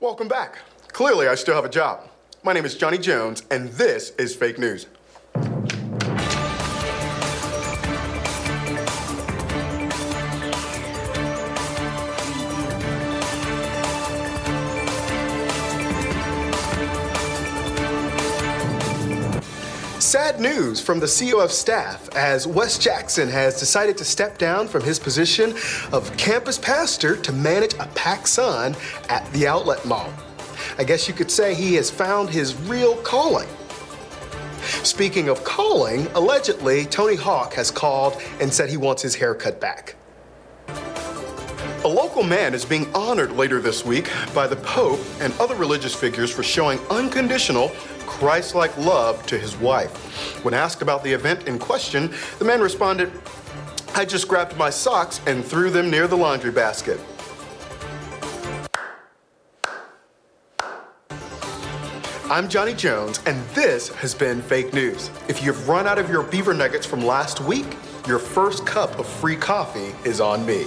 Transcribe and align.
Welcome 0.00 0.28
back. 0.28 0.58
Clearly, 0.92 1.26
I 1.26 1.34
still 1.34 1.56
have 1.56 1.64
a 1.64 1.68
job. 1.68 2.08
My 2.44 2.52
name 2.52 2.64
is 2.64 2.76
Johnny 2.76 2.98
Jones, 2.98 3.42
and 3.50 3.68
this 3.70 4.10
is 4.10 4.32
fake 4.32 4.56
news. 4.56 4.86
Sad 20.28 20.40
news 20.40 20.78
from 20.78 21.00
the 21.00 21.06
COF 21.06 21.50
staff 21.50 22.14
as 22.14 22.46
Wes 22.46 22.76
Jackson 22.76 23.30
has 23.30 23.58
decided 23.58 23.96
to 23.96 24.04
step 24.04 24.36
down 24.36 24.68
from 24.68 24.82
his 24.82 24.98
position 24.98 25.54
of 25.90 26.14
campus 26.18 26.58
pastor 26.58 27.16
to 27.16 27.32
manage 27.32 27.72
a 27.74 27.88
PacSun 27.94 28.76
at 29.08 29.24
the 29.32 29.46
outlet 29.46 29.82
mall. 29.86 30.12
I 30.76 30.84
guess 30.84 31.08
you 31.08 31.14
could 31.14 31.30
say 31.30 31.54
he 31.54 31.76
has 31.76 31.90
found 31.90 32.28
his 32.28 32.54
real 32.54 32.96
calling. 32.96 33.48
Speaking 34.82 35.30
of 35.30 35.44
calling, 35.44 36.06
allegedly, 36.08 36.84
Tony 36.84 37.16
Hawk 37.16 37.54
has 37.54 37.70
called 37.70 38.20
and 38.38 38.52
said 38.52 38.68
he 38.68 38.76
wants 38.76 39.00
his 39.00 39.14
haircut 39.14 39.62
back. 39.62 39.96
A 41.84 41.88
local 41.88 42.22
man 42.22 42.52
is 42.52 42.66
being 42.66 42.94
honored 42.94 43.32
later 43.32 43.62
this 43.62 43.82
week 43.82 44.10
by 44.34 44.46
the 44.46 44.56
Pope 44.56 45.00
and 45.20 45.32
other 45.40 45.54
religious 45.54 45.94
figures 45.94 46.30
for 46.30 46.42
showing 46.42 46.78
unconditional 46.90 47.72
Christ 48.18 48.56
like 48.56 48.76
love 48.76 49.24
to 49.26 49.38
his 49.38 49.56
wife. 49.58 50.44
When 50.44 50.52
asked 50.52 50.82
about 50.82 51.04
the 51.04 51.12
event 51.12 51.46
in 51.46 51.56
question, 51.56 52.12
the 52.40 52.44
man 52.44 52.60
responded, 52.60 53.12
I 53.94 54.04
just 54.04 54.26
grabbed 54.26 54.56
my 54.56 54.70
socks 54.70 55.20
and 55.28 55.44
threw 55.44 55.70
them 55.70 55.88
near 55.88 56.08
the 56.08 56.16
laundry 56.16 56.50
basket. 56.50 56.98
I'm 62.28 62.48
Johnny 62.48 62.74
Jones, 62.74 63.20
and 63.24 63.40
this 63.50 63.90
has 63.90 64.16
been 64.16 64.42
Fake 64.42 64.74
News. 64.74 65.10
If 65.28 65.44
you've 65.44 65.68
run 65.68 65.86
out 65.86 65.98
of 65.98 66.10
your 66.10 66.24
beaver 66.24 66.52
nuggets 66.52 66.84
from 66.84 67.06
last 67.06 67.40
week, 67.40 67.76
your 68.08 68.18
first 68.18 68.66
cup 68.66 68.98
of 68.98 69.06
free 69.06 69.36
coffee 69.36 69.94
is 70.04 70.20
on 70.20 70.44
me. 70.44 70.66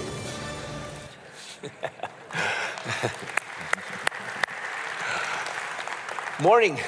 Morning. 6.42 6.80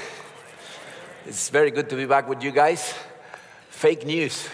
It's 1.27 1.49
very 1.49 1.71
good 1.71 1.89
to 1.89 1.97
be 1.97 2.05
back 2.05 2.29
with 2.29 2.43
you 2.43 2.51
guys. 2.51 2.93
Fake 3.71 4.05
news. 4.05 4.47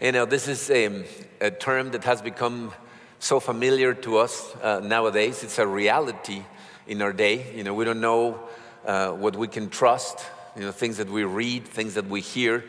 You 0.00 0.10
know, 0.10 0.24
this 0.24 0.48
is 0.48 0.68
a, 0.70 1.06
a 1.40 1.52
term 1.52 1.92
that 1.92 2.02
has 2.02 2.20
become 2.20 2.72
so 3.20 3.38
familiar 3.38 3.94
to 3.94 4.18
us 4.18 4.52
uh, 4.60 4.80
nowadays. 4.80 5.44
It's 5.44 5.60
a 5.60 5.66
reality 5.66 6.42
in 6.88 7.00
our 7.00 7.12
day. 7.12 7.54
You 7.54 7.62
know, 7.62 7.74
we 7.74 7.84
don't 7.84 8.00
know 8.00 8.40
uh, 8.84 9.12
what 9.12 9.36
we 9.36 9.46
can 9.46 9.70
trust, 9.70 10.18
you 10.56 10.62
know, 10.62 10.72
things 10.72 10.96
that 10.96 11.08
we 11.08 11.22
read, 11.22 11.64
things 11.64 11.94
that 11.94 12.08
we 12.08 12.22
hear. 12.22 12.64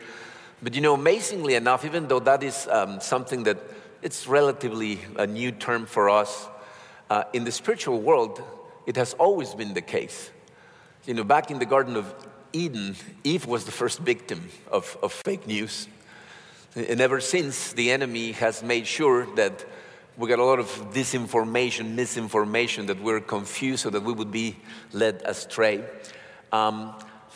But, 0.62 0.76
you 0.76 0.80
know, 0.80 0.94
amazingly 0.94 1.56
enough, 1.56 1.84
even 1.84 2.06
though 2.06 2.20
that 2.20 2.44
is 2.44 2.68
um, 2.70 3.00
something 3.00 3.42
that 3.42 3.58
it's 4.02 4.28
relatively 4.28 5.00
a 5.16 5.26
new 5.26 5.50
term 5.50 5.84
for 5.84 6.08
us, 6.08 6.46
uh, 7.10 7.24
in 7.32 7.42
the 7.42 7.50
spiritual 7.50 8.00
world, 8.00 8.40
it 8.86 8.94
has 8.94 9.14
always 9.14 9.52
been 9.52 9.74
the 9.74 9.82
case. 9.82 10.30
You 11.06 11.14
know, 11.14 11.24
back 11.24 11.50
in 11.50 11.58
the 11.58 11.66
Garden 11.66 11.96
of 11.96 12.14
Eden, 12.52 12.96
Eve 13.24 13.46
was 13.46 13.64
the 13.64 13.72
first 13.72 13.98
victim 13.98 14.48
of, 14.70 14.96
of 15.02 15.12
fake 15.12 15.46
news. 15.46 15.88
And 16.74 17.00
ever 17.00 17.20
since, 17.20 17.72
the 17.72 17.90
enemy 17.90 18.32
has 18.32 18.62
made 18.62 18.86
sure 18.86 19.26
that 19.36 19.64
we 20.16 20.28
got 20.28 20.38
a 20.38 20.44
lot 20.44 20.58
of 20.58 20.66
disinformation, 20.92 21.94
misinformation, 21.94 22.86
that 22.86 23.02
we're 23.02 23.20
confused 23.20 23.82
so 23.82 23.90
that 23.90 24.02
we 24.02 24.12
would 24.12 24.30
be 24.30 24.56
led 24.92 25.22
astray. 25.24 25.84
Um, 26.52 26.94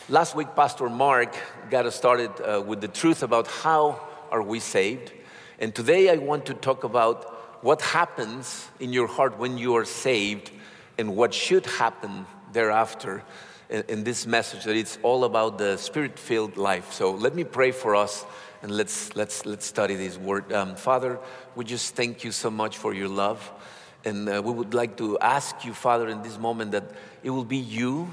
last 0.09 0.35
week, 0.35 0.55
Pastor 0.55 0.89
Mark 0.89 1.35
got 1.69 1.85
us 1.85 1.95
started 1.95 2.31
uh, 2.41 2.61
with 2.61 2.81
the 2.81 2.87
truth 2.87 3.23
about 3.23 3.47
how 3.47 4.01
are 4.31 4.41
we 4.41 4.59
saved. 4.59 5.11
And 5.59 5.73
today 5.73 6.09
I 6.09 6.17
want 6.17 6.47
to 6.47 6.53
talk 6.53 6.83
about 6.83 7.63
what 7.63 7.81
happens 7.81 8.67
in 8.79 8.91
your 8.91 9.07
heart 9.07 9.37
when 9.37 9.57
you 9.57 9.75
are 9.75 9.85
saved 9.85 10.51
and 10.97 11.15
what 11.15 11.33
should 11.33 11.65
happen 11.65 12.25
thereafter 12.51 13.23
in, 13.69 13.83
in 13.87 14.03
this 14.03 14.25
message 14.25 14.63
that 14.65 14.75
it's 14.75 14.97
all 15.03 15.23
about 15.23 15.57
the 15.57 15.77
spirit 15.77 16.17
filled 16.17 16.57
life. 16.57 16.91
So 16.93 17.11
let 17.11 17.35
me 17.35 17.43
pray 17.43 17.71
for 17.71 17.95
us 17.95 18.25
and 18.61 18.71
let's, 18.71 19.15
let's, 19.15 19.45
let's 19.45 19.65
study 19.65 19.95
this 19.95 20.17
word. 20.17 20.51
Um, 20.53 20.75
Father, 20.75 21.19
we 21.55 21.65
just 21.65 21.95
thank 21.95 22.23
you 22.23 22.31
so 22.31 22.49
much 22.49 22.77
for 22.77 22.93
your 22.93 23.09
love. 23.09 23.51
And 24.05 24.27
uh, 24.27 24.41
we 24.43 24.51
would 24.51 24.73
like 24.73 24.97
to 24.97 25.17
ask 25.19 25.63
you, 25.65 25.73
Father, 25.73 26.07
in 26.07 26.21
this 26.23 26.37
moment 26.37 26.71
that 26.71 26.83
it 27.23 27.29
will 27.29 27.45
be 27.45 27.57
you 27.57 28.09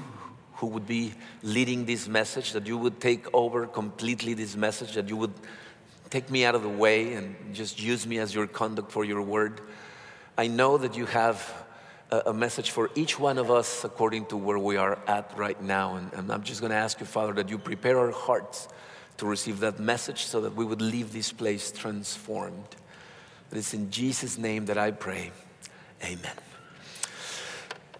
who 0.55 0.67
would 0.67 0.85
be 0.85 1.13
leading 1.41 1.85
this 1.85 2.07
message, 2.07 2.53
that 2.53 2.67
you 2.67 2.77
would 2.77 2.99
take 2.99 3.25
over 3.33 3.65
completely 3.65 4.33
this 4.33 4.55
message, 4.55 4.93
that 4.93 5.09
you 5.09 5.17
would 5.17 5.33
take 6.09 6.29
me 6.29 6.45
out 6.45 6.55
of 6.55 6.61
the 6.61 6.69
way 6.69 7.13
and 7.13 7.35
just 7.53 7.81
use 7.81 8.05
me 8.05 8.19
as 8.19 8.35
your 8.35 8.45
conduct 8.45 8.91
for 8.91 9.03
your 9.03 9.21
word. 9.21 9.61
I 10.37 10.47
know 10.47 10.77
that 10.77 10.95
you 10.95 11.05
have 11.07 11.41
a, 12.11 12.33
message 12.33 12.71
for 12.71 12.89
each 12.95 13.19
one 13.19 13.37
of 13.37 13.49
us 13.49 13.83
according 13.83 14.25
to 14.27 14.37
where 14.37 14.59
we 14.59 14.77
are 14.77 14.99
at 15.07 15.31
right 15.37 15.61
now. 15.61 15.95
And, 15.95 16.13
and 16.13 16.31
I'm 16.31 16.43
just 16.43 16.59
going 16.59 16.71
to 16.71 16.77
ask 16.77 16.99
you, 16.99 17.05
Father, 17.05 17.33
that 17.33 17.49
you 17.49 17.57
prepare 17.57 17.97
our 17.99 18.11
hearts 18.11 18.67
to 19.17 19.25
receive 19.25 19.59
that 19.61 19.79
message 19.79 20.25
so 20.25 20.41
that 20.41 20.55
we 20.55 20.65
would 20.65 20.81
leave 20.81 21.13
this 21.13 21.31
place 21.31 21.71
transformed. 21.71 22.75
It 23.51 23.57
is 23.57 23.73
in 23.73 23.91
Jesus' 23.91 24.37
name 24.37 24.65
that 24.65 24.77
I 24.77 24.91
pray. 24.91 25.31
Amen. 26.03 26.35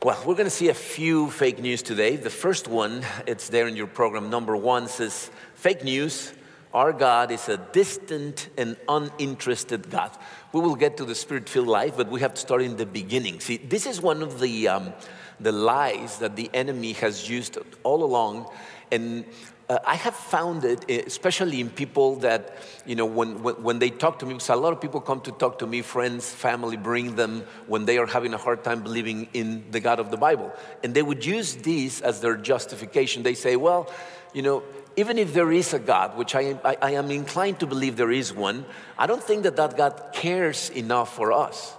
Well, 0.04 0.18
we're 0.26 0.36
going 0.36 0.46
to 0.46 0.50
see 0.50 0.70
a 0.70 0.74
few 0.74 1.30
fake 1.30 1.60
news 1.60 1.84
today. 1.84 2.16
The 2.16 2.32
first 2.32 2.68
one, 2.68 3.04
it's 3.28 3.50
there 3.50 3.68
in 3.68 3.76
your 3.76 3.88
program. 3.88 4.30
Number 4.30 4.58
one 4.58 4.88
says, 4.88 5.30
Fake 5.54 5.84
news 5.84 6.34
our 6.74 6.94
God 6.94 7.32
is 7.32 7.50
a 7.50 7.58
distant 7.58 8.50
and 8.58 8.78
uninterested 8.88 9.90
God. 9.90 10.12
We 10.54 10.62
will 10.62 10.76
get 10.76 10.98
to 10.98 11.06
the 11.06 11.16
spirit 11.16 11.50
filled 11.50 11.68
life, 11.68 11.98
but 11.98 12.10
we 12.10 12.22
have 12.22 12.34
to 12.34 12.42
start 12.42 12.62
in 12.62 12.78
the 12.78 12.86
beginning. 12.86 13.40
See, 13.40 13.58
this 13.58 13.86
is 13.86 14.02
one 14.02 14.22
of 14.22 14.40
the, 14.40 14.68
um, 14.70 14.94
the 15.40 15.52
lies 15.52 16.20
that 16.20 16.36
the 16.36 16.50
enemy 16.54 16.94
has 16.94 17.30
used 17.30 17.58
all 17.84 18.04
along. 18.04 18.50
And 18.92 19.26
uh, 19.70 19.80
I 19.86 19.96
have 19.96 20.16
found 20.16 20.66
it, 20.66 20.86
eh, 20.90 21.02
especially 21.06 21.62
in 21.62 21.70
people 21.70 22.18
that, 22.18 22.58
you 22.86 22.96
know, 22.96 23.06
when, 23.06 23.42
when, 23.42 23.64
when, 23.64 23.80
they 23.80 23.90
talk 23.90 24.20
to 24.20 24.26
me, 24.26 24.34
because 24.34 24.50
a 24.50 24.56
lot 24.56 24.74
of 24.74 24.82
people 24.82 25.00
come 25.00 25.22
to 25.22 25.32
talk 25.32 25.60
to 25.60 25.68
me, 25.68 25.82
friends, 25.82 26.30
family, 26.30 26.76
bring 26.76 27.16
them 27.16 27.44
when 27.68 27.86
they 27.86 27.98
are 27.98 28.06
having 28.06 28.34
a 28.34 28.38
hard 28.38 28.64
time 28.64 28.82
believing 28.82 29.30
in 29.34 29.64
the 29.72 29.80
God 29.80 30.00
of 30.00 30.12
the 30.12 30.18
Bible. 30.18 30.52
And 30.84 30.94
they 30.94 31.04
would 31.04 31.26
use 31.26 31.56
this 31.56 32.02
as 32.02 32.20
their 32.20 32.36
justification. 32.36 33.24
They 33.24 33.34
say, 33.34 33.56
well, 33.56 33.90
you 34.34 34.42
know, 34.42 34.64
even 34.96 35.18
if 35.18 35.34
there 35.34 35.52
is 35.52 35.74
a 35.74 35.80
God, 35.80 36.18
which 36.18 36.36
I, 36.36 36.58
I, 36.64 36.78
I, 36.82 36.92
am 36.92 37.12
inclined 37.12 37.60
to 37.62 37.68
believe 37.68 37.96
there 37.96 38.12
is 38.12 38.34
one, 38.34 38.66
I 38.98 39.08
don't 39.08 39.24
think 39.24 39.44
that 39.44 39.56
that 39.56 39.78
God 39.78 40.10
cares 40.14 40.70
enough 40.70 41.16
for 41.16 41.32
us. 41.32 41.74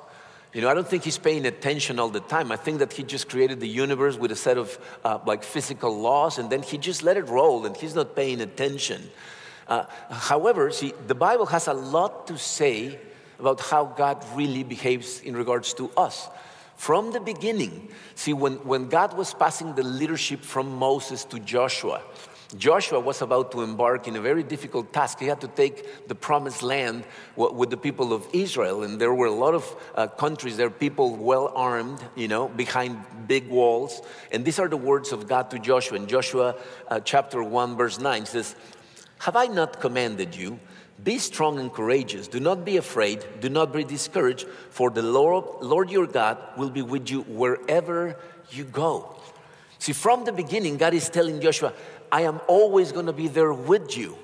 You 0.53 0.61
know, 0.61 0.69
I 0.69 0.75
don't 0.75 0.87
think 0.87 1.05
he's 1.05 1.19
paying 1.19 1.47
attention 1.47 1.99
all 1.99 2.11
the 2.11 2.21
time. 2.21 2.53
I 2.53 2.56
think 2.56 2.81
that 2.81 2.93
he 2.93 3.03
just 3.03 3.28
created 3.28 3.61
the 3.61 3.69
universe 3.69 4.17
with 4.17 4.33
a 4.33 4.37
set 4.37 4.59
of 4.59 4.78
uh, 5.05 5.19
like 5.27 5.45
physical 5.45 5.99
laws 5.99 6.39
and 6.39 6.50
then 6.50 6.62
he 6.62 6.77
just 6.77 7.03
let 7.03 7.17
it 7.17 7.28
roll 7.28 7.65
and 7.65 7.75
he's 7.77 7.95
not 7.95 8.15
paying 8.15 8.41
attention. 8.41 9.11
Uh, 9.67 9.84
however, 10.11 10.71
see, 10.71 10.93
the 11.06 11.15
Bible 11.15 11.47
has 11.47 11.69
a 11.69 11.73
lot 11.73 12.27
to 12.27 12.37
say 12.37 12.99
about 13.39 13.61
how 13.61 13.87
God 13.87 14.23
really 14.34 14.62
behaves 14.62 15.21
in 15.21 15.34
regards 15.34 15.73
to 15.75 15.91
us. 15.97 16.29
From 16.77 17.12
the 17.12 17.21
beginning, 17.21 17.89
see, 18.15 18.33
when, 18.33 18.55
when 18.67 18.89
God 18.89 19.17
was 19.17 19.33
passing 19.33 19.75
the 19.75 19.83
leadership 19.83 20.41
from 20.41 20.77
Moses 20.77 21.25
to 21.27 21.39
Joshua, 21.39 22.03
Joshua 22.56 23.00
was 23.00 23.22
about 23.22 23.50
to 23.52 23.62
embark 23.62 24.06
in 24.06 24.16
a 24.16 24.20
very 24.20 24.42
difficult 24.42 24.92
task. 24.92 25.18
He 25.20 25.26
had 25.26 25.40
to 25.40 25.48
take 25.48 26.06
the 26.06 26.14
promised 26.14 26.62
land 26.62 27.04
with 27.36 27.70
the 27.70 27.76
people 27.76 28.12
of 28.12 28.28
Israel. 28.32 28.82
And 28.82 29.00
there 29.00 29.14
were 29.14 29.26
a 29.26 29.32
lot 29.32 29.54
of 29.54 29.76
uh, 29.94 30.06
countries 30.08 30.56
there, 30.56 30.68
people 30.68 31.16
well 31.16 31.52
armed, 31.54 32.00
you 32.14 32.28
know, 32.28 32.48
behind 32.48 33.02
big 33.26 33.48
walls. 33.48 34.02
And 34.30 34.44
these 34.44 34.58
are 34.58 34.69
the 34.69 34.76
words 34.76 35.12
of 35.12 35.26
God 35.26 35.50
to 35.50 35.58
Joshua. 35.58 35.96
In 35.96 36.06
Joshua 36.06 36.56
uh, 36.88 37.00
chapter 37.00 37.43
1, 37.43 37.76
verse 37.76 37.99
9 37.99 38.26
says, 38.26 38.55
Have 39.20 39.37
I 39.37 39.46
not 39.46 39.81
commanded 39.81 40.37
you? 40.37 40.60
Be 41.02 41.19
strong 41.19 41.58
and 41.58 41.72
courageous. 41.72 42.28
Do 42.28 42.38
not 42.38 42.64
be 42.64 42.76
afraid. 42.76 43.25
Do 43.40 43.48
not 43.48 43.72
be 43.72 43.82
discouraged, 43.82 44.46
for 44.70 44.90
the 44.90 45.02
Lord, 45.02 45.44
Lord 45.62 45.90
your 45.90 46.06
God 46.06 46.38
will 46.56 46.70
be 46.70 46.82
with 46.82 47.10
you 47.10 47.22
wherever 47.22 48.16
you 48.50 48.64
go. 48.64 49.16
See, 49.78 49.93
from 49.93 50.25
the 50.25 50.31
beginning, 50.31 50.76
God 50.76 50.94
is 50.94 51.08
telling 51.08 51.40
Joshua, 51.40 51.72
I 52.12 52.23
am 52.23 52.41
always 52.47 52.93
going 52.93 53.06
to 53.06 53.12
be 53.14 53.26
there 53.26 53.55
with 53.55 53.97
you. 53.97 54.19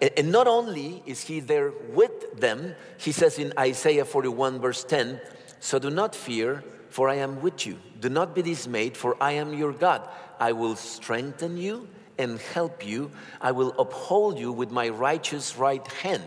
and 0.00 0.32
not 0.32 0.48
only 0.48 1.02
is 1.04 1.22
he 1.22 1.40
there 1.40 1.70
with 1.92 2.40
them, 2.40 2.74
he 2.96 3.12
says 3.12 3.38
in 3.38 3.52
Isaiah 3.58 4.06
41, 4.06 4.58
verse 4.58 4.84
10, 4.84 5.20
So 5.60 5.78
do 5.78 5.90
not 5.90 6.14
fear, 6.14 6.64
for 6.88 7.10
I 7.10 7.16
am 7.16 7.42
with 7.42 7.66
you. 7.66 7.78
Do 8.00 8.08
not 8.08 8.34
be 8.34 8.40
dismayed, 8.40 8.96
for 8.96 9.22
I 9.22 9.32
am 9.32 9.52
your 9.52 9.72
God. 9.72 10.08
I 10.40 10.52
will 10.52 10.76
strengthen 10.76 11.58
you 11.58 11.86
and 12.16 12.40
help 12.40 12.86
you. 12.86 13.10
I 13.38 13.52
will 13.52 13.74
uphold 13.78 14.38
you 14.38 14.50
with 14.50 14.70
my 14.70 14.88
righteous 14.88 15.58
right 15.58 15.86
hand. 15.86 16.24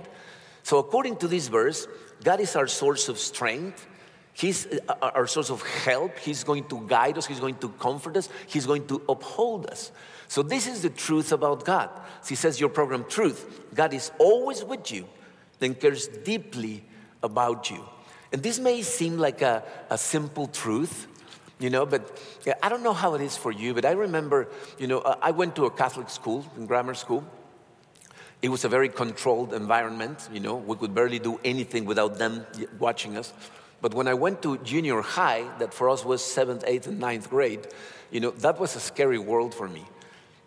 So, 0.61 0.77
according 0.77 1.17
to 1.17 1.27
this 1.27 1.47
verse, 1.47 1.87
God 2.23 2.39
is 2.39 2.55
our 2.55 2.67
source 2.67 3.09
of 3.09 3.17
strength, 3.17 3.87
He's 4.33 4.67
uh, 4.87 4.93
our 5.01 5.27
source 5.27 5.49
of 5.49 5.61
help. 5.61 6.17
He's 6.17 6.43
going 6.43 6.63
to 6.69 6.81
guide 6.87 7.17
us. 7.17 7.25
He's 7.25 7.39
going 7.39 7.55
to 7.55 7.69
comfort 7.69 8.15
us. 8.17 8.29
He's 8.47 8.65
going 8.65 8.87
to 8.87 9.01
uphold 9.09 9.67
us. 9.67 9.91
So, 10.31 10.41
this 10.41 10.65
is 10.65 10.81
the 10.81 10.89
truth 10.89 11.33
about 11.33 11.65
God. 11.65 11.89
He 12.25 12.35
says, 12.35 12.57
Your 12.57 12.69
program, 12.69 13.03
Truth, 13.03 13.67
God 13.75 13.93
is 13.93 14.13
always 14.17 14.63
with 14.63 14.89
you, 14.89 15.05
then 15.59 15.75
cares 15.75 16.07
deeply 16.07 16.85
about 17.21 17.69
you. 17.69 17.83
And 18.31 18.41
this 18.41 18.57
may 18.57 18.81
seem 18.81 19.17
like 19.17 19.41
a, 19.41 19.61
a 19.89 19.97
simple 19.97 20.47
truth, 20.47 21.07
you 21.59 21.69
know, 21.69 21.85
but 21.85 22.17
yeah, 22.45 22.53
I 22.63 22.69
don't 22.69 22.81
know 22.81 22.93
how 22.93 23.13
it 23.15 23.21
is 23.21 23.35
for 23.35 23.51
you, 23.51 23.73
but 23.73 23.83
I 23.83 23.91
remember, 23.91 24.47
you 24.79 24.87
know, 24.87 24.99
I 25.01 25.31
went 25.31 25.53
to 25.57 25.65
a 25.65 25.69
Catholic 25.69 26.09
school, 26.09 26.45
in 26.55 26.65
grammar 26.65 26.93
school. 26.93 27.25
It 28.41 28.47
was 28.47 28.63
a 28.63 28.69
very 28.69 28.87
controlled 28.87 29.53
environment, 29.53 30.29
you 30.31 30.39
know, 30.39 30.55
we 30.55 30.77
could 30.77 30.95
barely 30.95 31.19
do 31.19 31.41
anything 31.43 31.83
without 31.83 32.19
them 32.19 32.45
watching 32.79 33.17
us. 33.17 33.33
But 33.81 33.93
when 33.93 34.07
I 34.07 34.13
went 34.13 34.41
to 34.43 34.59
junior 34.59 35.01
high, 35.01 35.43
that 35.59 35.73
for 35.73 35.89
us 35.89 36.05
was 36.05 36.23
seventh, 36.23 36.63
eighth, 36.65 36.87
and 36.87 37.01
ninth 37.01 37.29
grade, 37.29 37.67
you 38.11 38.21
know, 38.21 38.31
that 38.31 38.61
was 38.61 38.77
a 38.77 38.79
scary 38.79 39.19
world 39.19 39.53
for 39.53 39.67
me. 39.67 39.83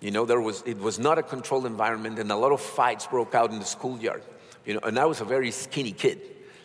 You 0.04 0.10
know, 0.10 0.26
there 0.26 0.38
was, 0.38 0.62
it 0.66 0.78
was 0.78 0.98
not 0.98 1.16
a 1.16 1.22
controlled 1.22 1.64
environment, 1.64 2.18
and 2.18 2.30
a 2.30 2.36
lot 2.36 2.52
of 2.52 2.60
fights 2.60 3.06
broke 3.06 3.34
out 3.34 3.52
in 3.52 3.58
the 3.58 3.64
schoolyard. 3.64 4.22
You 4.66 4.74
know, 4.74 4.80
and 4.82 4.98
I 4.98 5.06
was 5.06 5.22
a 5.22 5.24
very 5.24 5.50
skinny 5.50 5.92
kid. 5.92 6.20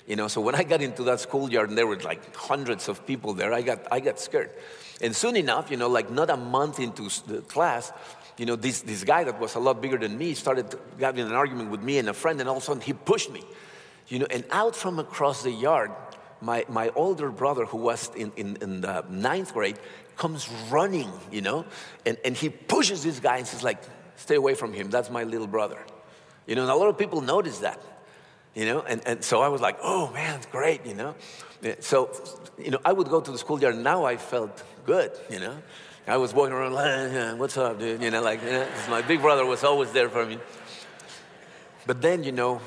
You 0.08 0.18
know, 0.18 0.28
so 0.28 0.42
when 0.42 0.56
I 0.56 0.64
got 0.64 0.82
into 0.82 1.04
that 1.04 1.22
schoolyard 1.22 1.70
and 1.70 1.78
there 1.78 1.88
were 1.88 1.98
like 2.02 2.36
hundreds 2.36 2.90
of 2.90 3.08
people 3.08 3.34
there, 3.34 3.54
I 3.54 3.62
got, 3.62 3.80
I 3.94 4.02
got 4.02 4.20
scared. 4.20 4.50
And 5.02 5.16
soon 5.16 5.38
enough, 5.38 5.72
you 5.72 5.78
know, 5.78 5.88
like 5.88 6.12
not 6.12 6.30
a 6.30 6.36
month 6.36 6.82
into 6.82 7.04
the 7.28 7.40
class, 7.40 7.94
you 8.38 8.46
know, 8.46 8.58
this, 8.58 8.82
this 8.82 9.06
guy 9.06 9.24
that 9.24 9.40
was 9.40 9.56
a 9.56 9.60
lot 9.60 9.82
bigger 9.82 9.98
than 9.98 10.18
me 10.18 10.34
started 10.34 10.78
having 11.00 11.26
an 11.26 11.32
argument 11.32 11.72
with 11.72 11.82
me 11.82 11.98
and 11.98 12.10
a 12.10 12.14
friend, 12.14 12.42
and 12.42 12.50
all 12.50 12.58
of 12.58 12.64
a 12.64 12.66
sudden 12.66 12.82
he 12.82 12.92
pushed 12.92 13.32
me. 13.32 13.42
You 14.10 14.20
know, 14.20 14.28
and 14.30 14.44
out 14.52 14.76
from 14.76 15.00
across 15.00 15.44
the 15.44 15.52
yard, 15.52 15.92
my, 16.42 16.66
my 16.68 16.90
older 16.90 17.30
brother, 17.32 17.64
who 17.64 17.78
was 17.78 18.12
in, 18.16 18.34
in, 18.36 18.58
in 18.58 18.82
the 18.82 19.06
ninth 19.10 19.54
grade, 19.54 19.80
comes 20.20 20.48
running, 20.70 21.12
you 21.32 21.42
know, 21.42 21.66
and, 22.06 22.18
and 22.24 22.36
he 22.38 22.50
pushes 22.50 23.04
this 23.04 23.20
guy 23.20 23.38
and 23.38 23.48
says, 23.48 23.64
like, 23.64 23.82
stay 24.18 24.36
away 24.36 24.54
from 24.54 24.74
him. 24.74 24.92
That's 24.92 25.10
my 25.10 25.24
little 25.24 25.48
brother. 25.48 25.80
You 26.46 26.56
know, 26.56 26.62
and 26.64 26.70
a 26.70 26.76
lot 26.76 26.90
of 26.90 26.98
people 26.98 27.22
notice 27.22 27.60
that, 27.60 27.82
you 28.54 28.66
know, 28.66 28.82
and, 28.82 29.02
and 29.08 29.24
so 29.24 29.42
I 29.42 29.48
was 29.48 29.62
like, 29.62 29.78
oh 29.82 30.12
man, 30.12 30.42
great, 30.52 30.86
you 30.86 30.94
know. 30.94 31.16
So, 31.80 32.12
you 32.58 32.72
know, 32.72 32.80
I 32.84 32.92
would 32.92 33.08
go 33.08 33.22
to 33.22 33.32
the 33.32 33.38
schoolyard 33.38 33.78
now 33.78 34.04
I 34.04 34.18
felt 34.18 34.64
good, 34.86 35.12
you 35.30 35.40
know. 35.40 35.58
I 36.06 36.18
was 36.18 36.34
walking 36.34 36.54
around 36.54 36.74
like, 36.74 37.40
what's 37.40 37.56
up, 37.58 37.80
dude? 37.80 38.02
You 38.02 38.12
know, 38.12 38.22
like, 38.22 38.42
my 38.90 39.02
big 39.02 39.22
brother 39.22 39.46
was 39.46 39.64
always 39.64 39.92
there 39.92 40.10
for 40.10 40.26
me. 40.26 40.38
But 41.88 42.02
then, 42.02 42.24
you 42.24 42.34
know, 42.34 42.62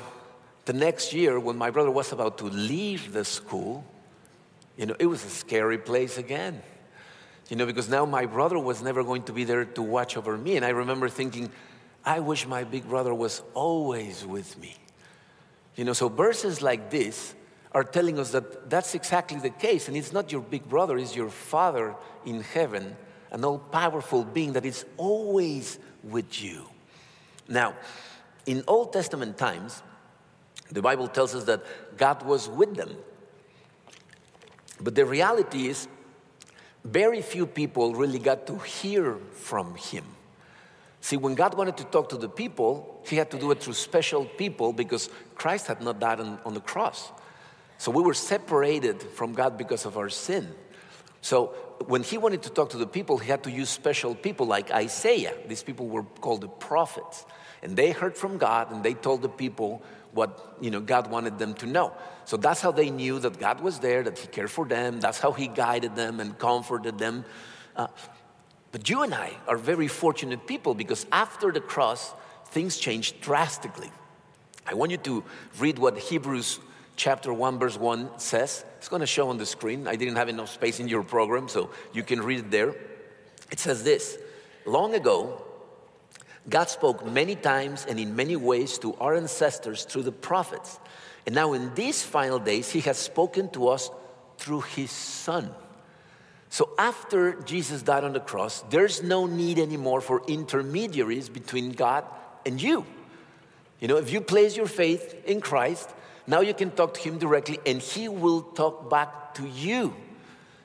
the 0.65 0.73
next 0.73 1.13
year, 1.13 1.39
when 1.39 1.57
my 1.57 1.69
brother 1.69 1.91
was 1.91 2.11
about 2.11 2.37
to 2.39 2.45
leave 2.45 3.13
the 3.13 3.25
school, 3.25 3.85
you 4.75 4.85
know, 4.85 4.95
it 4.97 5.05
was 5.05 5.23
a 5.23 5.29
scary 5.29 5.77
place 5.77 6.17
again. 6.17 6.63
You 7.49 7.57
know, 7.57 7.65
because 7.65 7.89
now 7.89 8.05
my 8.05 8.25
brother 8.25 8.57
was 8.57 8.81
never 8.81 9.03
going 9.03 9.23
to 9.23 9.33
be 9.33 9.43
there 9.43 9.65
to 9.65 9.81
watch 9.81 10.17
over 10.17 10.37
me. 10.37 10.55
And 10.55 10.65
I 10.65 10.69
remember 10.69 11.09
thinking, 11.09 11.51
I 12.05 12.19
wish 12.19 12.47
my 12.47 12.63
big 12.63 12.87
brother 12.87 13.13
was 13.13 13.41
always 13.53 14.25
with 14.25 14.57
me. 14.57 14.75
You 15.75 15.85
know, 15.85 15.93
so 15.93 16.09
verses 16.09 16.61
like 16.61 16.89
this 16.89 17.35
are 17.71 17.83
telling 17.83 18.19
us 18.19 18.31
that 18.31 18.69
that's 18.69 18.93
exactly 18.95 19.39
the 19.39 19.49
case. 19.49 19.87
And 19.87 19.97
it's 19.97 20.13
not 20.13 20.31
your 20.31 20.41
big 20.41 20.67
brother, 20.69 20.97
it's 20.97 21.15
your 21.15 21.29
Father 21.29 21.95
in 22.25 22.41
heaven, 22.41 22.95
an 23.31 23.43
all 23.43 23.59
powerful 23.59 24.23
being 24.23 24.53
that 24.53 24.65
is 24.65 24.85
always 24.97 25.79
with 26.03 26.41
you. 26.43 26.65
Now, 27.47 27.75
in 28.45 28.63
Old 28.67 28.93
Testament 28.93 29.37
times, 29.37 29.81
the 30.71 30.81
Bible 30.81 31.07
tells 31.07 31.35
us 31.35 31.43
that 31.45 31.63
God 31.97 32.23
was 32.23 32.47
with 32.47 32.75
them. 32.75 32.95
But 34.79 34.95
the 34.95 35.05
reality 35.05 35.67
is, 35.67 35.87
very 36.83 37.21
few 37.21 37.45
people 37.45 37.93
really 37.93 38.19
got 38.19 38.47
to 38.47 38.57
hear 38.59 39.15
from 39.31 39.75
Him. 39.75 40.03
See, 41.01 41.17
when 41.17 41.35
God 41.35 41.55
wanted 41.55 41.77
to 41.77 41.83
talk 41.85 42.09
to 42.09 42.17
the 42.17 42.29
people, 42.29 43.01
He 43.05 43.15
had 43.15 43.29
to 43.31 43.39
do 43.39 43.51
it 43.51 43.61
through 43.61 43.73
special 43.73 44.25
people 44.25 44.73
because 44.73 45.09
Christ 45.35 45.67
had 45.67 45.81
not 45.81 45.99
died 45.99 46.19
on, 46.19 46.39
on 46.45 46.53
the 46.53 46.61
cross. 46.61 47.11
So 47.77 47.91
we 47.91 48.01
were 48.01 48.13
separated 48.13 49.01
from 49.01 49.33
God 49.33 49.57
because 49.57 49.85
of 49.85 49.97
our 49.97 50.09
sin. 50.09 50.53
So 51.23 51.55
when 51.87 52.03
he 52.03 52.17
wanted 52.17 52.43
to 52.43 52.49
talk 52.49 52.71
to 52.71 52.77
the 52.77 52.85
people, 52.85 53.17
he 53.17 53.31
had 53.31 53.43
to 53.45 53.51
use 53.51 53.69
special 53.69 54.13
people 54.13 54.45
like 54.45 54.71
Isaiah. 54.71 55.33
These 55.47 55.63
people 55.63 55.87
were 55.87 56.03
called 56.03 56.41
the 56.41 56.49
prophets. 56.49 57.25
And 57.61 57.77
they 57.77 57.91
heard 57.91 58.17
from 58.17 58.37
God 58.37 58.73
and 58.73 58.83
they 58.83 58.93
told 58.93 59.21
the 59.21 59.29
people 59.29 59.81
what 60.11 60.57
you 60.59 60.69
know 60.69 60.81
God 60.81 61.09
wanted 61.09 61.39
them 61.39 61.53
to 61.55 61.65
know. 61.65 61.93
So 62.25 62.35
that's 62.35 62.59
how 62.59 62.73
they 62.73 62.89
knew 62.89 63.19
that 63.19 63.39
God 63.39 63.61
was 63.61 63.79
there, 63.79 64.03
that 64.03 64.19
He 64.19 64.27
cared 64.27 64.51
for 64.51 64.65
them. 64.65 64.99
That's 64.99 65.17
how 65.17 65.31
He 65.31 65.47
guided 65.47 65.95
them 65.95 66.19
and 66.19 66.37
comforted 66.37 66.97
them. 66.97 67.23
Uh, 67.73 67.87
but 68.73 68.89
you 68.89 69.03
and 69.03 69.15
I 69.15 69.31
are 69.47 69.57
very 69.57 69.87
fortunate 69.87 70.45
people 70.45 70.75
because 70.75 71.05
after 71.09 71.53
the 71.53 71.61
cross, 71.61 72.13
things 72.47 72.77
changed 72.77 73.21
drastically. 73.21 73.91
I 74.67 74.73
want 74.73 74.91
you 74.91 74.97
to 74.97 75.23
read 75.57 75.79
what 75.79 75.97
Hebrews 75.97 76.59
chapter 76.95 77.33
1, 77.33 77.59
verse 77.59 77.77
1 77.77 78.19
says. 78.19 78.65
It's 78.77 78.89
going 78.89 79.01
to 79.01 79.07
show 79.07 79.29
on 79.29 79.37
the 79.37 79.45
screen. 79.45 79.87
I 79.87 79.95
didn't 79.95 80.15
have 80.15 80.29
enough 80.29 80.49
space 80.49 80.79
in 80.79 80.87
your 80.87 81.03
program, 81.03 81.47
so 81.47 81.69
you 81.93 82.03
can 82.03 82.21
read 82.21 82.39
it 82.39 82.51
there. 82.51 82.75
It 83.51 83.59
says 83.59 83.83
this 83.83 84.17
Long 84.65 84.93
ago, 84.95 85.41
God 86.49 86.69
spoke 86.69 87.05
many 87.05 87.35
times 87.35 87.85
and 87.87 87.99
in 87.99 88.15
many 88.15 88.35
ways 88.35 88.77
to 88.79 88.95
our 88.95 89.15
ancestors 89.15 89.85
through 89.85 90.03
the 90.03 90.11
prophets. 90.11 90.79
And 91.25 91.33
now, 91.33 91.53
in 91.53 91.73
these 91.73 92.03
final 92.03 92.39
days, 92.39 92.69
He 92.69 92.81
has 92.81 92.97
spoken 92.97 93.49
to 93.51 93.69
us 93.69 93.89
through 94.37 94.61
His 94.61 94.91
Son. 94.91 95.53
So, 96.49 96.69
after 96.77 97.41
Jesus 97.41 97.81
died 97.81 98.03
on 98.03 98.13
the 98.13 98.19
cross, 98.19 98.61
there's 98.69 99.01
no 99.01 99.25
need 99.25 99.57
anymore 99.57 100.01
for 100.01 100.21
intermediaries 100.27 101.29
between 101.29 101.71
God 101.71 102.05
and 102.45 102.61
you. 102.61 102.85
You 103.79 103.87
know, 103.87 103.97
if 103.97 104.11
you 104.11 104.21
place 104.21 104.55
your 104.55 104.67
faith 104.67 105.23
in 105.25 105.41
Christ, 105.41 105.89
now 106.27 106.41
you 106.41 106.53
can 106.53 106.71
talk 106.71 106.93
to 106.95 107.01
Him 107.01 107.17
directly 107.17 107.59
and 107.65 107.81
He 107.81 108.07
will 108.07 108.41
talk 108.41 108.89
back 108.89 109.33
to 109.35 109.47
you. 109.47 109.93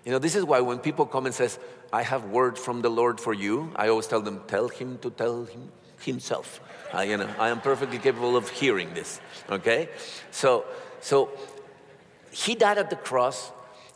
You 0.05 0.13
know, 0.13 0.19
this 0.19 0.35
is 0.35 0.45
why 0.45 0.61
when 0.61 0.79
people 0.79 1.07
come 1.07 1.27
and 1.27 1.35
says, 1.35 1.59
I 1.93 2.03
have 2.03 2.27
word 2.27 2.59
from 2.59 2.83
the 2.83 2.89
Lord 2.89 3.21
for 3.21 3.33
you. 3.33 3.73
I 3.77 3.89
always 3.89 4.07
tell 4.07 4.21
them, 4.21 4.43
tell 4.47 4.69
him 4.69 4.99
to 4.99 5.11
tell 5.11 5.45
him 5.45 5.71
himself. 6.01 6.61
I, 6.93 7.05
you 7.05 7.17
know, 7.17 7.29
I 7.39 7.49
am 7.49 7.61
perfectly 7.61 7.99
capable 7.99 8.37
of 8.37 8.49
hearing 8.49 8.95
this. 8.95 9.21
Okay, 9.51 9.89
so 10.31 10.65
so 11.01 11.31
he 12.31 12.55
died 12.55 12.79
at 12.79 12.91
the 12.91 12.97
cross, 12.97 13.53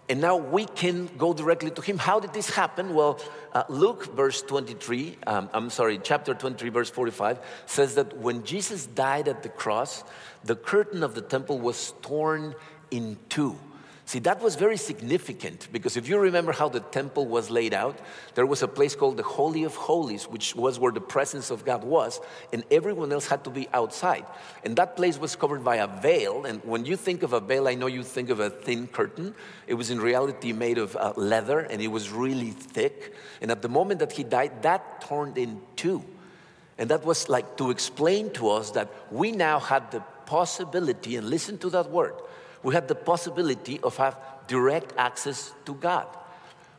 and 0.08 0.20
now 0.20 0.36
we 0.36 0.66
can 0.66 1.08
go 1.16 1.32
directly 1.32 1.70
to 1.70 1.80
him. 1.80 1.96
How 1.98 2.20
did 2.20 2.32
this 2.32 2.50
happen? 2.50 2.94
Well, 2.94 3.20
uh, 3.52 3.64
Luke, 3.68 4.14
verse 4.14 4.42
23, 4.42 5.18
um, 5.26 5.48
I'm 5.52 5.70
sorry, 5.70 6.00
chapter 6.02 6.34
23, 6.34 6.70
verse 6.70 6.90
45, 6.90 7.38
says 7.66 7.94
that 7.94 8.18
when 8.18 8.44
Jesus 8.44 8.86
died 8.86 9.28
at 9.28 9.42
the 9.42 9.48
cross, 9.48 10.04
the 10.44 10.56
curtain 10.56 11.02
of 11.02 11.14
the 11.14 11.22
temple 11.22 11.58
was 11.58 11.94
torn 12.02 12.54
in 12.90 13.16
two. 13.28 13.58
See, 14.04 14.18
that 14.20 14.42
was 14.42 14.56
very 14.56 14.76
significant 14.76 15.68
because 15.72 15.96
if 15.96 16.08
you 16.08 16.18
remember 16.18 16.52
how 16.52 16.68
the 16.68 16.80
temple 16.80 17.26
was 17.26 17.50
laid 17.50 17.72
out, 17.72 17.98
there 18.34 18.44
was 18.44 18.62
a 18.62 18.68
place 18.68 18.96
called 18.96 19.16
the 19.16 19.22
Holy 19.22 19.62
of 19.62 19.76
Holies, 19.76 20.24
which 20.24 20.56
was 20.56 20.78
where 20.78 20.90
the 20.90 21.00
presence 21.00 21.50
of 21.50 21.64
God 21.64 21.84
was, 21.84 22.20
and 22.52 22.64
everyone 22.70 23.12
else 23.12 23.28
had 23.28 23.44
to 23.44 23.50
be 23.50 23.68
outside. 23.72 24.26
And 24.64 24.76
that 24.76 24.96
place 24.96 25.18
was 25.18 25.36
covered 25.36 25.64
by 25.64 25.76
a 25.76 25.86
veil. 25.86 26.44
And 26.44 26.62
when 26.64 26.84
you 26.84 26.96
think 26.96 27.22
of 27.22 27.32
a 27.32 27.40
veil, 27.40 27.68
I 27.68 27.74
know 27.74 27.86
you 27.86 28.02
think 28.02 28.28
of 28.28 28.40
a 28.40 28.50
thin 28.50 28.88
curtain. 28.88 29.34
It 29.68 29.74
was 29.74 29.90
in 29.90 30.00
reality 30.00 30.52
made 30.52 30.78
of 30.78 30.96
uh, 30.96 31.12
leather 31.16 31.60
and 31.60 31.80
it 31.80 31.88
was 31.88 32.10
really 32.10 32.50
thick. 32.50 33.14
And 33.40 33.50
at 33.50 33.62
the 33.62 33.68
moment 33.68 34.00
that 34.00 34.12
he 34.12 34.24
died, 34.24 34.62
that 34.62 35.00
turned 35.08 35.38
in 35.38 35.60
two. 35.76 36.04
And 36.76 36.90
that 36.90 37.04
was 37.04 37.28
like 37.28 37.56
to 37.58 37.70
explain 37.70 38.30
to 38.32 38.50
us 38.50 38.72
that 38.72 38.90
we 39.12 39.30
now 39.30 39.60
had 39.60 39.90
the 39.92 40.00
possibility, 40.26 41.16
and 41.16 41.28
listen 41.28 41.58
to 41.58 41.70
that 41.70 41.90
word 41.90 42.14
we 42.62 42.74
had 42.74 42.88
the 42.88 42.94
possibility 42.94 43.80
of 43.80 43.96
have 43.96 44.16
direct 44.46 44.92
access 44.96 45.52
to 45.64 45.74
God. 45.74 46.06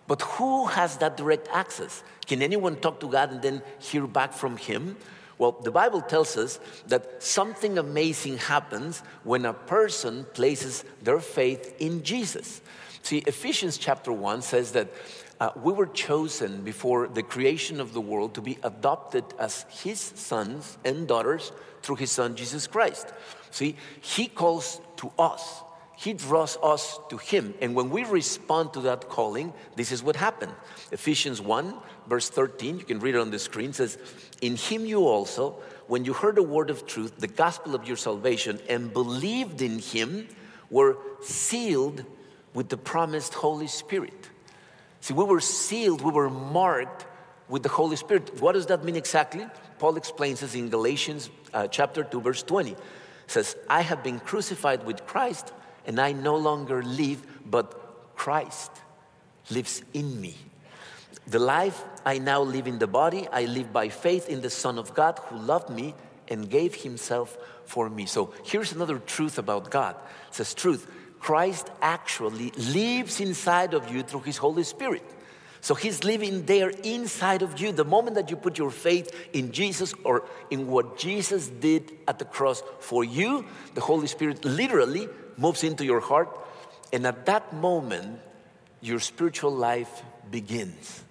But 0.07 0.21
who 0.21 0.67
has 0.67 0.97
that 0.97 1.17
direct 1.17 1.47
access? 1.51 2.03
Can 2.25 2.41
anyone 2.41 2.75
talk 2.77 2.99
to 2.99 3.07
God 3.07 3.31
and 3.31 3.41
then 3.41 3.61
hear 3.79 4.05
back 4.05 4.33
from 4.33 4.57
Him? 4.57 4.97
Well, 5.37 5.53
the 5.53 5.71
Bible 5.71 6.01
tells 6.01 6.37
us 6.37 6.59
that 6.87 7.23
something 7.23 7.77
amazing 7.77 8.37
happens 8.37 8.99
when 9.23 9.45
a 9.45 9.53
person 9.53 10.25
places 10.33 10.83
their 11.01 11.19
faith 11.19 11.75
in 11.79 12.03
Jesus. 12.03 12.61
See, 13.01 13.19
Ephesians 13.19 13.77
chapter 13.77 14.11
1 14.11 14.41
says 14.41 14.71
that 14.73 14.89
uh, 15.39 15.49
we 15.61 15.73
were 15.73 15.87
chosen 15.87 16.61
before 16.63 17.07
the 17.07 17.23
creation 17.23 17.81
of 17.81 17.93
the 17.93 17.99
world 17.99 18.35
to 18.35 18.41
be 18.41 18.57
adopted 18.63 19.25
as 19.39 19.65
His 19.69 19.99
sons 19.99 20.77
and 20.85 21.07
daughters 21.07 21.51
through 21.81 21.97
His 21.97 22.11
Son 22.11 22.35
Jesus 22.35 22.67
Christ. 22.67 23.11
See, 23.51 23.75
He 23.99 24.27
calls 24.27 24.79
to 24.97 25.11
us 25.17 25.63
he 26.03 26.11
draws 26.11 26.57
us 26.61 26.99
to 27.07 27.15
Him. 27.15 27.53
And 27.61 27.75
when 27.75 27.89
we 27.89 28.03
respond 28.03 28.73
to 28.73 28.81
that 28.81 29.07
calling, 29.07 29.53
this 29.77 29.93
is 29.93 30.03
what 30.03 30.17
happened. 30.17 30.51
Ephesians 30.91 31.39
1, 31.39 31.73
verse 32.09 32.29
13, 32.29 32.79
you 32.79 32.83
can 32.83 32.99
read 32.99 33.15
it 33.15 33.19
on 33.19 33.31
the 33.31 33.39
screen, 33.39 33.71
says, 33.71 33.97
In 34.41 34.57
Him 34.57 34.85
you 34.85 35.07
also, 35.07 35.61
when 35.87 36.03
you 36.03 36.11
heard 36.11 36.35
the 36.35 36.43
word 36.43 36.69
of 36.69 36.85
truth, 36.85 37.19
the 37.19 37.27
gospel 37.27 37.73
of 37.73 37.87
your 37.87 37.95
salvation, 37.95 38.59
and 38.67 38.91
believed 38.91 39.61
in 39.61 39.79
Him, 39.79 40.27
were 40.69 40.97
sealed 41.21 42.03
with 42.53 42.67
the 42.67 42.75
promised 42.75 43.33
Holy 43.33 43.67
Spirit. 43.67 44.29
See, 44.99 45.13
we 45.13 45.23
were 45.23 45.39
sealed, 45.39 46.01
we 46.01 46.11
were 46.11 46.29
marked 46.29 47.05
with 47.47 47.63
the 47.63 47.69
Holy 47.69 47.95
Spirit. 47.95 48.41
What 48.41 48.53
does 48.53 48.65
that 48.65 48.83
mean 48.83 48.97
exactly? 48.97 49.47
Paul 49.79 49.95
explains 49.95 50.41
this 50.41 50.53
in 50.53 50.67
Galatians 50.67 51.29
uh, 51.53 51.67
chapter 51.67 52.03
2, 52.03 52.19
verse 52.19 52.43
20. 52.43 52.71
It 52.71 52.77
says, 53.27 53.55
I 53.69 53.79
have 53.79 54.03
been 54.03 54.19
crucified 54.19 54.85
with 54.85 55.05
Christ, 55.05 55.53
and 55.85 55.99
I 55.99 56.11
no 56.11 56.35
longer 56.35 56.81
live, 56.83 57.25
but 57.49 58.15
Christ 58.15 58.71
lives 59.49 59.83
in 59.93 60.19
me. 60.19 60.35
The 61.27 61.39
life 61.39 61.83
I 62.05 62.17
now 62.17 62.41
live 62.41 62.67
in 62.67 62.79
the 62.79 62.87
body, 62.87 63.27
I 63.31 63.45
live 63.45 63.71
by 63.71 63.89
faith 63.89 64.27
in 64.29 64.41
the 64.41 64.49
Son 64.49 64.77
of 64.77 64.93
God 64.93 65.19
who 65.27 65.37
loved 65.37 65.69
me 65.69 65.95
and 66.27 66.49
gave 66.49 66.75
himself 66.75 67.37
for 67.65 67.89
me. 67.89 68.05
So 68.05 68.33
here's 68.43 68.73
another 68.73 68.99
truth 68.99 69.37
about 69.37 69.69
God. 69.69 69.95
It 70.29 70.35
says, 70.35 70.53
truth. 70.53 70.89
Christ 71.19 71.69
actually 71.81 72.51
lives 72.51 73.21
inside 73.21 73.73
of 73.73 73.89
you 73.89 74.03
through 74.03 74.21
his 74.21 74.35
Holy 74.35 74.63
Spirit. 74.63 75.03
So 75.61 75.73
he's 75.73 76.03
living 76.03 76.45
there 76.45 76.71
inside 76.83 77.41
of 77.41 77.57
you. 77.57 77.71
The 77.71 77.85
moment 77.85 78.15
that 78.15 78.29
you 78.29 78.35
put 78.35 78.57
your 78.57 78.69
faith 78.69 79.15
in 79.31 79.53
Jesus 79.53 79.93
or 80.03 80.25
in 80.49 80.67
what 80.67 80.97
Jesus 80.97 81.47
did 81.47 81.93
at 82.05 82.19
the 82.19 82.25
cross 82.25 82.61
for 82.81 83.05
you, 83.05 83.45
the 83.73 83.79
Holy 83.79 84.07
Spirit 84.07 84.43
literally 84.43 85.07
moves 85.37 85.63
into 85.63 85.85
your 85.85 85.99
heart. 85.99 86.29
And 86.91 87.07
at 87.07 87.25
that 87.25 87.53
moment, 87.53 88.19
your 88.81 88.99
spiritual 88.99 89.51
life 89.51 90.03
begins. 90.29 91.03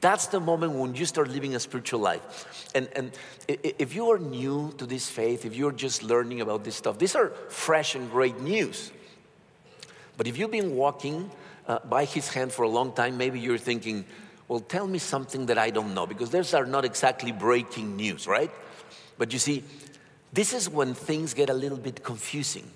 That's 0.00 0.28
the 0.28 0.40
moment 0.40 0.72
when 0.72 0.94
you 0.94 1.04
start 1.04 1.28
living 1.28 1.54
a 1.54 1.60
spiritual 1.60 2.00
life. 2.00 2.70
And, 2.74 2.88
and 2.96 3.12
if 3.48 3.94
you 3.94 4.10
are 4.10 4.18
new 4.18 4.72
to 4.78 4.86
this 4.86 5.10
faith, 5.10 5.44
if 5.44 5.54
you're 5.54 5.72
just 5.72 6.02
learning 6.02 6.40
about 6.40 6.64
this 6.64 6.76
stuff, 6.76 6.98
these 6.98 7.14
are 7.14 7.30
fresh 7.48 7.94
and 7.94 8.10
great 8.10 8.40
news. 8.40 8.92
But 10.16 10.26
if 10.26 10.38
you've 10.38 10.50
been 10.50 10.74
walking 10.74 11.30
uh, 11.68 11.80
by 11.84 12.06
his 12.06 12.32
hand 12.32 12.50
for 12.52 12.62
a 12.62 12.68
long 12.68 12.92
time, 12.92 13.18
maybe 13.18 13.40
you're 13.40 13.58
thinking, 13.58 14.06
well, 14.48 14.60
tell 14.60 14.86
me 14.86 14.98
something 14.98 15.46
that 15.46 15.58
I 15.58 15.70
don't 15.70 15.94
know, 15.94 16.06
because 16.06 16.30
those 16.30 16.54
are 16.54 16.66
not 16.66 16.84
exactly 16.84 17.30
breaking 17.30 17.96
news, 17.96 18.26
right? 18.26 18.50
But 19.18 19.32
you 19.34 19.38
see, 19.38 19.64
this 20.32 20.54
is 20.54 20.68
when 20.68 20.94
things 20.94 21.34
get 21.34 21.50
a 21.50 21.54
little 21.54 21.78
bit 21.78 22.02
confusing. 22.02 22.70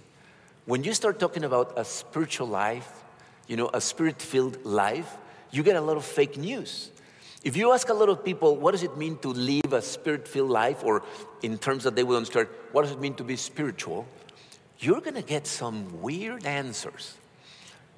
When 0.67 0.83
you 0.83 0.95
start 0.95 1.19
talking 1.21 1.45
about 1.45 1.75
a 1.77 1.85
spiritual 1.85 2.47
life, 2.47 3.05
you 3.47 3.57
know, 3.57 3.69
a 3.75 3.83
spirit 3.83 4.23
filled 4.23 4.65
life, 4.65 5.19
you 5.51 5.63
get 5.63 5.77
a 5.77 5.81
lot 5.81 5.99
of 5.99 6.07
fake 6.07 6.39
news. 6.39 6.91
If 7.43 7.55
you 7.55 7.73
ask 7.73 7.91
a 7.91 7.93
lot 7.93 8.09
of 8.09 8.25
people, 8.25 8.57
what 8.57 8.71
does 8.71 8.83
it 8.83 8.97
mean 8.97 9.19
to 9.19 9.29
live 9.29 9.75
a 9.75 9.83
spirit 9.83 10.27
filled 10.27 10.49
life, 10.49 10.83
or 10.83 11.03
in 11.43 11.59
terms 11.59 11.85
that 11.85 11.95
they 11.95 12.03
will 12.03 12.17
understand, 12.17 12.49
what 12.73 12.83
does 12.83 12.93
it 12.93 13.01
mean 13.01 13.13
to 13.17 13.25
be 13.25 13.37
spiritual? 13.37 14.07
You're 14.79 15.03
gonna 15.03 15.21
get 15.21 15.47
some 15.47 16.01
weird 16.01 16.47
answers. 16.47 17.15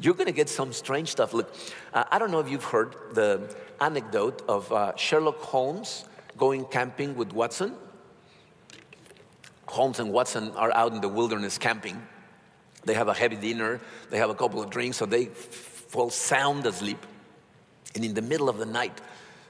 You're 0.01 0.15
gonna 0.15 0.33
get 0.33 0.49
some 0.49 0.73
strange 0.73 1.11
stuff. 1.11 1.33
Look, 1.33 1.55
uh, 1.95 2.03
I 2.11 2.19
don't 2.19 2.33
know 2.33 2.41
if 2.41 2.51
you've 2.51 2.65
heard 2.65 2.97
the 3.13 3.55
anecdote 3.81 4.43
of 4.49 4.73
uh, 4.73 4.97
Sherlock 4.97 5.39
Holmes 5.39 6.05
going 6.37 6.65
camping 6.65 7.15
with 7.15 7.33
Watson. 7.33 7.77
Holmes 9.67 10.01
and 10.01 10.13
Watson 10.13 10.51
are 10.57 10.73
out 10.75 10.93
in 10.93 11.01
the 11.01 11.09
wilderness 11.09 11.59
camping. 11.59 12.03
They 12.87 12.95
have 12.95 13.09
a 13.09 13.15
heavy 13.15 13.37
dinner, 13.37 13.81
they 14.11 14.19
have 14.19 14.31
a 14.31 14.35
couple 14.35 14.63
of 14.63 14.71
drinks, 14.71 14.97
so 14.97 15.05
they 15.05 15.27
fall 15.27 16.09
sound 16.09 16.65
asleep. 16.65 17.05
And 17.95 18.05
in 18.05 18.15
the 18.15 18.23
middle 18.23 18.49
of 18.49 18.59
the 18.59 18.67
night, 18.67 19.01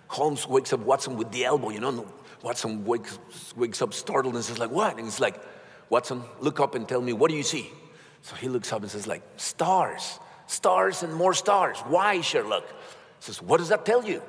Holmes 0.08 0.46
wakes 0.46 0.72
up 0.72 0.80
Watson 0.80 1.16
with 1.16 1.30
the 1.30 1.44
elbow, 1.44 1.70
you 1.70 1.80
know. 1.80 2.06
Watson 2.42 2.84
wakes, 2.84 3.18
wakes 3.56 3.82
up 3.82 3.92
startled 3.92 4.34
and 4.34 4.44
says, 4.44 4.58
like, 4.58 4.70
what? 4.70 4.96
And 4.96 5.04
he's 5.04 5.20
like, 5.20 5.40
Watson, 5.90 6.22
look 6.40 6.60
up 6.60 6.74
and 6.74 6.88
tell 6.88 7.00
me, 7.00 7.12
what 7.12 7.30
do 7.30 7.36
you 7.36 7.42
see? 7.42 7.70
So 8.22 8.36
he 8.36 8.48
looks 8.48 8.72
up 8.72 8.82
and 8.82 8.90
says, 8.90 9.06
like, 9.06 9.22
stars, 9.36 10.18
stars 10.46 11.02
and 11.02 11.14
more 11.14 11.34
stars. 11.34 11.78
Why, 11.80 12.20
Sherlock? 12.20 12.64
He 12.68 12.74
says, 13.20 13.42
what 13.42 13.58
does 13.58 13.68
that 13.68 13.84
tell 13.84 14.04
you? 14.04 14.22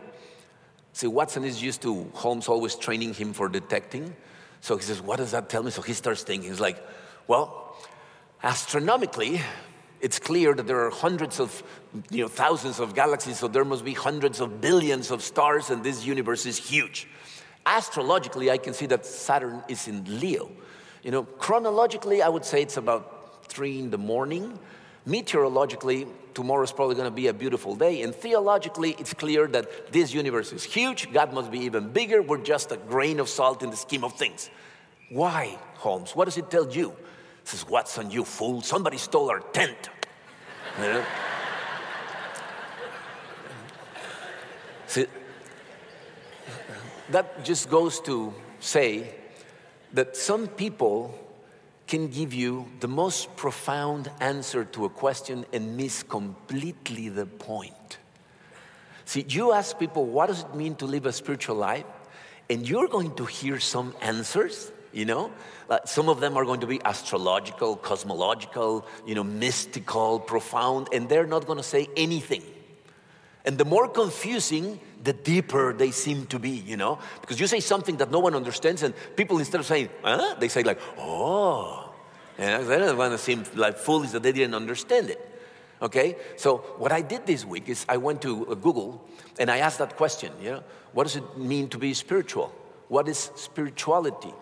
See, 0.94 1.08
Watson 1.08 1.44
is 1.44 1.62
used 1.62 1.82
to 1.84 2.10
Holmes 2.14 2.48
always 2.48 2.76
training 2.76 3.14
him 3.14 3.34
for 3.34 3.48
detecting. 3.50 4.16
So 4.62 4.76
he 4.78 4.84
says, 4.84 5.02
what 5.02 5.18
does 5.18 5.32
that 5.32 5.48
tell 5.50 5.62
me? 5.62 5.72
So 5.72 5.82
he 5.82 5.94
starts 5.94 6.24
thinking, 6.24 6.50
he's 6.50 6.60
like, 6.60 6.84
well, 7.28 7.76
astronomically, 8.44 9.42
it's 10.00 10.20
clear 10.20 10.54
that 10.54 10.68
there 10.68 10.86
are 10.86 10.92
hundreds 10.92 11.40
of, 11.40 11.64
you 12.12 12.22
know, 12.22 12.28
thousands 12.28 12.80
of 12.80 12.94
galaxies, 12.94 13.40
so 13.40 13.48
there 13.48 13.66
must 13.66 13.84
be 13.84 13.94
hundreds 13.94 14.40
of 14.40 14.62
billions 14.62 15.12
of 15.12 15.24
stars, 15.24 15.70
and 15.70 15.84
this 15.84 16.06
universe 16.06 16.46
is 16.46 16.58
huge. 16.58 17.08
Astrologically, 17.66 18.52
I 18.52 18.58
can 18.58 18.74
see 18.74 18.86
that 18.88 19.06
Saturn 19.06 19.64
is 19.68 19.88
in 19.88 20.20
Leo. 20.20 20.52
You 21.04 21.12
know, 21.12 21.24
chronologically, 21.24 22.22
I 22.22 22.30
would 22.30 22.46
say 22.46 22.62
it's 22.62 22.78
about 22.78 23.46
three 23.46 23.80
in 23.80 23.90
the 23.90 23.98
morning. 23.98 24.58
Meteorologically, 25.06 26.08
tomorrow 26.34 26.64
is 26.64 26.72
probably 26.72 26.96
going 26.96 27.10
to 27.10 27.16
be 27.16 27.28
a 27.28 27.34
beautiful 27.34 27.76
day. 27.76 28.02
And 28.04 28.14
theologically, 28.14 28.96
it's 29.00 29.14
clear 29.14 29.48
that 29.48 29.92
this 29.92 30.14
universe 30.14 30.54
is 30.54 30.64
huge. 30.64 31.12
God 31.12 31.34
must 31.34 31.50
be 31.50 31.60
even 31.60 31.90
bigger. 31.90 32.22
We're 32.22 32.38
just 32.38 32.72
a 32.72 32.78
grain 32.78 33.20
of 33.20 33.30
salt 33.30 33.64
in 33.64 33.70
the 33.70 33.78
scheme 33.78 34.04
of 34.04 34.14
things. 34.14 34.50
Why, 35.10 35.58
Holmes? 35.76 36.16
What 36.16 36.26
does 36.26 36.38
it 36.38 36.52
tell 36.52 36.70
you? 36.70 36.94
Says, 37.48 37.68
Watson, 37.68 38.12
you 38.12 38.26
fool, 38.26 38.62
somebody 38.62 38.98
stole 38.98 39.30
our 39.30 39.40
tent. 39.40 39.90
You 40.78 40.84
know? 40.84 41.06
See, 44.88 45.06
that 47.10 47.46
just 47.46 47.70
goes 47.70 48.00
to 48.02 48.34
say 48.60 49.16
that 49.94 50.18
some 50.18 50.48
people 50.48 51.18
can 51.88 52.10
give 52.10 52.34
you 52.34 52.68
the 52.82 52.88
most 52.88 53.34
profound 53.38 54.12
answer 54.20 54.66
to 54.66 54.84
a 54.84 54.90
question 54.90 55.46
and 55.54 55.78
miss 55.78 56.04
completely 56.04 57.08
the 57.08 57.26
point. 57.26 57.98
See, 59.06 59.26
you 59.30 59.54
ask 59.54 59.80
people, 59.80 60.06
what 60.06 60.28
does 60.28 60.42
it 60.42 60.54
mean 60.54 60.76
to 60.76 60.86
live 60.86 61.06
a 61.06 61.14
spiritual 61.14 61.56
life? 61.56 61.86
And 62.50 62.68
you're 62.68 62.90
going 62.90 63.16
to 63.16 63.26
hear 63.26 63.60
some 63.62 63.96
answers 64.02 64.74
you 64.94 65.06
know? 65.06 65.32
Uh, 65.70 65.80
some 65.86 66.10
of 66.10 66.20
them 66.20 66.38
are 66.38 66.46
going 66.46 66.62
to 66.62 66.68
be 66.68 66.82
astrological, 66.84 67.76
cosmological, 67.76 68.86
you 69.06 69.16
know, 69.16 69.24
mystical, 69.24 70.20
profound, 70.20 70.88
and 70.92 71.10
they're 71.10 71.28
not 71.28 71.46
going 71.46 71.58
to 71.58 71.64
say 71.64 71.88
anything. 71.96 72.44
And 73.46 73.58
the 73.58 73.66
more 73.66 73.88
confusing, 73.88 74.80
the 75.04 75.14
deeper 75.14 75.72
they 75.74 75.92
seem 75.92 76.26
to 76.28 76.40
be, 76.40 76.50
you 76.50 76.76
know? 76.76 77.00
Because 77.22 77.40
you 77.40 77.48
say 77.48 77.60
something 77.62 77.98
that 77.98 78.12
no 78.12 78.20
one 78.20 78.36
understands, 78.36 78.84
and 78.84 78.94
people 79.16 79.40
instead 79.40 79.60
of 79.60 79.66
saying, 79.66 79.90
huh? 80.04 80.36
They 80.40 80.50
say, 80.50 80.64
like, 80.64 80.80
oh. 80.98 81.94
And 82.38 82.68
they 82.68 82.78
don't 82.78 82.98
want 82.98 83.14
to 83.14 83.18
seem 83.18 83.44
like 83.56 83.78
foolish 83.78 84.12
that 84.12 84.24
they 84.24 84.32
didn't 84.32 84.54
understand 84.54 85.10
it. 85.10 85.28
Okay? 85.82 86.18
So, 86.36 86.58
what 86.78 86.92
I 86.92 87.02
did 87.02 87.26
this 87.26 87.46
week 87.46 87.70
is 87.70 87.86
I 87.88 87.98
went 87.98 88.22
to 88.24 88.48
uh, 88.48 88.56
Google 88.56 89.08
and 89.40 89.50
I 89.50 89.60
asked 89.60 89.80
that 89.80 89.96
question, 89.96 90.34
you 90.42 90.52
know, 90.52 90.64
what 90.94 91.04
does 91.04 91.16
it 91.16 91.38
mean 91.38 91.70
to 91.70 91.78
be 91.78 91.94
spiritual? 91.94 92.54
What 92.88 93.08
is 93.08 93.32
spirituality? 93.36 94.34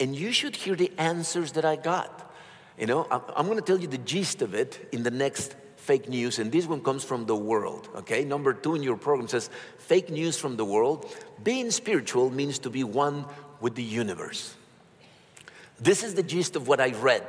And 0.00 0.14
you 0.14 0.32
should 0.32 0.56
hear 0.56 0.74
the 0.74 0.92
answers 0.98 1.52
that 1.52 1.64
I 1.64 1.76
got. 1.76 2.32
You 2.78 2.86
know, 2.86 3.06
I'm 3.10 3.46
going 3.46 3.58
to 3.58 3.64
tell 3.64 3.78
you 3.78 3.86
the 3.86 3.98
gist 3.98 4.42
of 4.42 4.54
it 4.54 4.88
in 4.90 5.02
the 5.02 5.10
next 5.10 5.54
fake 5.76 6.08
news, 6.08 6.38
and 6.38 6.50
this 6.50 6.66
one 6.66 6.80
comes 6.82 7.04
from 7.04 7.26
the 7.26 7.36
world. 7.36 7.88
Okay, 7.96 8.24
number 8.24 8.52
two 8.54 8.74
in 8.74 8.82
your 8.82 8.96
program 8.96 9.28
says 9.28 9.50
fake 9.78 10.10
news 10.10 10.38
from 10.38 10.56
the 10.56 10.64
world. 10.64 11.14
Being 11.42 11.70
spiritual 11.70 12.30
means 12.30 12.58
to 12.60 12.70
be 12.70 12.82
one 12.82 13.26
with 13.60 13.74
the 13.74 13.82
universe. 13.82 14.54
This 15.80 16.02
is 16.02 16.14
the 16.14 16.22
gist 16.22 16.56
of 16.56 16.66
what 16.66 16.80
I 16.80 16.90
read. 16.90 17.22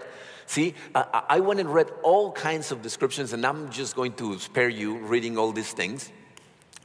See, 0.48 0.76
I 0.94 1.40
went 1.40 1.60
and 1.60 1.74
read 1.74 1.90
all 2.04 2.32
kinds 2.32 2.72
of 2.72 2.82
descriptions, 2.82 3.34
and 3.34 3.46
I'm 3.46 3.72
just 3.72 3.96
going 3.96 4.14
to 4.14 4.40
spare 4.40 4.70
you 4.70 4.98
reading 4.98 5.38
all 5.38 5.52
these 5.52 5.74
things. 5.74 6.12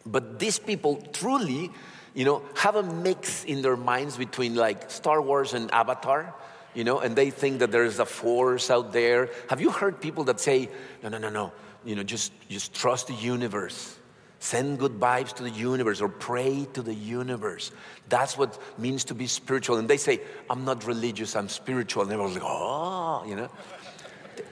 But 0.05 0.39
these 0.39 0.59
people 0.59 0.97
truly 1.13 1.71
you 2.15 2.25
know, 2.25 2.43
have 2.57 2.77
a 2.77 2.83
mix 2.83 3.45
in 3.45 3.63
their 3.63 3.77
minds 3.77 4.17
between 4.17 4.55
like 4.55 4.91
Star 4.91 5.23
Wars 5.23 5.55
and 5.55 5.71
Avatar, 5.73 6.35
you 6.75 6.85
know, 6.85 7.01
and 7.01 7.15
they 7.17 7.31
think 7.31 7.61
that 7.61 7.73
there's 7.73 7.99
a 7.99 8.07
force 8.07 8.71
out 8.71 8.93
there. 8.93 9.31
Have 9.49 9.61
you 9.61 9.71
heard 9.71 10.01
people 10.01 10.25
that 10.25 10.41
say, 10.41 10.69
no, 11.03 11.09
no, 11.09 11.19
no, 11.19 11.31
no, 11.31 11.53
you 11.85 11.95
know, 11.95 12.03
just, 12.03 12.33
just 12.49 12.75
trust 12.75 13.09
the 13.09 13.15
universe. 13.15 13.97
Send 14.39 14.79
good 14.79 14.99
vibes 14.99 15.35
to 15.35 15.43
the 15.43 15.51
universe 15.51 16.01
or 16.01 16.09
pray 16.09 16.67
to 16.73 16.81
the 16.81 16.95
universe. 16.95 17.73
That's 18.09 18.39
what 18.39 18.59
means 18.79 19.05
to 19.05 19.15
be 19.15 19.27
spiritual. 19.27 19.77
And 19.77 19.87
they 19.87 19.99
say, 19.99 20.21
I'm 20.49 20.65
not 20.65 20.87
religious, 20.87 21.37
I'm 21.37 21.49
spiritual. 21.49 22.05
And 22.05 22.13
everyone's 22.13 22.37
like, 22.37 22.47
oh, 22.47 23.25
you 23.27 23.37
know. 23.37 23.51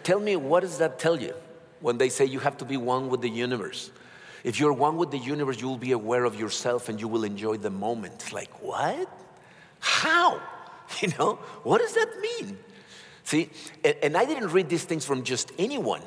Tell 0.02 0.20
me, 0.20 0.36
what 0.36 0.60
does 0.60 0.78
that 0.78 0.98
tell 0.98 1.18
you 1.18 1.34
when 1.80 1.96
they 1.96 2.10
say 2.10 2.26
you 2.26 2.38
have 2.40 2.58
to 2.58 2.66
be 2.66 2.76
one 2.76 3.08
with 3.08 3.22
the 3.22 3.30
universe? 3.30 3.90
If 4.44 4.60
you're 4.60 4.72
one 4.72 4.96
with 4.96 5.10
the 5.10 5.18
universe, 5.18 5.60
you 5.60 5.68
will 5.68 5.78
be 5.78 5.92
aware 5.92 6.24
of 6.24 6.38
yourself 6.38 6.88
and 6.88 7.00
you 7.00 7.08
will 7.08 7.24
enjoy 7.24 7.56
the 7.56 7.70
moment. 7.70 8.32
like, 8.32 8.62
what? 8.62 9.08
How? 9.80 10.40
You 11.00 11.08
know, 11.18 11.34
what 11.64 11.82
does 11.82 11.92
that 11.92 12.08
mean? 12.18 12.56
See, 13.24 13.50
and, 13.84 13.94
and 14.02 14.16
I 14.16 14.24
didn't 14.24 14.48
read 14.48 14.70
these 14.70 14.84
things 14.84 15.04
from 15.04 15.22
just 15.22 15.52
anyone. 15.58 16.00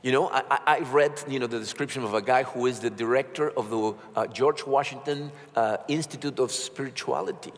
You 0.00 0.12
know, 0.12 0.30
I, 0.30 0.60
I, 0.66 0.78
read, 0.80 1.22
you 1.28 1.38
know, 1.38 1.46
the 1.46 1.58
description 1.58 2.04
of 2.04 2.14
a 2.14 2.22
guy 2.22 2.44
who 2.44 2.64
is 2.64 2.80
the 2.80 2.88
director 2.88 3.50
of 3.50 3.68
the 3.68 3.94
uh, 4.16 4.26
George 4.28 4.66
Washington 4.66 5.30
uh, 5.54 5.76
Institute 5.88 6.38
of 6.38 6.52
Spirituality. 6.52 7.52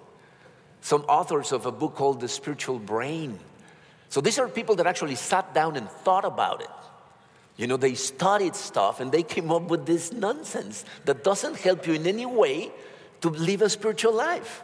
Some 0.81 1.03
authors 1.03 1.53
of 1.53 1.67
a 1.67 1.73
book 1.73 1.95
called 1.95 2.21
The 2.21 2.29
Spiritual 2.29 2.81
Brain. 2.81 3.39
So 4.09 4.21
these 4.21 4.39
are 4.39 4.49
people 4.49 4.77
that 4.77 4.87
actually 4.87 5.17
sat 5.17 5.55
down 5.55 5.77
and 5.77 5.89
thought 5.89 6.25
about 6.25 6.63
it. 6.63 6.71
You 7.57 7.67
know, 7.67 7.77
they 7.77 7.95
studied 7.95 8.55
stuff 8.55 9.01
and 9.01 9.11
they 9.11 9.23
came 9.23 9.51
up 9.51 9.71
with 9.71 9.87
this 9.87 10.13
nonsense 10.13 10.85
that 11.07 11.25
doesn't 11.25 11.57
help 11.57 11.87
you 11.87 11.95
in 11.95 12.07
any 12.07 12.27
way 12.27 12.71
to 13.23 13.31
live 13.31 13.63
a 13.63 13.71
spiritual 13.71 14.13
life. 14.13 14.63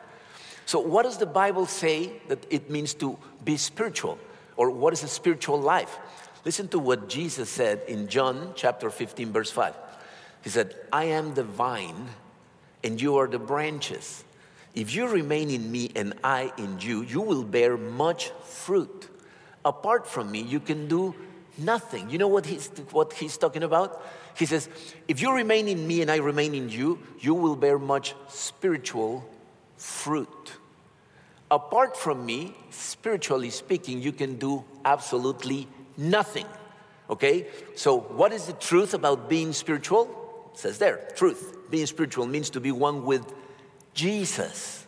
So, 0.66 0.78
what 0.78 1.04
does 1.04 1.18
the 1.18 1.26
Bible 1.26 1.66
say 1.66 2.12
that 2.28 2.46
it 2.50 2.70
means 2.70 2.94
to 2.94 3.18
be 3.44 3.56
spiritual? 3.56 4.18
Or 4.56 4.70
what 4.70 4.92
is 4.92 5.02
a 5.02 5.08
spiritual 5.08 5.58
life? 5.58 5.99
Listen 6.44 6.68
to 6.68 6.78
what 6.78 7.08
Jesus 7.08 7.49
said 7.49 7.82
in 7.88 8.08
John 8.08 8.52
chapter 8.54 8.90
15, 8.90 9.32
verse 9.32 9.50
5. 9.50 9.75
He 10.42 10.50
said, 10.50 10.75
I 10.92 11.04
am 11.04 11.34
the 11.34 11.44
vine 11.44 12.08
and 12.84 13.00
you 13.00 13.16
are 13.16 13.28
the 13.28 13.38
branches. 13.38 14.25
If 14.75 14.94
you 14.94 15.06
remain 15.06 15.50
in 15.50 15.70
me 15.70 15.92
and 15.94 16.14
I 16.25 16.52
in 16.56 16.80
you, 16.80 17.02
you 17.02 17.20
will 17.20 17.44
bear 17.44 17.76
much 17.76 18.30
fruit. 18.44 19.08
Apart 19.64 20.06
from 20.06 20.30
me, 20.30 20.42
you 20.42 20.58
can 20.61 20.88
do 20.88 21.14
nothing. 21.59 22.11
You 22.11 22.18
know 22.18 22.28
what 22.28 22.47
he's, 22.47 22.68
what 22.90 23.12
he's 23.12 23.37
talking 23.37 23.62
about? 23.62 24.04
He 24.37 24.47
says, 24.47 24.68
If 25.09 25.21
you 25.21 25.35
remain 25.35 25.68
in 25.68 25.87
me 25.87 26.02
and 26.02 26.11
I 26.11 26.16
remain 26.16 26.54
in 26.54 26.68
you, 26.68 26.99
you 27.21 27.35
will 27.35 27.56
bear 27.56 27.78
much 27.78 28.14
spiritual 28.28 29.28
fruit. 29.76 30.52
Apart 31.50 31.97
from 31.97 32.25
me, 32.25 32.54
spiritually 32.71 33.50
speaking, 33.50 34.00
you 34.00 34.12
can 34.12 34.38
do 34.38 34.64
absolutely 34.85 35.68
nothing. 35.97 36.47
Okay? 37.11 37.47
So, 37.75 38.00
what 38.00 38.32
is 38.32 38.47
the 38.47 38.54
truth 38.54 38.94
about 38.94 39.28
being 39.28 39.52
spiritual? 39.52 40.49
It 40.54 40.59
says 40.59 40.78
there, 40.78 41.09
truth. 41.14 41.56
Being 41.71 41.87
spiritual 41.87 42.26
means 42.26 42.50
to 42.50 42.61
be 42.61 42.73
one 42.73 43.04
with 43.04 43.32
Jesus. 43.94 44.87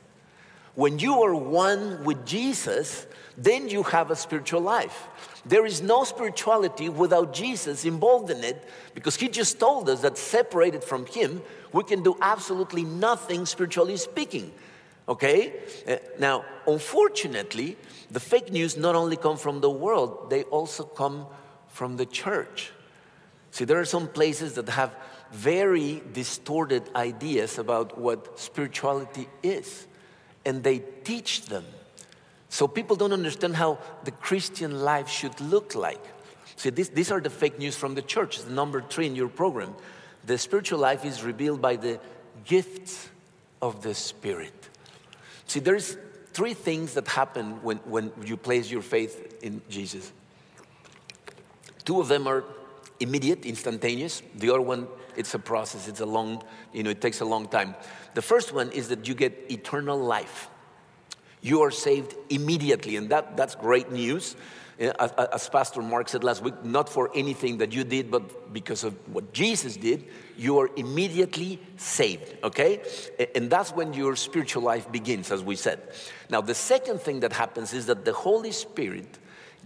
When 0.75 0.99
you 0.99 1.23
are 1.23 1.35
one 1.35 2.03
with 2.05 2.27
Jesus, 2.27 3.07
then 3.37 3.69
you 3.69 3.83
have 3.85 4.11
a 4.11 4.17
spiritual 4.17 4.61
life. 4.61 5.09
There 5.47 5.67
is 5.67 5.83
no 5.83 6.05
spirituality 6.05 6.89
without 6.89 7.33
Jesus 7.33 7.85
involved 7.85 8.31
in 8.31 8.43
it 8.43 8.67
because 8.95 9.17
he 9.17 9.29
just 9.29 9.61
told 9.61 9.89
us 9.89 10.01
that 10.01 10.17
separated 10.17 10.83
from 10.83 11.07
him, 11.07 11.43
we 11.73 11.85
can 11.85 12.03
do 12.03 12.17
absolutely 12.21 12.83
nothing 12.83 13.45
spiritually 13.47 13.97
speaking. 13.97 14.53
Okay? 15.09 15.53
Uh, 15.87 15.97
now, 16.19 16.45
unfortunately, 16.67 17.77
the 18.11 18.21
fake 18.21 18.51
news 18.51 18.77
not 18.77 18.95
only 18.95 19.17
come 19.17 19.37
from 19.37 19.61
the 19.61 19.71
world, 19.71 20.31
they 20.31 20.45
also 20.45 20.85
come 20.85 21.27
from 21.69 21.97
the 21.97 22.07
church. 22.07 22.73
See, 23.51 23.65
there 23.65 23.79
are 23.79 23.85
some 23.85 24.09
places 24.09 24.55
that 24.55 24.69
have 24.69 24.95
very 25.31 26.03
distorted 26.13 26.83
ideas 26.97 27.59
about 27.59 27.99
what 27.99 28.39
spirituality 28.39 29.29
is, 29.43 29.87
and 30.45 30.63
they 30.63 30.81
teach 31.05 31.47
them. 31.47 31.65
So 32.49 32.69
people 32.69 32.97
don't 32.97 33.13
understand 33.13 33.57
how 33.57 33.79
the 34.05 34.13
Christian 34.13 34.81
life 34.83 35.09
should 35.09 35.41
look 35.41 35.75
like. 35.75 36.01
See, 36.57 36.71
this, 36.71 36.89
these 36.89 37.11
are 37.11 37.21
the 37.21 37.31
fake 37.31 37.59
news 37.59 37.77
from 37.77 37.95
the 37.95 38.03
church. 38.03 38.39
It's 38.39 38.49
number 38.49 38.81
three 38.81 39.07
in 39.07 39.17
your 39.17 39.29
program. 39.29 39.75
The 40.25 40.39
spiritual 40.39 40.79
life 40.79 41.05
is 41.05 41.23
revealed 41.23 41.61
by 41.61 41.77
the 41.77 41.99
gifts 42.45 43.09
of 43.61 43.83
the 43.83 43.95
Spirit. 43.95 44.55
See, 45.47 45.61
there's 45.61 45.97
three 46.33 46.55
things 46.55 46.95
that 46.95 47.09
happen 47.09 47.63
when, 47.63 47.79
when 47.79 48.13
you 48.25 48.37
place 48.37 48.71
your 48.71 48.83
faith 48.83 49.43
in 49.43 49.63
Jesus. 49.69 50.13
Two 51.85 52.01
of 52.01 52.09
them 52.09 52.27
are 52.27 52.45
immediate, 53.01 53.45
instantaneous. 53.45 54.23
The 54.37 54.51
other 54.51 54.61
one, 54.61 54.89
it's 55.17 55.35
a 55.35 55.39
process. 55.39 55.89
It's 55.89 56.01
a 56.01 56.07
long, 56.07 56.43
you 56.73 56.83
know, 56.83 56.91
it 56.91 57.01
takes 57.01 57.21
a 57.21 57.25
long 57.25 57.49
time. 57.49 57.75
The 58.15 58.23
first 58.23 58.53
one 58.53 58.71
is 58.73 58.89
that 58.89 59.09
you 59.09 59.15
get 59.15 59.47
eternal 59.51 59.99
life. 59.99 60.49
You 61.41 61.63
are 61.63 61.71
saved 61.71 62.15
immediately, 62.31 62.97
and 62.97 63.11
that, 63.11 63.37
that's 63.37 63.55
great 63.55 63.93
news. 63.93 64.37
As 64.79 65.49
Pastor 65.51 65.83
Mark 65.83 66.09
said 66.09 66.25
last 66.25 66.43
week, 66.43 66.65
not 66.65 66.89
for 66.89 67.09
anything 67.15 67.59
that 67.59 67.73
you 67.73 67.85
did, 67.85 68.11
but 68.11 68.53
because 68.53 68.83
of 68.83 68.95
what 69.13 69.33
Jesus 69.33 69.77
did, 69.77 70.07
you 70.37 70.59
are 70.59 70.69
immediately 70.75 71.61
saved, 71.77 72.35
okay? 72.43 72.83
And 73.37 73.49
that's 73.49 73.71
when 73.71 73.93
your 73.93 74.17
spiritual 74.17 74.63
life 74.63 74.91
begins, 74.91 75.31
as 75.31 75.45
we 75.45 75.55
said. 75.55 75.81
Now, 76.29 76.41
the 76.41 76.55
second 76.55 77.01
thing 77.01 77.21
that 77.21 77.33
happens 77.33 77.73
is 77.73 77.87
that 77.87 78.05
the 78.05 78.13
Holy 78.13 78.51
Spirit 78.51 79.19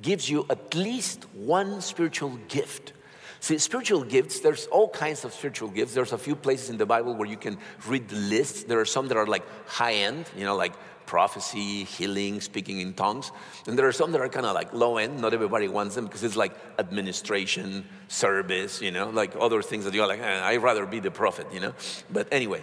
gives 0.03 0.29
you 0.29 0.45
at 0.51 0.75
least 0.75 1.25
one 1.33 1.81
spiritual 1.81 2.39
gift. 2.49 2.93
See, 3.41 3.59
spiritual 3.59 4.03
gifts, 4.05 4.41
there's 4.41 4.67
all 4.67 4.89
kinds 4.89 5.25
of 5.25 5.33
spiritual 5.33 5.69
gifts. 5.69 5.95
There's 5.95 6.13
a 6.13 6.19
few 6.19 6.35
places 6.35 6.71
in 6.71 6.77
the 6.77 6.87
Bible 6.87 7.15
where 7.15 7.29
you 7.29 7.37
can 7.37 7.59
read 7.87 8.09
the 8.09 8.17
lists. 8.17 8.65
There 8.65 8.81
are 8.81 8.85
some 8.85 9.09
that 9.09 9.17
are 9.17 9.27
like 9.27 9.45
high 9.67 9.95
end, 9.95 10.29
you 10.37 10.45
know, 10.45 10.57
like 10.57 10.75
prophecy, 11.07 11.85
healing, 11.85 12.41
speaking 12.41 12.81
in 12.81 12.93
tongues. 12.93 13.33
And 13.67 13.79
there 13.79 13.89
are 13.89 13.93
some 13.93 14.13
that 14.13 14.21
are 14.21 14.29
kind 14.29 14.45
of 14.45 14.55
like 14.55 14.73
low 14.75 14.99
end. 14.99 15.21
Not 15.21 15.33
everybody 15.33 15.69
wants 15.69 15.95
them 15.95 16.05
because 16.05 16.23
it's 16.23 16.37
like 16.37 16.53
administration, 16.79 17.87
service, 18.09 18.83
you 18.83 18.91
know, 18.91 19.09
like 19.09 19.33
other 19.41 19.63
things 19.63 19.85
that 19.85 19.95
you're 19.95 20.07
like, 20.07 20.21
eh, 20.21 20.41
I'd 20.45 20.63
rather 20.63 20.85
be 20.85 21.01
the 21.01 21.11
prophet, 21.11 21.47
you 21.53 21.61
know. 21.61 21.75
But 22.13 22.29
anyway, 22.33 22.63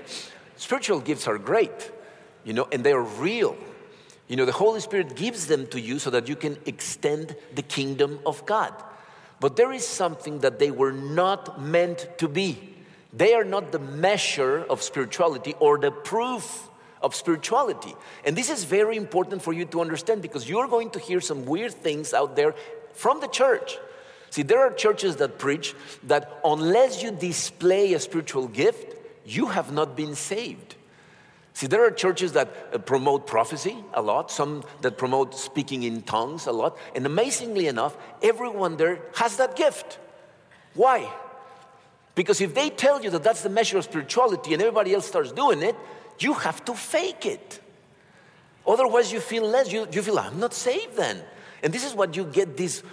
spiritual 0.58 1.00
gifts 1.00 1.28
are 1.28 1.38
great, 1.38 1.92
you 2.44 2.54
know, 2.54 2.68
and 2.72 2.84
they're 2.84 3.02
real. 3.02 3.58
You 4.28 4.36
know, 4.36 4.46
the 4.46 4.52
Holy 4.52 4.80
Spirit 4.80 5.16
gives 5.16 5.48
them 5.48 5.68
to 5.68 5.80
you 5.80 6.00
so 6.00 6.10
that 6.12 6.28
you 6.28 6.36
can 6.36 6.58
extend 6.66 7.36
the 7.56 7.62
kingdom 7.62 8.20
of 8.26 8.46
God. 8.46 8.74
But 9.46 9.58
there 9.58 9.72
is 9.72 9.88
something 9.88 10.40
that 10.40 10.58
they 10.58 10.72
were 10.72 10.92
not 10.92 11.62
meant 11.62 12.18
to 12.18 12.28
be. 12.28 12.58
They 13.14 13.36
are 13.36 13.44
not 13.44 13.72
the 13.72 13.78
measure 13.78 14.66
of 14.68 14.82
spirituality 14.82 15.54
or 15.60 15.78
the 15.78 15.92
proof 15.92 16.68
of 17.00 17.14
spirituality. 17.14 17.94
And 18.26 18.36
this 18.36 18.50
is 18.50 18.64
very 18.64 18.98
important 18.98 19.44
for 19.44 19.54
you 19.54 19.66
to 19.66 19.82
understand 19.82 20.24
because 20.24 20.50
you're 20.50 20.68
going 20.68 20.90
to 20.90 21.00
hear 21.00 21.22
some 21.22 21.46
weird 21.46 21.74
things 21.76 22.12
out 22.12 22.36
there 22.36 22.56
from 22.94 23.20
the 23.20 23.28
church. 23.28 23.78
See, 24.32 24.42
there 24.42 24.62
are 24.62 24.74
churches 24.74 25.18
that 25.18 25.38
preach 25.38 25.76
that 26.08 26.40
unless 26.44 27.04
you 27.04 27.12
display 27.12 27.94
a 27.94 28.00
spiritual 28.00 28.48
gift, 28.48 28.98
you 29.28 29.46
have 29.46 29.72
not 29.72 29.96
been 29.96 30.16
saved. 30.16 30.74
See, 31.56 31.68
there 31.68 31.86
are 31.86 31.92
churches 31.92 32.34
that 32.34 32.50
uh, 32.74 32.78
promote 32.80 33.28
prophecy 33.28 33.78
a 33.94 34.02
lot, 34.02 34.30
some 34.30 34.62
that 34.82 34.98
promote 34.98 35.34
speaking 35.34 35.84
in 35.84 36.02
tongues 36.02 36.48
a 36.48 36.52
lot, 36.52 36.78
and 36.94 37.06
amazingly 37.06 37.68
enough, 37.68 37.96
everyone 38.22 38.76
there 38.76 39.00
has 39.16 39.38
that 39.38 39.56
gift. 39.56 39.98
Why? 40.74 41.10
Because 42.14 42.42
if 42.42 42.54
they 42.54 42.70
tell 42.70 43.02
you 43.02 43.10
that 43.10 43.24
that's 43.24 43.42
the 43.42 43.50
measure 43.50 43.78
of 43.78 43.86
spirituality 43.86 44.52
and 44.52 44.62
everybody 44.62 44.94
else 44.94 45.08
starts 45.08 45.32
doing 45.32 45.64
it, 45.64 45.78
you 46.20 46.34
have 46.34 46.64
to 46.66 46.74
fake 46.74 47.26
it. 47.26 47.62
Otherwise, 48.68 49.14
you 49.14 49.22
feel 49.22 49.48
less. 49.48 49.72
You, 49.72 49.88
you 49.94 50.02
feel, 50.02 50.20
I'm 50.20 50.42
not 50.42 50.54
saved 50.54 50.98
then. 50.98 51.24
And 51.64 51.74
this 51.74 51.86
is 51.86 51.94
what 51.94 52.18
you 52.18 52.26
get 52.26 52.58
these 52.58 52.84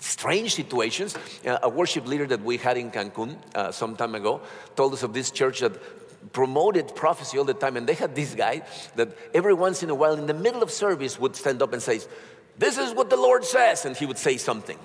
strange 0.00 0.56
situations. 0.56 1.16
Uh, 1.46 1.58
a 1.62 1.68
worship 1.68 2.04
leader 2.04 2.26
that 2.26 2.42
we 2.42 2.56
had 2.56 2.76
in 2.78 2.90
Cancun 2.90 3.36
uh, 3.54 3.70
some 3.70 3.94
time 3.94 4.16
ago 4.16 4.40
told 4.74 4.92
us 4.92 5.04
of 5.04 5.12
this 5.12 5.30
church 5.30 5.60
that 5.60 5.72
promoted 6.32 6.94
prophecy 6.94 7.38
all 7.38 7.44
the 7.44 7.54
time. 7.54 7.76
And 7.76 7.86
they 7.86 7.94
had 7.94 8.14
this 8.14 8.34
guy 8.34 8.62
that 8.96 9.16
every 9.34 9.54
once 9.54 9.82
in 9.82 9.90
a 9.90 9.94
while, 9.94 10.14
in 10.14 10.26
the 10.26 10.34
middle 10.34 10.62
of 10.62 10.70
service, 10.70 11.18
would 11.18 11.36
stand 11.36 11.62
up 11.62 11.72
and 11.72 11.82
say, 11.82 12.00
This 12.56 12.78
is 12.78 12.92
what 12.92 13.10
the 13.10 13.16
Lord 13.16 13.44
says. 13.44 13.84
And 13.84 13.96
he 13.96 14.06
would 14.06 14.18
say 14.18 14.36
something. 14.36 14.78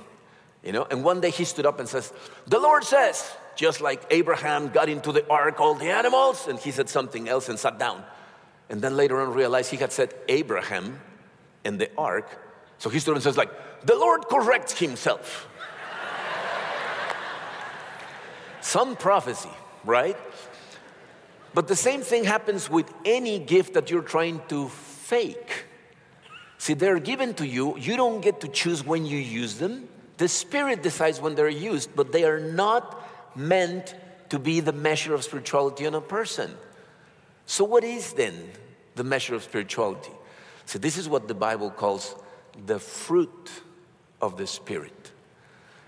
You 0.64 0.72
know, 0.72 0.88
and 0.90 1.04
one 1.04 1.20
day 1.20 1.30
he 1.30 1.44
stood 1.44 1.66
up 1.66 1.80
and 1.80 1.90
says, 1.90 2.14
The 2.48 2.60
Lord 2.60 2.84
says, 2.84 3.30
just 3.56 3.82
like 3.82 4.04
Abraham 4.10 4.70
got 4.70 4.90
into 4.90 5.12
the 5.12 5.28
ark, 5.30 5.60
all 5.60 5.76
the 5.76 5.90
animals, 5.90 6.48
and 6.48 6.58
he 6.58 6.72
said 6.72 6.90
something 6.90 7.28
else 7.28 7.50
and 7.50 7.60
sat 7.60 7.78
down. 7.78 8.04
And 8.70 8.82
then 8.82 8.98
later 8.98 9.22
on 9.22 9.34
realized 9.34 9.72
he 9.72 9.78
had 9.78 9.92
said 9.92 10.14
Abraham 10.28 11.00
and 11.64 11.80
the 11.80 11.90
ark. 11.98 12.40
So 12.78 12.90
he 12.90 13.00
stood 13.00 13.12
up 13.12 13.18
and 13.18 13.24
says, 13.24 13.38
like, 13.38 13.86
the 13.86 13.96
Lord 13.96 14.28
corrects 14.28 14.80
himself. 14.80 15.48
Some 18.62 18.96
prophecy, 18.96 19.50
right? 19.84 20.18
But 21.54 21.68
the 21.68 21.76
same 21.76 22.02
thing 22.02 22.24
happens 22.24 22.70
with 22.70 22.92
any 23.06 23.40
gift 23.40 23.74
that 23.76 23.90
you're 23.92 24.02
trying 24.02 24.42
to 24.50 24.70
fake. 24.70 25.66
See, 26.58 26.74
they're 26.74 27.00
given 27.00 27.34
to 27.36 27.46
you. 27.46 27.78
You 27.78 27.96
don't 27.96 28.22
get 28.22 28.42
to 28.42 28.48
choose 28.48 28.86
when 28.86 29.06
you 29.06 29.18
use 29.18 29.56
them. 29.56 29.88
The 30.18 30.28
Spirit 30.28 30.82
decides 30.82 31.20
when 31.20 31.36
they're 31.36 31.50
used, 31.50 31.96
but 31.96 32.12
they 32.12 32.24
are 32.24 32.40
not 32.40 33.08
meant 33.36 33.96
to 34.30 34.40
be 34.40 34.60
the 34.60 34.74
measure 34.74 35.14
of 35.14 35.24
spirituality 35.24 35.86
on 35.86 35.94
a 35.94 36.02
person. 36.02 36.56
So, 37.46 37.64
what 37.64 37.84
is 37.84 38.14
then 38.14 38.52
the 38.96 39.04
measure 39.04 39.36
of 39.36 39.44
spirituality? 39.44 40.12
So, 40.66 40.80
this 40.80 40.98
is 40.98 41.10
what 41.10 41.28
the 41.28 41.34
Bible 41.34 41.70
calls 41.70 42.16
the 42.66 42.80
fruit 42.80 43.52
of 44.22 44.38
the 44.38 44.48
Spirit. 44.48 45.13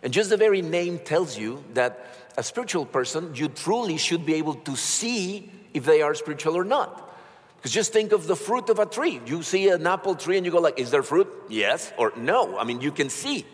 And 0.05 0.13
just 0.13 0.29
the 0.29 0.37
very 0.37 0.61
name 0.61 0.99
tells 0.99 1.35
you 1.35 1.63
that 1.73 2.05
a 2.37 2.43
spiritual 2.43 2.85
person, 2.85 3.33
you 3.33 3.47
truly 3.47 3.97
should 3.97 4.23
be 4.23 4.35
able 4.35 4.53
to 4.53 4.75
see 4.75 5.49
if 5.73 5.83
they 5.83 6.03
are 6.03 6.13
spiritual 6.13 6.55
or 6.55 6.63
not. 6.63 7.11
Because 7.57 7.71
just 7.71 7.91
think 7.91 8.11
of 8.11 8.27
the 8.27 8.35
fruit 8.35 8.69
of 8.69 8.77
a 8.77 8.85
tree. 8.85 9.19
You 9.25 9.41
see 9.41 9.67
an 9.69 9.87
apple 9.87 10.13
tree 10.13 10.37
and 10.37 10.45
you 10.45 10.51
go 10.51 10.59
like, 10.59 10.77
is 10.77 10.91
there 10.91 11.01
fruit? 11.01 11.27
Yes 11.49 11.91
or 11.97 12.13
no. 12.15 12.59
I 12.59 12.65
mean, 12.65 12.81
you 12.81 12.91
can 12.91 13.09
see. 13.09 13.47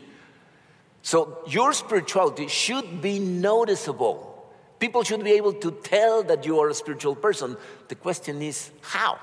So 1.04 1.38
your 1.48 1.72
spirituality 1.72 2.50
should 2.50 3.02
be 3.02 3.18
noticeable. 3.18 4.46
People 4.78 5.04
should 5.04 5.24
be 5.24 5.32
able 5.32 5.54
to 5.54 5.72
tell 5.72 6.22
that 6.24 6.46
you 6.46 6.60
are 6.60 6.68
a 6.68 6.74
spiritual 6.74 7.16
person. 7.16 7.56
The 7.88 7.96
question 7.96 8.42
is 8.42 8.72
how? 8.82 9.20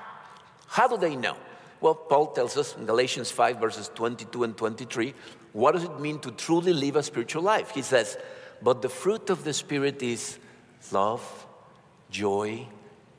How 0.65 0.87
do 0.87 0.97
they 0.97 1.15
know? 1.15 1.37
Well, 1.79 1.93
Paul 1.93 2.31
tells 2.33 2.57
us 2.57 2.75
in 2.75 2.87
Galatians 2.87 3.29
5, 3.29 3.57
verses 3.57 3.91
22 3.93 4.43
and 4.43 4.57
23, 4.57 5.13
what 5.53 5.73
does 5.73 5.83
it 5.83 5.99
mean 5.99 6.19
to 6.19 6.31
truly 6.31 6.73
live 6.73 6.95
a 6.95 7.03
spiritual 7.03 7.43
life? 7.43 7.71
He 7.71 7.81
says, 7.81 8.17
but 8.61 8.81
the 8.81 8.89
fruit 8.89 9.29
of 9.29 9.43
the 9.43 9.53
Spirit 9.53 10.03
is 10.03 10.37
love, 10.91 11.47
joy, 12.11 12.67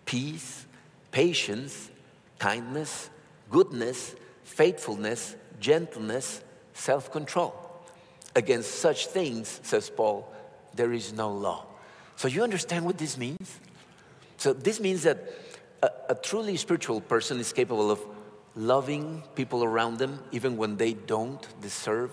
peace, 0.05 0.67
patience, 1.11 1.91
kindness, 2.39 3.11
goodness, 3.51 4.15
faithfulness, 4.45 5.35
gentleness, 5.59 6.43
self 6.75 7.11
control. 7.11 7.55
Against 8.37 8.77
such 8.77 9.07
things, 9.07 9.61
says 9.63 9.91
Paul, 9.91 10.33
there 10.75 10.93
is 10.93 11.13
no 11.13 11.33
law. 11.33 11.67
So 12.17 12.29
you 12.29 12.43
understand 12.43 12.85
what 12.85 12.99
this 12.99 13.17
means? 13.17 13.59
So 14.37 14.53
this 14.53 14.79
means 14.79 15.03
that 15.03 15.19
a, 15.83 15.91
a 16.11 16.15
truly 16.15 16.57
spiritual 16.57 17.01
person 17.01 17.41
is 17.41 17.53
capable 17.53 17.91
of 17.91 18.01
loving 18.61 19.23
people 19.35 19.65
around 19.65 19.99
them 19.99 20.21
even 20.33 20.57
when 20.57 20.77
they 20.77 20.93
don't 20.93 21.49
deserve 21.63 22.11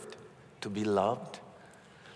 to 0.62 0.70
be 0.70 0.84
loved. 0.84 1.40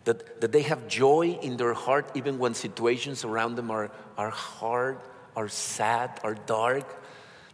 That, 0.06 0.42
that 0.42 0.52
they 0.52 0.64
have 0.64 0.88
joy 0.88 1.38
in 1.42 1.58
their 1.58 1.74
heart 1.74 2.10
even 2.16 2.40
when 2.40 2.54
situations 2.54 3.24
around 3.24 3.56
them 3.56 3.70
are, 3.70 3.92
are 4.18 4.32
hard, 4.32 5.00
are 5.36 5.50
sad, 5.50 6.20
are 6.24 6.34
dark. 6.34 7.04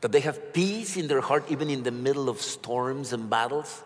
That 0.01 0.11
they 0.11 0.21
have 0.21 0.53
peace 0.53 0.95
in 0.95 1.07
their 1.07 1.19
heart 1.19 1.45
even 1.49 1.69
in 1.69 1.83
the 1.83 1.91
middle 1.91 2.29
of 2.29 2.39
storms 2.41 3.11
and 3.11 3.29
battles. 3.29 3.83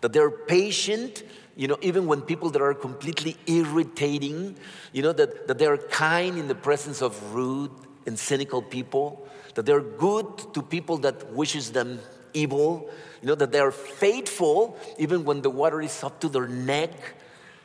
That 0.00 0.14
they're 0.14 0.30
patient, 0.30 1.22
you 1.56 1.68
know, 1.68 1.76
even 1.82 2.06
when 2.06 2.22
people 2.22 2.48
that 2.50 2.62
are 2.62 2.72
completely 2.72 3.36
irritating, 3.46 4.56
you 4.92 5.02
know, 5.02 5.12
that, 5.12 5.46
that 5.46 5.58
they 5.58 5.66
are 5.66 5.76
kind 5.76 6.38
in 6.38 6.48
the 6.48 6.54
presence 6.54 7.02
of 7.02 7.34
rude 7.34 7.70
and 8.06 8.18
cynical 8.18 8.62
people. 8.62 9.28
That 9.54 9.66
they're 9.66 9.82
good 9.82 10.54
to 10.54 10.62
people 10.62 10.96
that 10.98 11.32
wishes 11.32 11.72
them 11.72 12.00
evil, 12.34 12.90
you 13.20 13.28
know, 13.28 13.34
that 13.34 13.52
they 13.52 13.60
are 13.60 13.70
faithful 13.70 14.78
even 14.98 15.24
when 15.24 15.42
the 15.42 15.50
water 15.50 15.80
is 15.80 16.02
up 16.02 16.20
to 16.20 16.28
their 16.28 16.48
neck, 16.48 16.92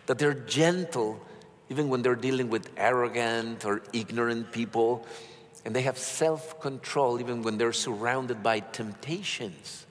that 0.06 0.18
they're 0.20 0.34
gentle 0.34 1.20
even 1.70 1.90
when 1.90 2.02
they're 2.02 2.16
dealing 2.16 2.50
with 2.50 2.70
arrogant 2.78 3.66
or 3.66 3.82
ignorant 3.92 4.52
people, 4.52 5.06
and 5.64 5.76
they 5.76 5.82
have 5.82 5.98
self 5.98 6.60
control 6.62 7.20
even 7.20 7.42
when 7.42 7.58
they're 7.58 7.74
surrounded 7.74 8.44
by 8.44 8.60
temptations. 8.60 9.86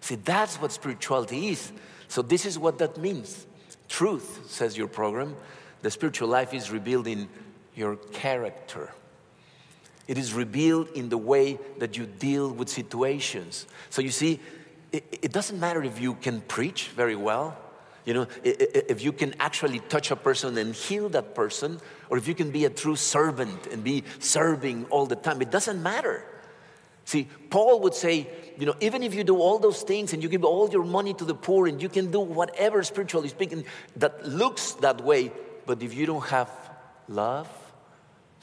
See, 0.00 0.14
that's 0.16 0.56
what 0.56 0.72
spirituality 0.72 1.48
is. 1.48 1.70
So, 2.08 2.22
this 2.22 2.46
is 2.46 2.58
what 2.58 2.78
that 2.78 2.96
means. 2.96 3.46
Truth, 3.88 4.50
says 4.50 4.76
your 4.76 4.88
program, 4.88 5.36
the 5.82 5.90
spiritual 5.90 6.28
life 6.28 6.54
is 6.54 6.70
revealed 6.70 7.06
in 7.06 7.28
your 7.74 7.96
character. 7.96 8.90
It 10.08 10.18
is 10.18 10.32
revealed 10.32 10.88
in 10.90 11.08
the 11.08 11.18
way 11.18 11.58
that 11.78 11.96
you 11.96 12.06
deal 12.06 12.50
with 12.50 12.68
situations. 12.68 13.66
So 13.90 14.02
you 14.02 14.10
see, 14.10 14.40
it, 14.90 15.04
it 15.22 15.32
doesn't 15.32 15.58
matter 15.58 15.82
if 15.82 16.00
you 16.00 16.14
can 16.14 16.40
preach 16.42 16.88
very 16.88 17.16
well, 17.16 17.56
you 18.04 18.14
know, 18.14 18.26
if 18.42 19.00
you 19.00 19.12
can 19.12 19.32
actually 19.38 19.78
touch 19.78 20.10
a 20.10 20.16
person 20.16 20.58
and 20.58 20.74
heal 20.74 21.08
that 21.10 21.36
person, 21.36 21.80
or 22.10 22.18
if 22.18 22.26
you 22.26 22.34
can 22.34 22.50
be 22.50 22.64
a 22.64 22.70
true 22.70 22.96
servant 22.96 23.68
and 23.68 23.84
be 23.84 24.02
serving 24.18 24.86
all 24.90 25.06
the 25.06 25.14
time, 25.14 25.40
it 25.40 25.52
doesn't 25.52 25.80
matter. 25.80 26.24
See, 27.04 27.28
Paul 27.48 27.80
would 27.80 27.94
say, 27.94 28.28
you 28.58 28.66
know, 28.66 28.74
even 28.80 29.04
if 29.04 29.14
you 29.14 29.22
do 29.22 29.38
all 29.38 29.60
those 29.60 29.82
things 29.82 30.12
and 30.12 30.22
you 30.22 30.28
give 30.28 30.44
all 30.44 30.68
your 30.68 30.84
money 30.84 31.14
to 31.14 31.24
the 31.24 31.34
poor 31.34 31.68
and 31.68 31.80
you 31.80 31.88
can 31.88 32.10
do 32.10 32.20
whatever 32.20 32.82
spiritually 32.82 33.28
speaking 33.28 33.64
that 33.96 34.26
looks 34.26 34.72
that 34.74 35.00
way, 35.02 35.30
but 35.64 35.80
if 35.80 35.94
you 35.94 36.04
don't 36.06 36.26
have 36.26 36.50
love, 37.08 37.48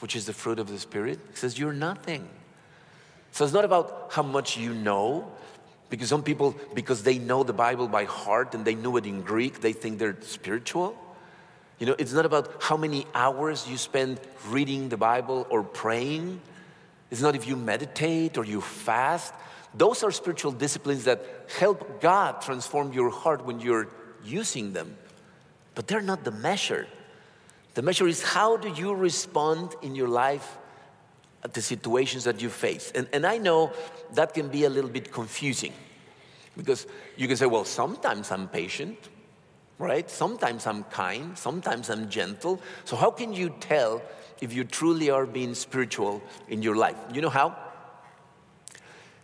which 0.00 0.16
is 0.16 0.26
the 0.26 0.32
fruit 0.32 0.58
of 0.58 0.68
the 0.68 0.78
Spirit, 0.78 1.18
says, 1.34 1.58
You're 1.58 1.72
nothing. 1.72 2.28
So 3.32 3.44
it's 3.44 3.54
not 3.54 3.64
about 3.64 4.08
how 4.10 4.22
much 4.22 4.56
you 4.56 4.74
know, 4.74 5.30
because 5.88 6.08
some 6.08 6.22
people, 6.22 6.56
because 6.74 7.02
they 7.02 7.18
know 7.18 7.42
the 7.42 7.52
Bible 7.52 7.88
by 7.88 8.04
heart 8.04 8.54
and 8.54 8.64
they 8.64 8.74
know 8.74 8.96
it 8.96 9.06
in 9.06 9.22
Greek, 9.22 9.60
they 9.60 9.72
think 9.72 9.98
they're 9.98 10.20
spiritual. 10.22 10.96
You 11.78 11.86
know, 11.86 11.96
it's 11.98 12.12
not 12.12 12.26
about 12.26 12.62
how 12.62 12.76
many 12.76 13.06
hours 13.14 13.66
you 13.68 13.78
spend 13.78 14.20
reading 14.48 14.88
the 14.88 14.96
Bible 14.96 15.46
or 15.48 15.62
praying. 15.62 16.40
It's 17.10 17.22
not 17.22 17.34
if 17.34 17.46
you 17.46 17.56
meditate 17.56 18.36
or 18.36 18.44
you 18.44 18.60
fast. 18.60 19.32
Those 19.74 20.02
are 20.02 20.10
spiritual 20.10 20.52
disciplines 20.52 21.04
that 21.04 21.24
help 21.58 22.00
God 22.00 22.42
transform 22.42 22.92
your 22.92 23.10
heart 23.10 23.44
when 23.44 23.60
you're 23.60 23.88
using 24.24 24.72
them. 24.72 24.96
But 25.74 25.86
they're 25.86 26.02
not 26.02 26.24
the 26.24 26.32
measure. 26.32 26.86
The 27.80 27.86
measure 27.86 28.06
is 28.06 28.22
how 28.22 28.58
do 28.58 28.68
you 28.68 28.92
respond 28.92 29.74
in 29.80 29.94
your 29.94 30.06
life 30.06 30.58
at 31.42 31.54
the 31.54 31.62
situations 31.62 32.24
that 32.24 32.42
you 32.42 32.50
face. 32.50 32.92
And, 32.94 33.08
and 33.10 33.26
I 33.26 33.38
know 33.38 33.72
that 34.12 34.34
can 34.34 34.48
be 34.48 34.64
a 34.64 34.68
little 34.68 34.90
bit 34.90 35.10
confusing 35.10 35.72
because 36.58 36.86
you 37.16 37.26
can 37.26 37.38
say, 37.38 37.46
well, 37.46 37.64
sometimes 37.64 38.30
I'm 38.32 38.48
patient, 38.48 38.98
right? 39.78 40.10
Sometimes 40.10 40.66
I'm 40.66 40.84
kind, 40.84 41.38
sometimes 41.38 41.88
I'm 41.88 42.10
gentle. 42.10 42.60
So, 42.84 42.96
how 42.96 43.10
can 43.10 43.32
you 43.32 43.48
tell 43.60 44.02
if 44.42 44.52
you 44.52 44.64
truly 44.64 45.08
are 45.08 45.24
being 45.24 45.54
spiritual 45.54 46.22
in 46.50 46.60
your 46.60 46.76
life? 46.76 46.98
You 47.14 47.22
know 47.22 47.30
how? 47.30 47.56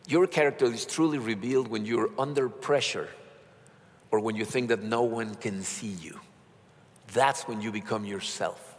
Your 0.09 0.27
character 0.27 0.65
is 0.65 0.87
truly 0.87 1.19
revealed 1.19 1.69
when 1.69 1.85
you're 1.85 2.09
under 2.19 2.49
pressure 2.49 3.11
or 4.11 4.19
when 4.21 4.35
you 4.35 4.47
think 4.47 4.71
that 4.71 4.83
no 4.83 5.03
one 5.03 5.35
can 5.35 5.61
see 5.63 5.89
you. 5.89 6.19
That's 7.17 7.49
when 7.49 7.63
you 7.63 7.73
become 7.73 8.05
yourself. 8.05 8.77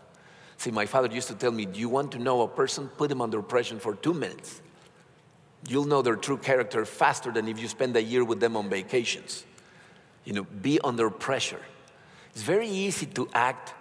See, 0.58 0.70
my 0.70 0.86
father 0.86 1.12
used 1.12 1.28
to 1.30 1.34
tell 1.34 1.52
me, 1.52 1.66
Do 1.66 1.80
you 1.80 1.90
want 1.90 2.12
to 2.12 2.20
know 2.20 2.44
a 2.44 2.48
person? 2.48 2.88
Put 2.88 3.10
them 3.10 3.20
under 3.20 3.42
pressure 3.42 3.80
for 3.80 3.96
two 3.96 4.14
minutes. 4.14 4.62
You'll 5.68 5.86
know 5.86 6.04
their 6.04 6.16
true 6.16 6.38
character 6.38 6.86
faster 6.86 7.32
than 7.32 7.48
if 7.48 7.60
you 7.60 7.68
spend 7.68 7.96
a 7.98 8.02
year 8.02 8.24
with 8.24 8.40
them 8.40 8.56
on 8.56 8.70
vacations. 8.70 9.44
You 10.24 10.34
know, 10.34 10.44
be 10.44 10.80
under 10.82 11.10
pressure. 11.10 11.62
It's 12.30 12.44
very 12.44 12.70
easy 12.70 13.08
to 13.08 13.28
act 13.34 13.74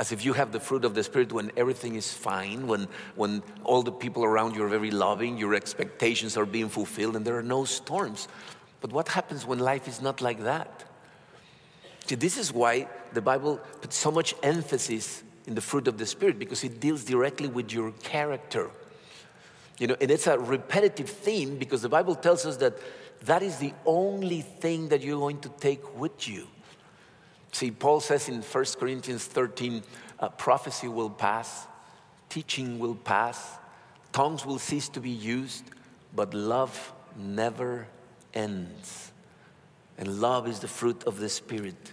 as 0.00 0.10
if 0.10 0.24
you 0.24 0.32
have 0.32 0.50
the 0.50 0.58
fruit 0.58 0.84
of 0.84 0.96
the 0.96 1.04
Spirit 1.04 1.32
when 1.32 1.52
everything 1.56 1.94
is 1.94 2.12
fine, 2.12 2.66
when, 2.66 2.88
when 3.14 3.44
all 3.62 3.82
the 3.82 3.92
people 3.92 4.24
around 4.24 4.56
you 4.56 4.64
are 4.64 4.68
very 4.68 4.90
loving, 4.90 5.38
your 5.38 5.54
expectations 5.54 6.36
are 6.36 6.46
being 6.46 6.68
fulfilled, 6.68 7.14
and 7.14 7.24
there 7.24 7.38
are 7.38 7.44
no 7.44 7.64
storms. 7.64 8.26
But 8.80 8.92
what 8.92 9.06
happens 9.06 9.46
when 9.46 9.60
life 9.60 9.86
is 9.86 10.02
not 10.02 10.20
like 10.20 10.42
that? 10.42 10.84
See, 12.06 12.16
this 12.16 12.36
is 12.36 12.52
why 12.52 12.88
the 13.12 13.22
Bible 13.22 13.58
puts 13.80 13.96
so 13.96 14.10
much 14.10 14.34
emphasis 14.42 15.22
in 15.46 15.54
the 15.54 15.60
fruit 15.60 15.88
of 15.88 15.98
the 15.98 16.06
Spirit 16.06 16.38
because 16.38 16.64
it 16.64 16.80
deals 16.80 17.04
directly 17.04 17.48
with 17.48 17.72
your 17.72 17.92
character. 18.02 18.70
You 19.78 19.88
know, 19.88 19.96
and 20.00 20.10
it's 20.10 20.26
a 20.26 20.38
repetitive 20.38 21.08
theme 21.08 21.56
because 21.56 21.82
the 21.82 21.88
Bible 21.88 22.14
tells 22.14 22.44
us 22.44 22.56
that 22.58 22.74
that 23.22 23.42
is 23.42 23.56
the 23.56 23.72
only 23.86 24.42
thing 24.42 24.88
that 24.88 25.02
you're 25.02 25.18
going 25.18 25.40
to 25.40 25.48
take 25.48 25.98
with 25.98 26.28
you. 26.28 26.46
See, 27.52 27.70
Paul 27.70 28.00
says 28.00 28.28
in 28.28 28.42
1 28.42 28.64
Corinthians 28.78 29.24
13 29.24 29.82
uh, 30.18 30.28
prophecy 30.30 30.88
will 30.88 31.10
pass, 31.10 31.66
teaching 32.28 32.78
will 32.78 32.94
pass, 32.94 33.56
tongues 34.12 34.46
will 34.46 34.58
cease 34.58 34.88
to 34.90 35.00
be 35.00 35.10
used, 35.10 35.64
but 36.14 36.32
love 36.34 36.92
never 37.16 37.86
ends. 38.34 39.12
And 39.98 40.20
love 40.20 40.46
is 40.48 40.60
the 40.60 40.68
fruit 40.68 41.04
of 41.04 41.18
the 41.18 41.28
Spirit. 41.28 41.92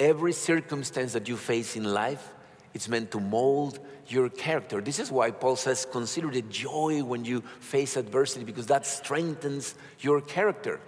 Every 0.00 0.32
circumstance 0.32 1.12
that 1.12 1.28
you 1.28 1.36
face 1.36 1.76
in 1.76 1.84
life, 1.84 2.32
it's 2.72 2.88
meant 2.88 3.10
to 3.10 3.20
mold 3.20 3.78
your 4.08 4.30
character. 4.30 4.80
This 4.80 4.98
is 4.98 5.12
why 5.12 5.30
Paul 5.30 5.56
says, 5.56 5.84
consider 5.84 6.30
the 6.30 6.40
joy 6.40 7.04
when 7.04 7.26
you 7.26 7.42
face 7.60 7.98
adversity, 7.98 8.44
because 8.46 8.66
that 8.68 8.86
strengthens 8.86 9.74
your 10.00 10.22
character. 10.22 10.80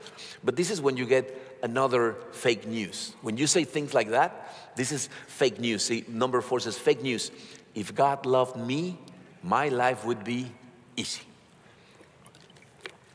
But 0.43 0.57
this 0.57 0.71
is 0.71 0.81
when 0.81 0.97
you 0.97 1.05
get 1.05 1.59
another 1.63 2.17
fake 2.33 2.67
news. 2.67 3.15
When 3.21 3.37
you 3.37 3.47
say 3.47 3.65
things 3.65 3.93
like 3.93 4.11
that, 4.11 4.75
this 4.77 4.91
is 4.91 5.11
fake 5.27 5.61
news. 5.61 5.85
See, 5.85 6.05
number 6.09 6.41
four 6.41 6.61
says 6.61 6.79
fake 6.79 7.03
news. 7.03 7.31
If 7.75 7.95
God 7.95 8.25
loved 8.25 8.57
me, 8.57 8.99
my 9.43 9.69
life 9.69 10.07
would 10.07 10.25
be 10.25 10.51
easy. 10.97 11.23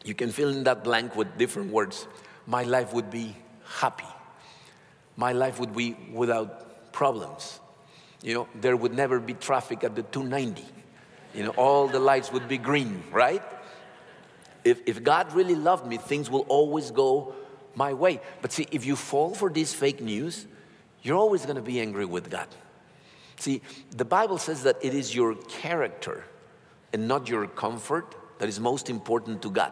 You 0.05 0.13
can 0.13 0.29
fill 0.29 0.49
in 0.49 0.63
that 0.65 0.83
blank 0.83 1.15
with 1.15 1.39
different 1.39 1.71
words. 1.71 2.07
My 2.45 2.63
life 2.63 2.93
would 2.93 3.09
be 3.09 3.35
happy 3.65 4.05
my 5.17 5.33
life 5.33 5.59
would 5.59 5.75
be 5.75 5.97
without 6.13 6.93
problems. 6.93 7.59
You 8.23 8.33
know, 8.33 8.47
there 8.55 8.77
would 8.77 8.93
never 8.93 9.19
be 9.19 9.33
traffic 9.33 9.83
at 9.83 9.95
the 9.95 10.03
290. 10.03 10.63
You 11.33 11.43
know, 11.43 11.49
all 11.51 11.87
the 11.87 11.99
lights 11.99 12.31
would 12.31 12.47
be 12.47 12.57
green, 12.57 13.03
right? 13.11 13.43
If, 14.63 14.81
if 14.85 15.03
God 15.03 15.33
really 15.33 15.55
loved 15.55 15.85
me, 15.85 15.97
things 15.97 16.29
will 16.29 16.45
always 16.47 16.91
go 16.91 17.35
my 17.75 17.93
way. 17.93 18.21
But 18.41 18.51
see, 18.51 18.67
if 18.71 18.85
you 18.85 18.95
fall 18.95 19.33
for 19.33 19.49
this 19.49 19.73
fake 19.73 20.01
news, 20.01 20.47
you're 21.03 21.17
always 21.17 21.45
going 21.45 21.57
to 21.57 21.61
be 21.61 21.79
angry 21.79 22.05
with 22.05 22.29
God. 22.29 22.47
See, 23.39 23.61
the 23.91 24.05
Bible 24.05 24.37
says 24.37 24.63
that 24.63 24.77
it 24.81 24.93
is 24.93 25.13
your 25.13 25.35
character 25.35 26.23
and 26.91 27.07
not 27.07 27.29
your 27.29 27.47
comfort 27.47 28.15
that 28.39 28.49
is 28.49 28.59
most 28.59 28.89
important 28.89 29.41
to 29.43 29.49
God. 29.51 29.71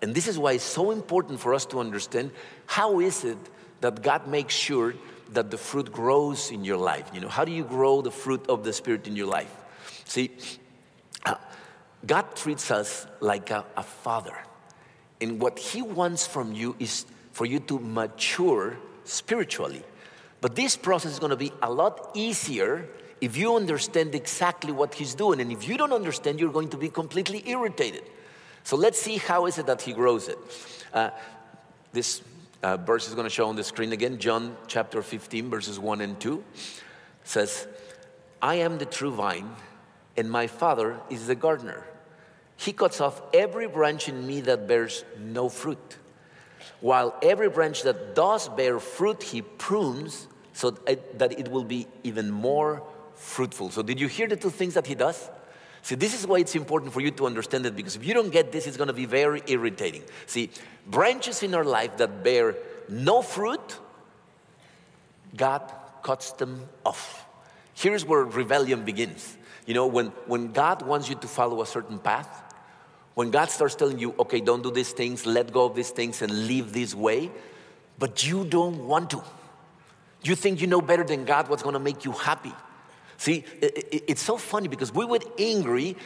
And 0.00 0.14
this 0.14 0.28
is 0.28 0.38
why 0.38 0.52
it's 0.52 0.64
so 0.64 0.90
important 0.90 1.40
for 1.40 1.54
us 1.54 1.66
to 1.66 1.80
understand 1.80 2.30
how 2.66 3.00
is 3.00 3.24
it 3.24 3.38
that 3.84 4.00
God 4.00 4.26
makes 4.26 4.54
sure 4.54 4.94
that 5.34 5.50
the 5.50 5.58
fruit 5.58 5.92
grows 5.92 6.50
in 6.50 6.64
your 6.64 6.78
life. 6.78 7.10
You 7.12 7.20
know, 7.20 7.28
how 7.28 7.44
do 7.44 7.52
you 7.52 7.64
grow 7.64 8.00
the 8.00 8.10
fruit 8.10 8.46
of 8.48 8.64
the 8.64 8.72
Spirit 8.72 9.06
in 9.06 9.14
your 9.14 9.26
life? 9.26 9.54
See, 10.06 10.30
uh, 11.26 11.34
God 12.06 12.34
treats 12.34 12.70
us 12.70 13.06
like 13.20 13.50
a, 13.50 13.62
a 13.76 13.82
father. 13.82 14.38
And 15.20 15.38
what 15.38 15.58
He 15.58 15.82
wants 15.82 16.26
from 16.26 16.54
you 16.54 16.76
is 16.78 17.04
for 17.32 17.44
you 17.44 17.60
to 17.60 17.78
mature 17.78 18.78
spiritually. 19.04 19.82
But 20.40 20.56
this 20.56 20.78
process 20.78 21.12
is 21.12 21.18
going 21.18 21.36
to 21.36 21.36
be 21.36 21.52
a 21.60 21.70
lot 21.70 22.12
easier 22.14 22.88
if 23.20 23.36
you 23.36 23.54
understand 23.54 24.14
exactly 24.14 24.72
what 24.72 24.94
he's 24.94 25.14
doing. 25.14 25.40
And 25.42 25.52
if 25.52 25.68
you 25.68 25.76
don't 25.76 25.92
understand, 25.92 26.40
you're 26.40 26.52
going 26.52 26.70
to 26.70 26.78
be 26.78 26.88
completely 26.88 27.42
irritated. 27.46 28.04
So 28.62 28.76
let's 28.76 28.98
see 29.00 29.18
how 29.18 29.44
is 29.44 29.58
it 29.58 29.66
that 29.66 29.82
he 29.82 29.92
grows 29.92 30.28
it. 30.28 30.38
Uh, 30.92 31.10
this 31.92 32.22
uh, 32.64 32.78
verse 32.78 33.06
is 33.08 33.14
going 33.14 33.26
to 33.26 33.30
show 33.30 33.46
on 33.48 33.56
the 33.56 33.62
screen 33.62 33.92
again. 33.92 34.18
John 34.18 34.56
chapter 34.66 35.02
15, 35.02 35.50
verses 35.50 35.78
1 35.78 36.00
and 36.00 36.18
2 36.18 36.42
says, 37.22 37.68
I 38.40 38.56
am 38.56 38.78
the 38.78 38.86
true 38.86 39.12
vine, 39.12 39.50
and 40.16 40.30
my 40.30 40.46
Father 40.46 40.98
is 41.10 41.26
the 41.26 41.34
gardener. 41.34 41.84
He 42.56 42.72
cuts 42.72 43.02
off 43.02 43.20
every 43.34 43.68
branch 43.68 44.08
in 44.08 44.26
me 44.26 44.40
that 44.42 44.66
bears 44.66 45.04
no 45.20 45.50
fruit, 45.50 45.98
while 46.80 47.14
every 47.22 47.50
branch 47.50 47.82
that 47.82 48.14
does 48.14 48.48
bear 48.48 48.80
fruit, 48.80 49.22
he 49.22 49.42
prunes 49.42 50.26
so 50.54 50.70
that 50.70 51.38
it 51.38 51.48
will 51.48 51.64
be 51.64 51.86
even 52.02 52.30
more 52.30 52.82
fruitful. 53.14 53.70
So, 53.70 53.82
did 53.82 54.00
you 54.00 54.08
hear 54.08 54.26
the 54.26 54.36
two 54.36 54.50
things 54.50 54.74
that 54.74 54.86
he 54.86 54.94
does? 54.94 55.28
See, 55.84 55.96
this 55.96 56.18
is 56.18 56.26
why 56.26 56.38
it's 56.38 56.54
important 56.54 56.94
for 56.94 57.02
you 57.02 57.10
to 57.10 57.26
understand 57.26 57.66
it 57.66 57.76
because 57.76 57.94
if 57.94 58.06
you 58.06 58.14
don't 58.14 58.30
get 58.30 58.50
this, 58.50 58.66
it's 58.66 58.78
going 58.78 58.88
to 58.88 58.94
be 58.94 59.04
very 59.04 59.42
irritating. 59.46 60.02
See, 60.24 60.48
branches 60.86 61.42
in 61.42 61.54
our 61.54 61.62
life 61.62 61.98
that 61.98 62.24
bear 62.24 62.56
no 62.88 63.20
fruit, 63.20 63.78
God 65.36 65.70
cuts 66.02 66.32
them 66.32 66.66
off. 66.86 67.26
Here's 67.74 68.02
where 68.02 68.24
rebellion 68.24 68.86
begins. 68.86 69.36
You 69.66 69.74
know, 69.74 69.86
when, 69.86 70.06
when 70.26 70.52
God 70.52 70.80
wants 70.80 71.10
you 71.10 71.16
to 71.16 71.28
follow 71.28 71.60
a 71.60 71.66
certain 71.66 71.98
path, 71.98 72.54
when 73.12 73.30
God 73.30 73.50
starts 73.50 73.74
telling 73.74 73.98
you, 73.98 74.14
okay, 74.20 74.40
don't 74.40 74.62
do 74.62 74.70
these 74.70 74.92
things, 74.92 75.26
let 75.26 75.52
go 75.52 75.66
of 75.66 75.74
these 75.74 75.90
things, 75.90 76.22
and 76.22 76.46
live 76.48 76.72
this 76.72 76.94
way, 76.94 77.30
but 77.98 78.26
you 78.26 78.46
don't 78.46 78.88
want 78.88 79.10
to. 79.10 79.22
You 80.22 80.34
think 80.34 80.62
you 80.62 80.66
know 80.66 80.80
better 80.80 81.04
than 81.04 81.26
God 81.26 81.50
what's 81.50 81.62
gonna 81.62 81.78
make 81.78 82.06
you 82.06 82.12
happy. 82.12 82.54
See, 83.24 83.42
it's 83.62 84.20
so 84.20 84.36
funny 84.36 84.68
because 84.68 84.92
we 84.92 85.06
get 85.06 85.26
angry 85.38 85.96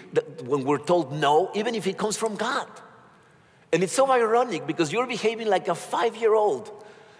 when 0.44 0.62
we're 0.62 0.78
told 0.78 1.12
no, 1.12 1.50
even 1.52 1.74
if 1.74 1.88
it 1.88 1.98
comes 1.98 2.16
from 2.16 2.36
God. 2.36 2.68
And 3.72 3.82
it's 3.82 3.92
so 3.92 4.08
ironic 4.08 4.68
because 4.68 4.92
you're 4.92 5.08
behaving 5.08 5.48
like 5.48 5.66
a 5.66 5.74
five 5.74 6.14
year 6.14 6.34
old. 6.34 6.70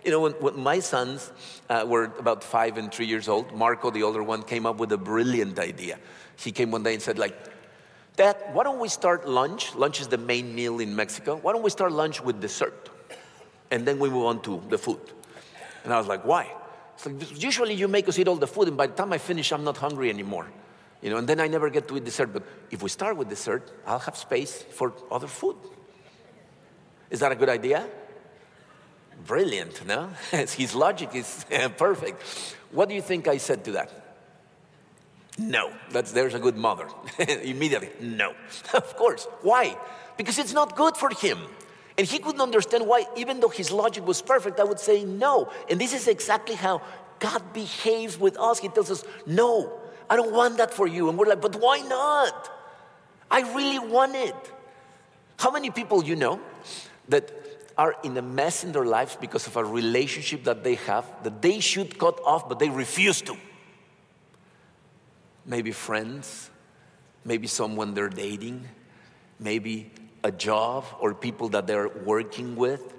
You 0.05 0.13
know, 0.13 0.21
when, 0.21 0.35
when 0.35 0.61
my 0.61 0.79
sons 0.79 1.33
uh, 1.69 1.85
were 1.85 2.05
about 2.21 2.45
five 2.45 2.79
and 2.79 2.95
three 2.95 3.07
years 3.07 3.29
old, 3.29 3.53
Marco, 3.53 3.91
the 3.91 4.05
older 4.05 4.23
one, 4.23 4.45
came 4.45 4.67
up 4.67 4.77
with 4.77 4.93
a 4.93 4.97
brilliant 4.97 5.59
idea. 5.59 5.99
He 6.37 6.53
came 6.53 6.71
one 6.71 6.85
day 6.85 6.95
and 6.95 7.03
said, 7.03 7.19
like, 7.19 7.37
Dad, 8.15 8.37
why 8.53 8.63
don't 8.63 8.79
we 8.79 8.89
start 8.89 9.29
lunch? 9.29 9.75
Lunch 9.75 10.01
is 10.01 10.07
the 10.07 10.17
main 10.17 10.55
meal 10.55 10.79
in 10.79 10.95
Mexico. 10.95 11.35
Why 11.43 11.53
don't 11.53 11.65
we 11.65 11.71
start 11.71 11.91
lunch 11.91 12.23
with 12.23 12.41
dessert? 12.41 12.89
And 13.73 13.85
then 13.85 13.99
we 13.99 14.11
move 14.11 14.27
on 14.27 14.43
to 14.43 14.63
the 14.69 14.79
food. 14.79 15.01
And 15.83 15.93
I 15.93 15.99
was 15.99 16.07
like, 16.07 16.25
why? 16.25 16.55
Usually 17.35 17.75
you 17.75 17.89
make 17.89 18.09
us 18.09 18.19
eat 18.19 18.29
all 18.29 18.37
the 18.37 18.47
food, 18.47 18.69
and 18.69 18.77
by 18.77 18.87
the 18.87 18.95
time 18.95 19.13
I 19.13 19.19
finish, 19.19 19.53
I'm 19.53 19.65
not 19.65 19.77
hungry 19.77 20.11
anymore. 20.11 20.47
You 21.03 21.11
know, 21.11 21.19
and 21.19 21.29
then 21.29 21.39
I 21.39 21.47
never 21.47 21.71
get 21.71 21.87
to 21.89 21.97
eat 21.97 22.05
dessert. 22.05 22.33
But 22.33 22.43
if 22.71 22.83
we 22.83 22.89
start 22.89 23.17
with 23.17 23.29
dessert, 23.29 23.71
I'll 23.87 24.01
have 24.01 24.17
space 24.17 24.63
for 24.63 24.93
other 25.11 25.29
food. 25.29 25.57
Is 27.11 27.21
that 27.21 27.31
a 27.31 27.37
good 27.37 27.49
idea? 27.49 27.87
Brilliant, 29.27 29.87
no? 29.87 30.11
His 30.31 30.75
logic 30.75 31.15
is 31.15 31.47
eh, 31.51 31.69
perfect. 31.69 32.23
What 32.73 32.89
do 32.89 32.95
you 32.95 33.03
think 33.03 33.29
I 33.29 33.39
said 33.39 33.65
to 33.65 33.73
that? 33.73 33.93
No, 35.39 35.73
that's, 35.91 36.11
there's 36.13 36.35
a 36.35 36.39
good 36.41 36.57
mother. 36.57 36.89
Immediately, 37.19 37.91
no. 38.01 38.35
of 38.75 38.97
course. 38.97 39.27
Why? 39.43 39.77
Because 40.17 40.39
it's 40.39 40.53
not 40.53 40.75
good 40.75 40.97
for 40.97 41.11
him. 41.11 41.39
And 41.99 42.07
he 42.07 42.21
couldn't 42.21 42.41
understand 42.41 42.87
why, 42.87 43.07
even 43.17 43.41
though 43.41 43.49
his 43.49 43.73
logic 43.73 44.07
was 44.07 44.23
perfect, 44.23 44.61
I 44.61 44.65
would 44.65 44.79
say 44.79 45.05
no. 45.05 45.51
And 45.69 45.81
this 45.81 45.93
is 45.93 46.07
exactly 46.07 46.55
how 46.55 46.81
God 47.19 47.53
behaves 47.53 48.17
with 48.19 48.39
us. 48.39 48.61
He 48.61 48.69
tells 48.69 48.91
us, 48.91 49.05
No, 49.27 49.73
I 50.09 50.15
don't 50.15 50.33
want 50.33 50.59
that 50.59 50.73
for 50.73 50.87
you. 50.87 51.09
And 51.09 51.19
we're 51.19 51.27
like, 51.27 51.41
But 51.41 51.57
why 51.57 51.81
not? 51.81 52.51
I 53.31 53.41
really 53.53 53.81
want 53.81 54.15
it. 54.15 54.37
How 55.39 55.51
many 55.51 55.71
people 55.71 56.05
you 56.05 56.15
know 56.15 56.41
that 57.09 57.33
are 57.79 57.97
in 58.03 58.17
a 58.17 58.23
mess 58.23 58.65
in 58.65 58.73
their 58.73 58.85
lives 58.85 59.17
because 59.21 59.47
of 59.47 59.57
a 59.57 59.65
relationship 59.65 60.45
that 60.45 60.65
they 60.65 60.75
have 60.75 61.05
that 61.23 61.41
they 61.41 61.61
should 61.61 61.97
cut 61.97 62.21
off, 62.25 62.49
but 62.49 62.59
they 62.59 62.69
refuse 62.69 63.23
to. 63.23 63.37
Maybe 65.47 65.71
friends, 65.71 66.51
maybe 67.25 67.47
someone 67.47 67.95
they're 67.95 68.09
dating, 68.09 68.67
maybe 69.39 69.93
a 70.25 70.31
job 70.31 70.85
or 71.01 71.15
people 71.15 71.49
that 71.51 71.67
they're 71.67 71.89
working 71.89 72.57
with. 72.57 72.95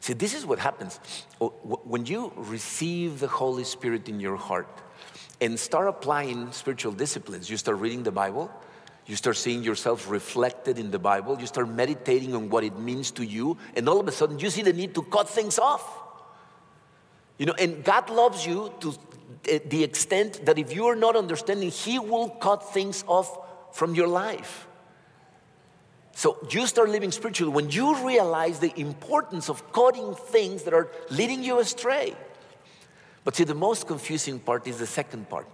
See, 0.00 0.12
this 0.12 0.34
is 0.34 0.46
what 0.46 0.58
happens. 0.58 1.00
When 1.38 2.06
you 2.06 2.32
receive 2.36 3.20
the 3.20 3.28
Holy 3.28 3.64
Spirit 3.64 4.08
in 4.08 4.20
your 4.20 4.36
heart 4.36 4.68
and 5.40 5.58
start 5.58 5.88
applying 5.88 6.52
spiritual 6.52 6.92
disciplines, 6.92 7.50
you 7.50 7.56
start 7.56 7.78
reading 7.78 8.02
the 8.02 8.12
Bible, 8.12 8.50
you 9.06 9.14
start 9.14 9.36
seeing 9.36 9.62
yourself 9.62 10.10
reflected 10.10 10.78
in 10.78 10.90
the 10.90 10.98
Bible. 10.98 11.38
You 11.40 11.46
start 11.46 11.68
meditating 11.68 12.34
on 12.34 12.50
what 12.50 12.64
it 12.64 12.76
means 12.76 13.12
to 13.12 13.24
you. 13.24 13.56
And 13.76 13.88
all 13.88 14.00
of 14.00 14.08
a 14.08 14.12
sudden, 14.12 14.38
you 14.40 14.50
see 14.50 14.62
the 14.62 14.72
need 14.72 14.94
to 14.96 15.02
cut 15.02 15.28
things 15.28 15.58
off. 15.58 16.02
You 17.38 17.46
know, 17.46 17.54
and 17.58 17.84
God 17.84 18.10
loves 18.10 18.44
you 18.44 18.72
to 18.80 18.94
eh, 19.48 19.60
the 19.64 19.84
extent 19.84 20.44
that 20.46 20.58
if 20.58 20.74
you 20.74 20.86
are 20.86 20.96
not 20.96 21.14
understanding, 21.14 21.70
He 21.70 22.00
will 22.00 22.30
cut 22.30 22.72
things 22.72 23.04
off 23.06 23.76
from 23.76 23.94
your 23.94 24.08
life. 24.08 24.66
So 26.16 26.38
you 26.48 26.66
start 26.66 26.88
living 26.88 27.12
spiritually 27.12 27.52
when 27.52 27.68
you 27.68 27.94
realize 28.06 28.58
the 28.58 28.72
importance 28.80 29.50
of 29.50 29.70
cutting 29.70 30.14
things 30.14 30.62
that 30.62 30.72
are 30.72 30.88
leading 31.10 31.44
you 31.44 31.58
astray. 31.58 32.16
But 33.22 33.36
see, 33.36 33.44
the 33.44 33.54
most 33.54 33.86
confusing 33.86 34.38
part 34.38 34.66
is 34.66 34.78
the 34.78 34.86
second 34.86 35.28
part. 35.28 35.46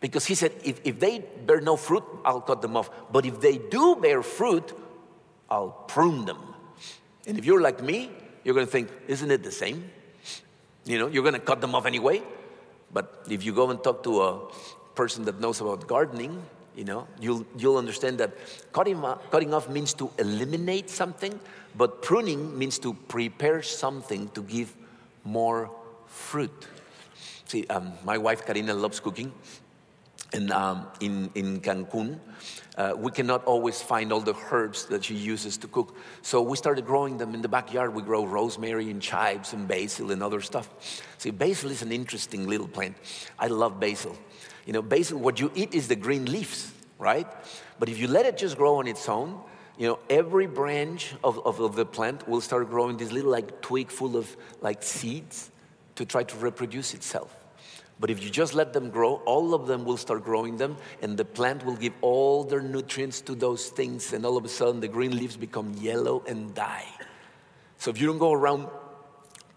Because 0.00 0.26
he 0.26 0.34
said, 0.34 0.52
if, 0.62 0.82
if 0.84 1.00
they 1.00 1.20
bear 1.46 1.62
no 1.62 1.76
fruit, 1.76 2.04
I'll 2.26 2.42
cut 2.42 2.60
them 2.60 2.76
off. 2.76 2.90
But 3.10 3.24
if 3.24 3.40
they 3.40 3.56
do 3.56 3.96
bear 3.96 4.22
fruit, 4.22 4.70
I'll 5.48 5.70
prune 5.70 6.26
them. 6.26 6.42
And 7.26 7.38
if 7.38 7.46
you're 7.46 7.62
like 7.62 7.82
me, 7.82 8.10
you're 8.44 8.54
going 8.54 8.66
to 8.66 8.72
think, 8.72 8.90
isn't 9.08 9.30
it 9.30 9.42
the 9.42 9.50
same? 9.50 9.90
You 10.84 10.98
know, 10.98 11.06
you're 11.06 11.22
going 11.22 11.40
to 11.40 11.40
cut 11.40 11.62
them 11.62 11.74
off 11.74 11.86
anyway. 11.86 12.22
But 12.92 13.24
if 13.30 13.46
you 13.46 13.54
go 13.54 13.70
and 13.70 13.82
talk 13.82 14.02
to 14.02 14.20
a 14.20 14.52
person 14.94 15.24
that 15.24 15.40
knows 15.40 15.62
about 15.62 15.86
gardening, 15.86 16.42
you 16.76 16.84
know, 16.84 17.08
you'll, 17.18 17.46
you'll 17.56 17.78
understand 17.78 18.18
that 18.18 18.32
cutting, 18.72 19.02
cutting 19.30 19.54
off 19.54 19.68
means 19.68 19.94
to 19.94 20.10
eliminate 20.18 20.90
something, 20.90 21.40
but 21.74 22.02
pruning 22.02 22.56
means 22.56 22.78
to 22.80 22.92
prepare 22.92 23.62
something 23.62 24.28
to 24.30 24.42
give 24.42 24.76
more 25.24 25.70
fruit. 26.06 26.66
See, 27.46 27.66
um, 27.68 27.92
my 28.04 28.18
wife 28.18 28.44
Karina 28.44 28.74
loves 28.74 29.00
cooking, 29.00 29.32
and 30.32 30.52
um, 30.52 30.86
in, 31.00 31.30
in 31.34 31.60
Cancun, 31.60 32.18
uh, 32.76 32.92
we 32.96 33.10
cannot 33.10 33.44
always 33.44 33.80
find 33.80 34.12
all 34.12 34.20
the 34.20 34.34
herbs 34.50 34.84
that 34.86 35.04
she 35.04 35.14
uses 35.14 35.56
to 35.58 35.68
cook. 35.68 35.96
So 36.20 36.42
we 36.42 36.56
started 36.56 36.84
growing 36.84 37.16
them 37.16 37.34
in 37.34 37.40
the 37.40 37.48
backyard. 37.48 37.94
We 37.94 38.02
grow 38.02 38.26
rosemary 38.26 38.90
and 38.90 39.00
chives 39.00 39.54
and 39.54 39.66
basil 39.66 40.10
and 40.10 40.22
other 40.22 40.42
stuff. 40.42 40.68
See, 41.16 41.30
basil 41.30 41.70
is 41.70 41.80
an 41.80 41.92
interesting 41.92 42.46
little 42.46 42.68
plant. 42.68 42.96
I 43.38 43.46
love 43.46 43.80
basil. 43.80 44.16
You 44.66 44.72
know, 44.72 44.82
basically 44.82 45.22
what 45.22 45.40
you 45.40 45.50
eat 45.54 45.74
is 45.74 45.88
the 45.88 45.96
green 45.96 46.30
leaves, 46.30 46.72
right? 46.98 47.26
But 47.78 47.88
if 47.88 47.98
you 47.98 48.08
let 48.08 48.26
it 48.26 48.36
just 48.36 48.56
grow 48.56 48.76
on 48.76 48.86
its 48.86 49.08
own, 49.08 49.40
you 49.78 49.86
know, 49.86 49.98
every 50.10 50.46
branch 50.46 51.14
of, 51.22 51.38
of, 51.46 51.60
of 51.60 51.76
the 51.76 51.86
plant 51.86 52.28
will 52.28 52.40
start 52.40 52.68
growing 52.68 52.96
this 52.96 53.12
little 53.12 53.30
like 53.30 53.60
twig 53.60 53.90
full 53.90 54.16
of 54.16 54.36
like 54.60 54.82
seeds 54.82 55.50
to 55.94 56.04
try 56.04 56.24
to 56.24 56.36
reproduce 56.36 56.94
itself. 56.94 57.34
But 57.98 58.10
if 58.10 58.22
you 58.22 58.28
just 58.28 58.54
let 58.54 58.72
them 58.72 58.90
grow, 58.90 59.22
all 59.24 59.54
of 59.54 59.66
them 59.66 59.84
will 59.84 59.96
start 59.96 60.22
growing 60.24 60.58
them, 60.58 60.76
and 61.00 61.16
the 61.16 61.24
plant 61.24 61.64
will 61.64 61.76
give 61.76 61.94
all 62.02 62.44
their 62.44 62.60
nutrients 62.60 63.22
to 63.22 63.34
those 63.34 63.68
things, 63.68 64.12
and 64.12 64.26
all 64.26 64.36
of 64.36 64.44
a 64.44 64.48
sudden 64.48 64.80
the 64.80 64.88
green 64.88 65.16
leaves 65.16 65.36
become 65.36 65.72
yellow 65.80 66.22
and 66.26 66.54
die. 66.54 66.86
So 67.78 67.90
if 67.90 68.00
you 68.00 68.06
don't 68.06 68.18
go 68.18 68.32
around 68.32 68.68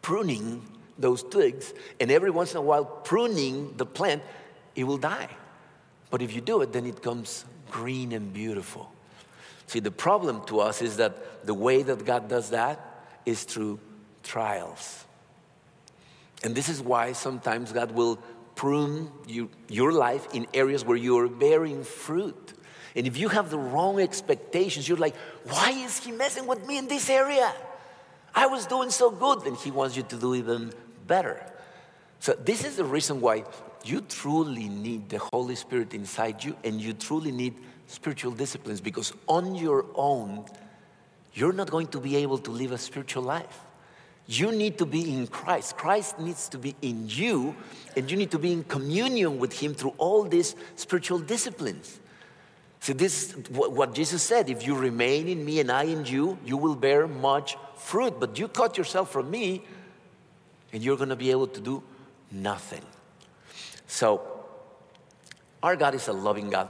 pruning 0.02 0.66
those 0.98 1.24
twigs, 1.24 1.74
and 2.00 2.12
every 2.12 2.30
once 2.30 2.52
in 2.52 2.58
a 2.58 2.62
while 2.62 2.86
pruning 2.86 3.74
the 3.76 3.86
plant, 3.86 4.24
it 4.80 4.84
will 4.86 4.98
die. 4.98 5.30
But 6.10 6.22
if 6.22 6.34
you 6.34 6.42
do 6.42 6.62
it, 6.62 6.74
then 6.74 6.86
it 6.86 7.02
comes 7.02 7.46
green 7.70 8.14
and 8.14 8.34
beautiful. 8.34 8.92
See, 9.68 9.80
the 9.80 9.92
problem 9.92 10.44
to 10.46 10.62
us 10.62 10.82
is 10.82 10.98
that 10.98 11.46
the 11.46 11.54
way 11.54 11.84
that 11.84 12.06
God 12.06 12.28
does 12.28 12.50
that 12.50 13.06
is 13.26 13.44
through 13.44 13.80
trials. 14.24 15.06
And 16.44 16.56
this 16.56 16.70
is 16.70 16.82
why 16.82 17.14
sometimes 17.14 17.72
God 17.72 17.92
will 17.92 18.18
prune 18.56 19.12
you, 19.28 19.50
your 19.68 19.92
life 19.92 20.28
in 20.34 20.48
areas 20.54 20.84
where 20.84 20.98
you 20.98 21.18
are 21.20 21.28
bearing 21.28 21.84
fruit. 21.84 22.54
And 22.96 23.06
if 23.06 23.18
you 23.18 23.30
have 23.30 23.50
the 23.50 23.60
wrong 23.60 24.00
expectations, 24.00 24.88
you're 24.88 24.98
like, 24.98 25.16
why 25.46 25.72
is 25.72 26.04
he 26.04 26.12
messing 26.12 26.48
with 26.48 26.66
me 26.66 26.78
in 26.78 26.88
this 26.88 27.10
area? 27.10 27.54
I 28.34 28.48
was 28.48 28.66
doing 28.66 28.90
so 28.90 29.12
good, 29.12 29.46
and 29.46 29.56
he 29.58 29.72
wants 29.72 29.96
you 29.96 30.04
to 30.04 30.16
do 30.16 30.36
even 30.36 30.72
better. 31.06 31.44
So, 32.20 32.34
this 32.34 32.64
is 32.64 32.76
the 32.76 32.86
reason 32.86 33.22
why 33.22 33.46
you 33.86 34.02
truly 34.02 34.70
need 34.70 35.10
the 35.10 35.20
Holy 35.20 35.56
Spirit 35.56 35.94
inside 35.94 36.44
you, 36.44 36.56
and 36.64 36.82
you 36.82 36.94
truly 36.94 37.32
need 37.32 37.56
spiritual 37.88 38.32
disciplines 38.32 38.82
because 38.82 39.14
on 39.28 39.56
your 39.56 39.86
own, 39.96 40.46
you're 41.34 41.54
not 41.54 41.70
going 41.70 41.88
to 41.88 42.00
be 42.00 42.16
able 42.18 42.38
to 42.40 42.52
live 42.52 42.72
a 42.72 42.78
spiritual 42.78 43.24
life. 43.24 43.62
You 44.28 44.52
need 44.52 44.78
to 44.78 44.86
be 44.86 45.12
in 45.12 45.26
Christ. 45.28 45.76
Christ 45.76 46.20
needs 46.20 46.50
to 46.50 46.60
be 46.60 46.76
in 46.82 47.06
you, 47.08 47.56
and 47.96 48.10
you 48.12 48.16
need 48.16 48.32
to 48.32 48.40
be 48.40 48.52
in 48.52 48.64
communion 48.64 49.40
with 49.40 49.60
Him 49.60 49.74
through 49.74 49.96
all 49.98 50.24
these 50.24 50.56
spiritual 50.76 51.20
disciplines. 51.20 52.00
See, 52.80 52.94
this 52.94 53.34
is 53.34 53.50
what 53.50 53.94
Jesus 53.94 54.22
said 54.22 54.50
if 54.50 54.66
you 54.66 54.76
remain 54.76 55.28
in 55.28 55.44
me 55.44 55.60
and 55.60 55.72
I 55.72 55.84
in 55.84 56.06
you, 56.06 56.38
you 56.46 56.58
will 56.58 56.76
bear 56.76 57.08
much 57.08 57.58
fruit. 57.76 58.20
But 58.20 58.38
you 58.38 58.48
cut 58.48 58.78
yourself 58.78 59.12
from 59.12 59.32
me, 59.32 59.64
and 60.72 60.84
you're 60.84 60.98
going 60.98 61.10
to 61.10 61.16
be 61.16 61.32
able 61.32 61.48
to 61.48 61.60
do 61.60 61.84
nothing. 62.32 62.84
So, 63.90 64.22
our 65.64 65.76
God 65.76 65.96
is 65.96 66.08
a 66.08 66.14
loving 66.14 66.52
God. 66.52 66.70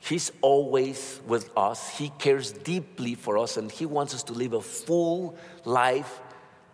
He's 0.00 0.32
always 0.40 1.20
with 1.24 1.56
us. 1.56 1.88
He 1.96 2.08
cares 2.18 2.50
deeply 2.50 3.14
for 3.14 3.38
us, 3.38 3.56
and 3.56 3.70
He 3.70 3.86
wants 3.86 4.12
us 4.12 4.24
to 4.24 4.32
live 4.32 4.52
a 4.52 4.60
full 4.60 5.36
life 5.64 6.20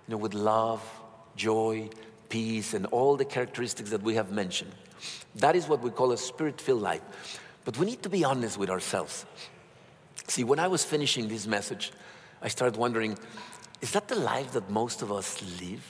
you 0.09 0.13
know, 0.13 0.17
with 0.17 0.33
love, 0.33 0.83
joy, 1.37 1.91
peace, 2.31 2.73
and 2.73 2.87
all 2.87 3.17
the 3.17 3.27
characteristics 3.27 3.91
that 3.91 4.03
we 4.03 4.15
have 4.15 4.33
mentioned. 4.33 4.73
That 5.35 5.55
is 5.55 5.69
what 5.69 5.83
we 5.83 5.91
call 5.91 6.13
a 6.13 6.17
spirit 6.17 6.59
filled 6.59 6.81
life. 6.81 7.03
But 7.67 7.77
we 7.77 7.85
need 7.85 8.03
to 8.05 8.09
be 8.09 8.25
honest 8.25 8.57
with 8.57 8.71
ourselves. 8.71 9.27
See, 10.29 10.45
when 10.45 10.59
I 10.59 10.69
was 10.69 10.83
finishing 10.83 11.29
this 11.29 11.47
message, 11.47 11.93
I 12.41 12.49
started 12.49 12.79
wondering 12.79 13.19
is 13.83 13.91
that 13.91 14.09
the 14.09 14.17
life 14.17 14.53
that 14.53 14.71
most 14.71 15.03
of 15.03 15.13
us 15.13 15.43
live? 15.61 15.87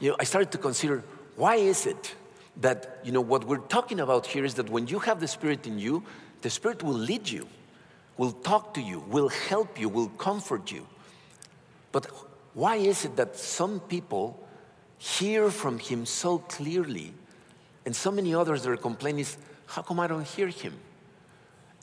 You 0.00 0.10
know, 0.10 0.16
I 0.20 0.24
started 0.24 0.52
to 0.52 0.58
consider 0.58 1.02
why 1.38 1.54
is 1.54 1.86
it 1.86 2.16
that, 2.56 2.98
you 3.04 3.12
know, 3.12 3.20
what 3.20 3.44
we're 3.44 3.58
talking 3.58 4.00
about 4.00 4.26
here 4.26 4.44
is 4.44 4.54
that 4.54 4.68
when 4.68 4.88
you 4.88 4.98
have 4.98 5.20
the 5.20 5.28
Spirit 5.28 5.68
in 5.68 5.78
you, 5.78 6.02
the 6.42 6.50
Spirit 6.50 6.82
will 6.82 6.94
lead 6.94 7.28
you, 7.28 7.46
will 8.16 8.32
talk 8.32 8.74
to 8.74 8.80
you, 8.80 8.98
will 9.08 9.28
help 9.28 9.78
you, 9.78 9.88
will 9.88 10.08
comfort 10.08 10.72
you. 10.72 10.84
But 11.92 12.06
why 12.54 12.76
is 12.76 13.04
it 13.04 13.14
that 13.16 13.36
some 13.36 13.78
people 13.78 14.44
hear 14.98 15.52
from 15.52 15.78
him 15.78 16.04
so 16.04 16.38
clearly 16.38 17.14
and 17.86 17.94
so 17.94 18.10
many 18.10 18.34
others 18.34 18.66
are 18.66 18.76
complaining 18.76 19.20
is, 19.20 19.36
how 19.66 19.82
come 19.82 20.00
I 20.00 20.08
don't 20.08 20.26
hear 20.26 20.48
him? 20.48 20.74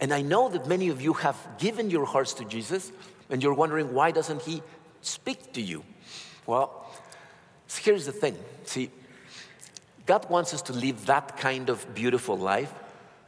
And 0.02 0.14
I 0.14 0.22
know 0.22 0.50
that 0.50 0.68
many 0.68 0.90
of 0.90 1.02
you 1.02 1.14
have 1.14 1.38
given 1.60 1.90
your 1.90 2.06
hearts 2.06 2.34
to 2.34 2.44
Jesus 2.44 2.92
and 3.30 3.42
you're 3.42 3.54
wondering, 3.54 3.94
why 3.94 4.12
doesn't 4.12 4.42
he 4.42 4.62
speak 5.02 5.54
to 5.54 5.62
you? 5.62 5.86
Well, 6.46 6.86
here's 7.74 8.06
the 8.06 8.12
thing. 8.12 8.38
See, 8.66 8.92
God 10.06 10.30
wants 10.30 10.54
us 10.54 10.62
to 10.64 10.74
live 10.74 11.06
that 11.08 11.38
kind 11.38 11.70
of 11.70 11.94
beautiful 11.96 12.38
life, 12.38 12.74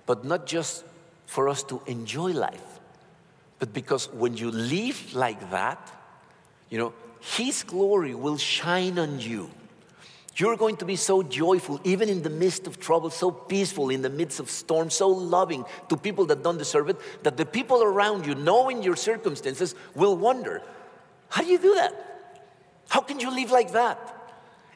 but 0.05 0.23
not 0.23 0.45
just 0.45 0.83
for 1.25 1.49
us 1.49 1.63
to 1.63 1.81
enjoy 1.87 2.31
life, 2.31 2.79
but 3.59 3.73
because 3.73 4.11
when 4.13 4.37
you 4.37 4.51
live 4.51 5.13
like 5.13 5.51
that, 5.51 5.91
you 6.69 6.77
know, 6.77 6.93
his 7.19 7.63
glory 7.63 8.13
will 8.13 8.37
shine 8.37 8.99
on 8.99 9.19
you. 9.19 9.49
You're 10.35 10.55
going 10.55 10.77
to 10.77 10.85
be 10.85 10.95
so 10.95 11.23
joyful, 11.23 11.81
even 11.83 12.09
in 12.09 12.21
the 12.21 12.29
midst 12.29 12.67
of 12.67 12.79
trouble, 12.79 13.09
so 13.09 13.31
peaceful 13.31 13.89
in 13.89 14.03
the 14.03 14.09
midst 14.09 14.39
of 14.39 14.51
storm, 14.51 14.91
so 14.91 15.07
loving 15.07 15.65
to 15.89 15.97
people 15.97 16.27
that 16.27 16.43
don't 16.43 16.59
deserve 16.59 16.89
it, 16.89 17.23
that 17.23 17.37
the 17.37 17.45
people 17.45 17.81
around 17.81 18.27
you, 18.27 18.35
knowing 18.35 18.83
your 18.83 18.95
circumstances, 18.95 19.73
will 19.95 20.15
wonder 20.15 20.61
how 21.29 21.41
do 21.41 21.47
you 21.47 21.57
do 21.57 21.73
that? 21.75 21.93
How 22.87 23.01
can 23.01 23.19
you 23.19 23.31
live 23.31 23.49
like 23.49 23.71
that? 23.71 24.13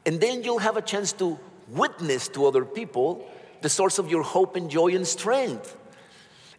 And 0.05 0.19
then 0.19 0.43
you'll 0.43 0.59
have 0.59 0.77
a 0.77 0.81
chance 0.81 1.13
to 1.13 1.39
witness 1.71 2.27
to 2.29 2.45
other 2.45 2.65
people 2.65 3.27
the 3.61 3.69
source 3.69 3.99
of 3.99 4.09
your 4.09 4.23
hope 4.23 4.55
and 4.55 4.69
joy 4.69 4.95
and 4.95 5.07
strength. 5.07 5.77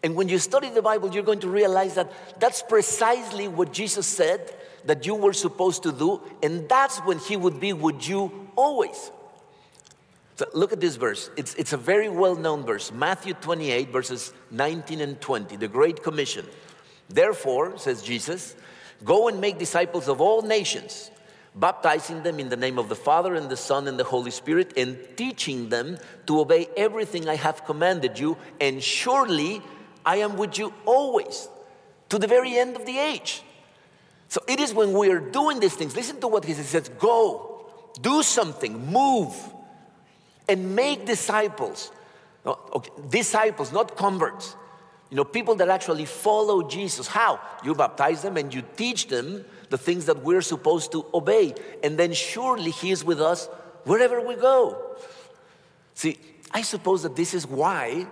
And 0.02 0.14
when 0.16 0.28
you 0.28 0.38
study 0.38 0.70
the 0.70 0.82
Bible, 0.82 1.12
you're 1.12 1.22
going 1.22 1.40
to 1.40 1.48
realize 1.48 1.94
that 1.94 2.12
that's 2.40 2.62
precisely 2.62 3.48
what 3.48 3.72
Jesus 3.72 4.06
said 4.06 4.52
that 4.84 5.06
you 5.06 5.14
were 5.14 5.32
supposed 5.32 5.84
to 5.84 5.92
do, 5.92 6.20
and 6.42 6.68
that's 6.68 6.98
when 7.00 7.18
He 7.18 7.36
would 7.36 7.60
be 7.60 7.72
with 7.72 8.08
you 8.08 8.48
always. 8.56 9.12
So 10.34 10.46
look 10.54 10.72
at 10.72 10.80
this 10.80 10.96
verse. 10.96 11.30
It's, 11.36 11.54
it's 11.54 11.72
a 11.72 11.76
very 11.76 12.08
well 12.08 12.34
known 12.34 12.64
verse 12.64 12.90
Matthew 12.90 13.34
28, 13.34 13.90
verses 13.90 14.32
19 14.50 15.00
and 15.00 15.20
20, 15.20 15.56
the 15.56 15.68
Great 15.68 16.02
Commission. 16.02 16.46
Therefore, 17.08 17.78
says 17.78 18.02
Jesus, 18.02 18.56
go 19.04 19.28
and 19.28 19.40
make 19.40 19.58
disciples 19.58 20.08
of 20.08 20.20
all 20.20 20.42
nations, 20.42 21.11
baptizing 21.54 22.22
them 22.22 22.40
in 22.40 22.48
the 22.48 22.56
name 22.56 22.78
of 22.78 22.88
the 22.88 22.94
Father 22.96 23.34
and 23.34 23.48
the 23.48 23.56
Son 23.56 23.86
and 23.88 23.98
the 23.98 24.04
Holy 24.04 24.30
Spirit, 24.30 24.72
and 24.76 24.98
teaching 25.16 25.68
them 25.68 25.98
to 26.26 26.40
obey 26.40 26.68
everything 26.76 27.28
I 27.28 27.36
have 27.36 27.64
commanded 27.64 28.18
you, 28.18 28.36
and 28.60 28.82
surely 28.82 29.62
I 30.04 30.16
am 30.16 30.36
with 30.36 30.58
you 30.58 30.72
always 30.84 31.48
to 32.08 32.18
the 32.18 32.26
very 32.26 32.56
end 32.56 32.76
of 32.76 32.86
the 32.86 32.98
age. 32.98 33.42
So 34.28 34.42
it 34.48 34.60
is 34.60 34.72
when 34.72 34.92
we 34.92 35.10
are 35.10 35.20
doing 35.20 35.60
these 35.60 35.74
things, 35.74 35.94
listen 35.94 36.20
to 36.20 36.28
what 36.28 36.44
he 36.44 36.54
says 36.54 36.88
go, 36.98 37.66
do 38.00 38.22
something, 38.22 38.90
move, 38.90 39.34
and 40.48 40.74
make 40.74 41.04
disciples. 41.04 41.92
No, 42.44 42.58
okay, 42.74 42.90
disciples, 43.08 43.72
not 43.72 43.96
converts. 43.96 44.56
You 45.10 45.16
know, 45.16 45.24
people 45.24 45.54
that 45.56 45.68
actually 45.68 46.06
follow 46.06 46.66
Jesus. 46.66 47.06
How? 47.06 47.38
You 47.62 47.74
baptize 47.74 48.22
them 48.22 48.38
and 48.38 48.52
you 48.52 48.62
teach 48.76 49.08
them 49.08 49.44
the 49.72 49.78
things 49.78 50.04
that 50.06 50.22
we're 50.22 50.42
supposed 50.42 50.92
to 50.92 51.04
obey. 51.12 51.54
And 51.82 51.98
then 51.98 52.12
surely 52.12 52.70
He 52.70 52.90
is 52.90 53.02
with 53.02 53.20
us 53.20 53.46
wherever 53.84 54.20
we 54.20 54.36
go. 54.36 54.96
See, 55.94 56.18
I 56.52 56.62
suppose 56.62 57.02
that 57.02 57.16
this 57.16 57.32
is 57.32 57.46
why 57.46 58.06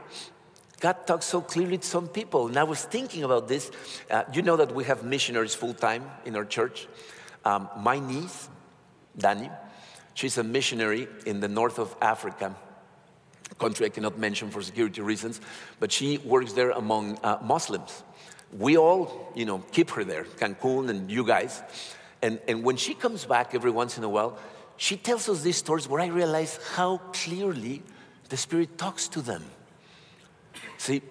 God 0.81 1.07
talks 1.07 1.27
so 1.27 1.43
clearly 1.43 1.77
to 1.77 1.87
some 1.87 2.09
people. 2.09 2.49
And 2.49 2.57
I 2.57 2.65
was 2.65 2.83
thinking 2.83 3.25
about 3.25 3.47
this. 3.47 3.71
Uh, 4.11 4.25
you 4.33 4.41
know 4.41 4.57
that 4.57 4.75
we 4.75 4.85
have 4.85 5.05
missionaries 5.05 5.55
full 5.55 5.75
time 5.75 6.11
in 6.25 6.35
our 6.35 6.47
church. 6.47 6.89
Um, 7.45 7.69
my 7.77 7.99
niece, 7.99 8.49
Dani, 9.19 9.51
she's 10.15 10.39
a 10.39 10.43
missionary 10.43 11.09
in 11.27 11.41
the 11.41 11.49
north 11.49 11.79
of 11.79 11.95
Africa, 12.01 12.57
country 13.59 13.85
I 13.85 13.91
cannot 13.91 14.19
mention 14.19 14.51
for 14.51 14.63
security 14.63 15.03
reasons, 15.03 15.41
but 15.79 15.93
she 15.93 16.19
works 16.19 16.55
there 16.55 16.71
among 16.71 17.19
uh, 17.23 17.39
Muslims. 17.43 18.03
We 18.59 18.77
all, 18.77 19.33
you 19.35 19.45
know, 19.45 19.63
keep 19.73 19.91
her 19.91 20.05
there, 20.05 20.25
Cancun 20.25 20.89
and 20.89 21.11
you 21.11 21.25
guys. 21.25 21.63
And, 22.23 22.41
and 22.49 22.65
when 22.65 22.77
she 22.77 22.95
comes 22.95 23.25
back 23.25 23.55
every 23.55 23.71
once 23.71 23.97
in 23.97 24.05
a 24.05 24.09
while, 24.09 24.39
she 24.77 24.97
tells 24.97 25.29
us 25.29 25.43
these 25.43 25.57
stories 25.57 25.89
where 25.89 26.01
I 26.01 26.07
realize 26.07 26.59
how 26.75 26.99
clearly 27.13 27.83
the 28.29 28.37
Spirit 28.37 28.79
talks 28.79 29.09
to 29.09 29.21
them. 29.21 29.45
See, 30.79 31.03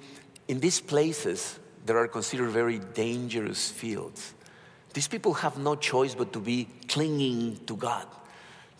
in 0.48 0.60
these 0.60 0.82
places 0.82 1.60
that 1.86 1.96
are 1.96 2.08
considered 2.08 2.50
very 2.50 2.80
dangerous 2.80 3.70
fields, 3.70 4.34
these 4.94 5.08
people 5.08 5.36
have 5.36 5.58
no 5.58 5.76
choice 5.76 6.16
but 6.16 6.34
to 6.34 6.40
be 6.40 6.68
clinging 6.88 7.60
to 7.68 7.76
God. 7.76 8.08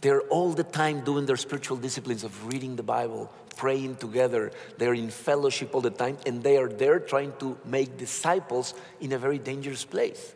They're 0.02 0.22
all 0.22 0.52
the 0.52 0.64
time 0.64 1.02
doing 1.02 1.26
their 1.26 1.38
spiritual 1.38 1.78
disciplines 1.78 2.24
of 2.24 2.48
reading 2.48 2.76
the 2.76 2.84
Bible, 2.84 3.32
praying 3.60 3.98
together. 3.98 4.52
They're 4.78 4.94
in 4.94 5.10
fellowship 5.10 5.76
all 5.76 5.82
the 5.82 5.90
time, 5.92 6.18
and 6.26 6.42
they 6.42 6.56
are 6.58 6.70
there 6.70 6.98
trying 6.98 7.34
to 7.40 7.58
make 7.66 7.98
disciples 7.98 8.74
in 9.02 9.12
a 9.12 9.18
very 9.18 9.38
dangerous 9.38 9.84
place. 9.84 10.34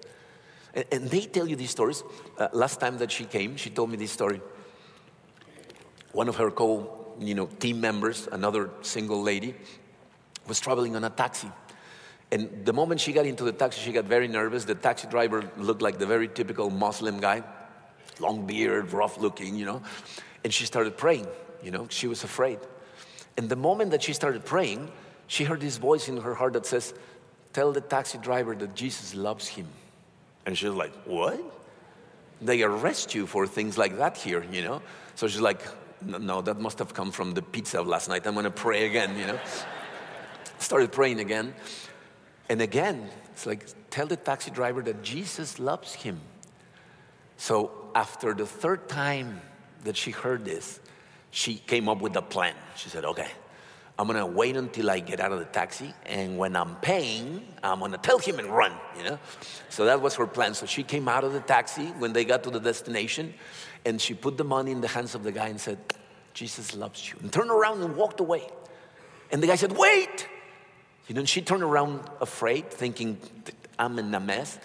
And, 0.73 0.85
and 0.91 1.09
they 1.09 1.21
tell 1.21 1.47
you 1.47 1.55
these 1.55 1.71
stories. 1.71 2.03
Uh, 2.37 2.49
last 2.51 2.81
time 2.81 2.97
that 2.97 3.11
she 3.11 3.23
came, 3.23 3.55
she 3.55 3.69
told 3.69 3.89
me 3.89 3.95
this 3.95 4.11
story. 4.11 4.41
One 6.11 6.27
of 6.27 6.35
her 6.35 6.51
co 6.51 6.99
you 7.19 7.33
know, 7.33 7.45
team 7.45 7.79
members, 7.79 8.27
another 8.29 8.69
single 8.81 9.21
lady, 9.21 9.55
was 10.45 10.59
traveling 10.59 10.97
on 10.97 11.03
a 11.05 11.09
taxi. 11.09 11.49
And 12.29 12.65
the 12.65 12.73
moment 12.73 12.99
she 12.99 13.13
got 13.13 13.25
into 13.25 13.45
the 13.45 13.53
taxi, 13.53 13.79
she 13.79 13.93
got 13.93 14.05
very 14.05 14.27
nervous. 14.27 14.65
The 14.65 14.75
taxi 14.75 15.07
driver 15.07 15.49
looked 15.57 15.81
like 15.81 15.97
the 15.97 16.07
very 16.07 16.27
typical 16.27 16.69
Muslim 16.69 17.21
guy, 17.21 17.43
long 18.19 18.45
beard, 18.45 18.91
rough 18.91 19.17
looking, 19.17 19.55
you 19.55 19.65
know. 19.65 19.81
And 20.43 20.53
she 20.53 20.65
started 20.65 20.97
praying, 20.97 21.27
you 21.63 21.71
know, 21.71 21.87
she 21.89 22.07
was 22.07 22.23
afraid. 22.25 22.59
And 23.37 23.49
the 23.49 23.55
moment 23.55 23.91
that 23.91 24.03
she 24.03 24.13
started 24.13 24.45
praying, 24.45 24.91
she 25.27 25.43
heard 25.43 25.61
this 25.61 25.77
voice 25.77 26.07
in 26.07 26.17
her 26.17 26.35
heart 26.35 26.53
that 26.53 26.65
says, 26.65 26.93
Tell 27.53 27.71
the 27.71 27.81
taxi 27.81 28.17
driver 28.17 28.55
that 28.55 28.75
Jesus 28.75 29.13
loves 29.13 29.47
him. 29.47 29.67
And 30.45 30.57
she's 30.57 30.69
like, 30.69 30.93
What? 31.05 31.39
They 32.41 32.61
arrest 32.63 33.15
you 33.15 33.25
for 33.25 33.47
things 33.47 33.77
like 33.77 33.97
that 33.97 34.17
here, 34.17 34.45
you 34.51 34.61
know? 34.61 34.81
So 35.15 35.27
she's 35.27 35.41
like, 35.41 35.61
No, 36.01 36.41
that 36.41 36.59
must 36.59 36.79
have 36.79 36.93
come 36.93 37.11
from 37.11 37.33
the 37.33 37.41
pizza 37.41 37.79
of 37.79 37.87
last 37.87 38.09
night. 38.09 38.27
I'm 38.27 38.35
gonna 38.35 38.51
pray 38.51 38.85
again, 38.85 39.17
you 39.17 39.27
know? 39.27 39.39
started 40.63 40.91
praying 40.91 41.19
again. 41.19 41.53
And 42.49 42.61
again, 42.61 43.09
it's 43.31 43.45
like, 43.45 43.67
tell 43.89 44.07
the 44.07 44.15
taxi 44.15 44.51
driver 44.51 44.81
that 44.83 45.03
Jesus 45.03 45.59
loves 45.59 45.93
him. 45.93 46.19
So 47.37 47.71
after 47.95 48.33
the 48.33 48.45
third 48.45 48.87
time 48.87 49.41
that 49.83 49.97
she 49.97 50.11
heard 50.11 50.45
this, 50.45 50.79
she 51.33 51.55
came 51.55 51.89
up 51.89 51.99
with 51.99 52.15
a 52.15 52.21
plan. 52.21 52.53
She 52.75 52.89
said, 52.89 53.05
okay, 53.05 53.27
I'm 53.97 54.05
gonna 54.05 54.25
wait 54.25 54.55
until 54.55 54.91
I 54.91 54.99
get 54.99 55.19
out 55.19 55.31
of 55.31 55.39
the 55.39 55.45
taxi, 55.45 55.91
and 56.05 56.37
when 56.37 56.55
I'm 56.55 56.75
paying, 56.75 57.43
I'm 57.63 57.79
gonna 57.79 57.97
tell 57.97 58.19
him 58.19 58.37
and 58.37 58.47
run, 58.49 58.71
you 58.95 59.03
know? 59.03 59.17
So 59.69 59.85
that 59.85 59.99
was 59.99 60.13
her 60.15 60.27
plan. 60.27 60.53
So 60.53 60.67
she 60.67 60.83
came 60.83 61.07
out 61.07 61.23
of 61.23 61.33
the 61.33 61.39
taxi 61.39 61.87
when 61.97 62.13
they 62.13 62.23
got 62.23 62.43
to 62.43 62.51
the 62.51 62.59
destination, 62.59 63.33
and 63.83 63.99
she 63.99 64.13
put 64.13 64.37
the 64.37 64.43
money 64.43 64.71
in 64.71 64.79
the 64.79 64.87
hands 64.87 65.15
of 65.15 65.23
the 65.23 65.31
guy 65.31 65.47
and 65.47 65.59
said, 65.59 65.79
Jesus 66.35 66.75
loves 66.75 67.09
you, 67.09 67.17
and 67.21 67.33
turned 67.33 67.49
around 67.49 67.81
and 67.81 67.95
walked 67.95 68.19
away. 68.19 68.47
And 69.31 69.41
the 69.41 69.47
guy 69.47 69.55
said, 69.55 69.75
Wait! 69.75 70.27
You 71.07 71.15
know, 71.15 71.25
she 71.25 71.41
turned 71.41 71.63
around 71.63 72.01
afraid, 72.21 72.69
thinking, 72.69 73.17
I'm 73.79 73.97
in 73.97 74.13
a 74.13 74.19
mess, 74.19 74.59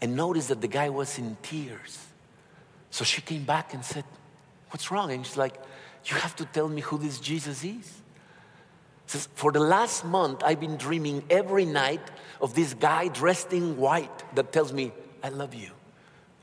and 0.00 0.16
noticed 0.16 0.48
that 0.48 0.62
the 0.62 0.68
guy 0.68 0.88
was 0.88 1.18
in 1.18 1.36
tears. 1.42 1.98
So 2.90 3.04
she 3.04 3.20
came 3.20 3.44
back 3.44 3.74
and 3.74 3.84
said, 3.84 4.04
What's 4.70 4.90
wrong? 4.90 5.12
And 5.12 5.24
she's 5.24 5.36
like, 5.36 5.54
You 6.06 6.16
have 6.16 6.36
to 6.36 6.44
tell 6.44 6.68
me 6.68 6.82
who 6.82 6.98
this 6.98 7.18
Jesus 7.18 7.64
is. 7.64 8.02
Says, 9.06 9.28
For 9.34 9.52
the 9.52 9.60
last 9.60 10.04
month, 10.04 10.42
I've 10.44 10.60
been 10.60 10.76
dreaming 10.76 11.24
every 11.30 11.64
night 11.64 12.02
of 12.40 12.54
this 12.54 12.74
guy 12.74 13.08
dressed 13.08 13.52
in 13.52 13.76
white 13.76 14.34
that 14.34 14.52
tells 14.52 14.72
me, 14.72 14.92
I 15.22 15.28
love 15.30 15.54
you. 15.54 15.70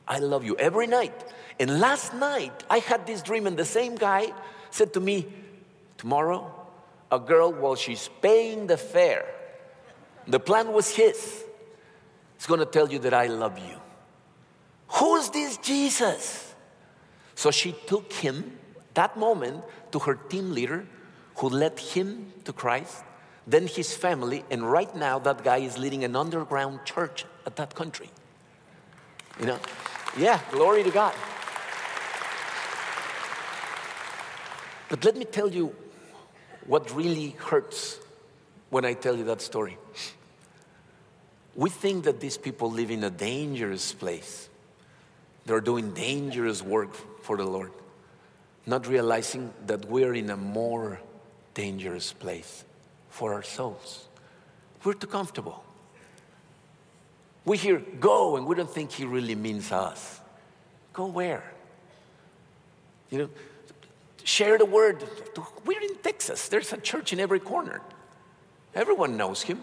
I 0.07 0.20
love 0.20 0.43
you 0.43 0.55
every 0.57 0.88
night. 0.88 1.14
And 1.59 1.80
last 1.80 2.14
night, 2.14 2.64
I 2.70 2.80
had 2.80 3.05
this 3.05 3.22
dream, 3.22 3.47
and 3.47 3.55
the 3.57 3.66
same 3.66 3.95
guy 3.95 4.34
said 4.70 4.93
to 4.93 4.99
me, 4.99 5.28
Tomorrow, 5.97 6.51
a 7.12 7.20
girl, 7.20 7.53
while 7.53 7.76
she's 7.76 8.09
paying 8.22 8.66
the 8.66 8.78
fare, 8.78 9.26
the 10.28 10.39
plan 10.39 10.74
was 10.74 10.89
his, 10.89 11.43
is 12.39 12.45
gonna 12.47 12.66
tell 12.66 12.89
you 12.89 12.99
that 12.99 13.14
I 13.14 13.28
love 13.28 13.59
you. 13.59 13.78
Who's 14.88 15.30
this 15.30 15.57
Jesus? 15.57 16.53
So 17.36 17.51
she 17.51 17.76
took 17.86 18.12
him 18.14 18.57
that 18.94 19.18
moment 19.18 19.64
to 19.92 20.00
her 20.00 20.16
team 20.16 20.54
leader 20.54 20.86
who 21.38 21.50
led 21.50 21.80
him 21.80 22.32
to 22.46 22.54
Christ, 22.54 23.04
then 23.48 23.68
his 23.68 23.96
family, 23.96 24.44
and 24.52 24.70
right 24.70 24.94
now 24.96 25.20
that 25.20 25.44
guy 25.44 25.58
is 25.58 25.78
leading 25.78 26.04
an 26.04 26.16
underground 26.16 26.82
church 26.86 27.26
at 27.46 27.56
that 27.56 27.74
country. 27.76 28.10
You 29.39 29.48
know? 29.48 29.60
Yeah, 30.18 30.39
glory 30.52 30.84
to 30.84 30.92
God. 30.92 31.16
But 34.89 35.06
let 35.06 35.16
me 35.16 35.26
tell 35.26 35.50
you 35.50 35.74
what 36.68 36.94
really 36.94 37.30
hurts 37.39 37.98
when 38.70 38.86
I 38.86 38.94
tell 38.94 39.16
you 39.16 39.24
that 39.26 39.42
story. 39.42 39.78
We 41.56 41.70
think 41.70 42.04
that 42.04 42.20
these 42.20 42.38
people 42.38 42.70
live 42.70 42.92
in 42.92 43.04
a 43.04 43.10
dangerous 43.10 43.94
place. 43.94 44.50
They're 45.46 45.62
doing 45.62 45.94
dangerous 45.94 46.62
work 46.62 46.94
for 47.24 47.38
the 47.38 47.46
Lord, 47.46 47.72
not 48.66 48.88
realizing 48.88 49.53
that 49.66 49.86
we're 49.86 50.14
in 50.14 50.30
a 50.30 50.38
more 50.38 50.99
dangerous 51.53 52.14
place 52.14 52.64
for 53.09 53.34
our 53.34 53.43
souls. 53.43 54.07
We're 54.84 54.93
too 54.93 55.07
comfortable. 55.07 55.64
We 57.45 57.57
hear 57.57 57.80
go, 57.99 58.38
and 58.38 58.45
we 58.45 58.55
don't 58.55 58.70
think 58.70 58.91
he 58.91 59.05
really 59.05 59.36
means 59.36 59.72
us. 59.72 60.20
Go 60.93 61.07
where? 61.07 61.43
You 63.09 63.18
know, 63.18 63.30
share 64.24 64.57
the 64.57 64.66
word. 64.66 65.03
We're 65.66 65.82
in 65.82 65.95
Texas, 65.97 66.49
there's 66.49 66.72
a 66.74 66.78
church 66.78 67.14
in 67.14 67.20
every 67.20 67.39
corner. 67.39 67.82
Everyone 68.74 69.18
knows 69.18 69.41
him. 69.41 69.59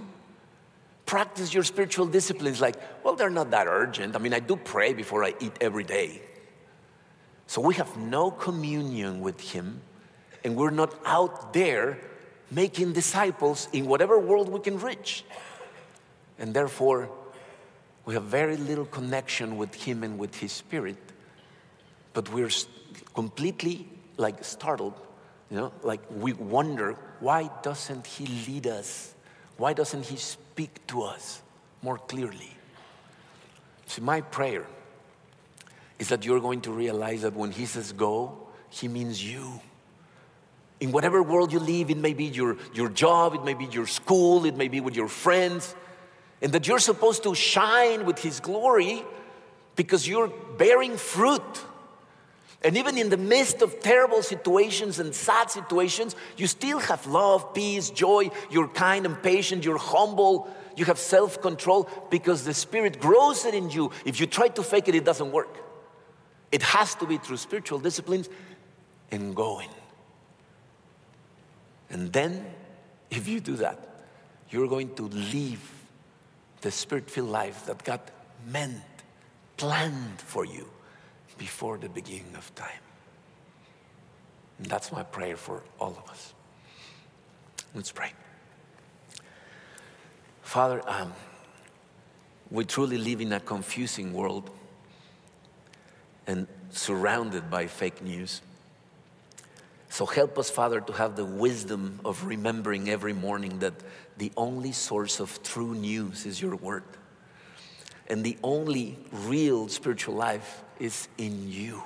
Practice 1.06 1.54
your 1.54 1.64
spiritual 1.64 2.06
disciplines 2.06 2.60
like, 2.60 2.76
well, 3.02 3.16
they're 3.16 3.30
not 3.30 3.50
that 3.52 3.66
urgent. 3.66 4.14
I 4.14 4.18
mean, 4.18 4.34
I 4.34 4.40
do 4.40 4.56
pray 4.56 4.92
before 4.92 5.24
I 5.24 5.34
eat 5.40 5.52
every 5.60 5.84
day. 5.84 6.20
So 7.48 7.60
we 7.62 7.74
have 7.74 7.96
no 7.96 8.30
communion 8.30 9.20
with 9.20 9.40
him, 9.40 9.80
and 10.44 10.54
we're 10.54 10.70
not 10.70 10.94
out 11.04 11.52
there 11.54 11.98
making 12.50 12.92
disciples 12.92 13.68
in 13.72 13.86
whatever 13.86 14.18
world 14.18 14.48
we 14.50 14.60
can 14.60 14.78
reach. 14.78 15.24
And 16.38 16.54
therefore, 16.54 17.08
we 18.04 18.14
have 18.14 18.24
very 18.24 18.56
little 18.56 18.84
connection 18.84 19.56
with 19.56 19.74
Him 19.74 20.02
and 20.02 20.18
with 20.18 20.34
His 20.36 20.52
Spirit, 20.52 20.96
but 22.12 22.32
we're 22.32 22.50
completely 23.14 23.88
like 24.16 24.44
startled, 24.44 24.94
you 25.50 25.56
know, 25.56 25.72
like 25.82 26.00
we 26.10 26.34
wonder 26.34 26.96
why 27.20 27.50
doesn't 27.62 28.06
He 28.06 28.26
lead 28.46 28.66
us? 28.66 29.14
Why 29.56 29.72
doesn't 29.72 30.04
He 30.06 30.16
speak 30.16 30.86
to 30.88 31.02
us 31.02 31.42
more 31.82 31.98
clearly? 31.98 32.52
See, 33.86 34.02
my 34.02 34.20
prayer 34.20 34.66
is 35.98 36.08
that 36.08 36.24
you're 36.24 36.40
going 36.40 36.60
to 36.62 36.70
realize 36.70 37.22
that 37.22 37.34
when 37.34 37.50
He 37.50 37.66
says 37.66 37.92
go, 37.92 38.38
He 38.70 38.88
means 38.88 39.24
you. 39.24 39.60
In 40.80 40.92
whatever 40.92 41.22
world 41.22 41.52
you 41.52 41.58
live, 41.58 41.90
it 41.90 41.96
may 41.96 42.14
be 42.14 42.26
your, 42.26 42.56
your 42.72 42.88
job, 42.88 43.34
it 43.34 43.44
may 43.44 43.54
be 43.54 43.64
your 43.66 43.86
school, 43.86 44.44
it 44.44 44.56
may 44.56 44.68
be 44.68 44.80
with 44.80 44.94
your 44.94 45.08
friends, 45.08 45.74
and 46.40 46.52
that 46.52 46.68
you're 46.68 46.78
supposed 46.78 47.24
to 47.24 47.34
shine 47.34 48.06
with 48.06 48.18
His 48.20 48.38
glory 48.40 49.02
because 49.74 50.06
you're 50.06 50.28
bearing 50.56 50.96
fruit. 50.96 51.64
And 52.62 52.76
even 52.76 52.98
in 52.98 53.08
the 53.08 53.16
midst 53.16 53.62
of 53.62 53.78
terrible 53.80 54.22
situations 54.22 54.98
and 54.98 55.14
sad 55.14 55.50
situations, 55.50 56.16
you 56.36 56.48
still 56.48 56.80
have 56.80 57.06
love, 57.06 57.54
peace, 57.54 57.90
joy. 57.90 58.30
You're 58.50 58.66
kind 58.66 59.06
and 59.06 59.20
patient. 59.22 59.64
You're 59.64 59.78
humble. 59.78 60.52
You 60.76 60.84
have 60.86 60.98
self 60.98 61.40
control 61.40 61.88
because 62.10 62.44
the 62.44 62.54
Spirit 62.54 63.00
grows 63.00 63.44
it 63.44 63.54
in 63.54 63.70
you. 63.70 63.92
If 64.04 64.18
you 64.18 64.26
try 64.26 64.48
to 64.48 64.62
fake 64.64 64.88
it, 64.88 64.96
it 64.96 65.04
doesn't 65.04 65.30
work. 65.30 65.67
It 66.50 66.62
has 66.62 66.94
to 66.96 67.06
be 67.06 67.18
through 67.18 67.36
spiritual 67.36 67.78
disciplines 67.78 68.28
and 69.10 69.34
going. 69.34 69.68
And 71.90 72.12
then, 72.12 72.44
if 73.10 73.28
you 73.28 73.40
do 73.40 73.56
that, 73.56 73.78
you're 74.50 74.68
going 74.68 74.94
to 74.96 75.04
live 75.04 75.72
the 76.60 76.70
spirit 76.70 77.10
filled 77.10 77.30
life 77.30 77.66
that 77.66 77.84
God 77.84 78.00
meant, 78.46 78.82
planned 79.56 80.20
for 80.20 80.44
you 80.44 80.68
before 81.36 81.78
the 81.78 81.88
beginning 81.88 82.34
of 82.36 82.54
time. 82.54 82.82
And 84.58 84.66
that's 84.66 84.90
my 84.90 85.02
prayer 85.02 85.36
for 85.36 85.62
all 85.78 85.96
of 86.02 86.10
us. 86.10 86.34
Let's 87.74 87.92
pray. 87.92 88.12
Father, 90.42 90.82
um, 90.86 91.12
we 92.50 92.64
truly 92.64 92.98
live 92.98 93.20
in 93.20 93.32
a 93.34 93.40
confusing 93.40 94.12
world 94.12 94.50
and 96.28 96.46
surrounded 96.70 97.50
by 97.50 97.66
fake 97.66 98.02
news. 98.02 98.42
So 99.88 100.04
help 100.04 100.38
us, 100.38 100.50
Father, 100.50 100.80
to 100.82 100.92
have 100.92 101.16
the 101.16 101.24
wisdom 101.24 101.98
of 102.04 102.26
remembering 102.26 102.90
every 102.90 103.14
morning 103.14 103.58
that 103.60 103.72
the 104.18 104.30
only 104.36 104.72
source 104.72 105.18
of 105.18 105.42
true 105.42 105.74
news 105.74 106.26
is 106.26 106.40
your 106.40 106.54
word. 106.54 106.84
And 108.06 108.22
the 108.22 108.36
only 108.42 108.98
real 109.10 109.68
spiritual 109.68 110.14
life 110.14 110.62
is 110.78 111.08
in 111.16 111.50
you. 111.50 111.82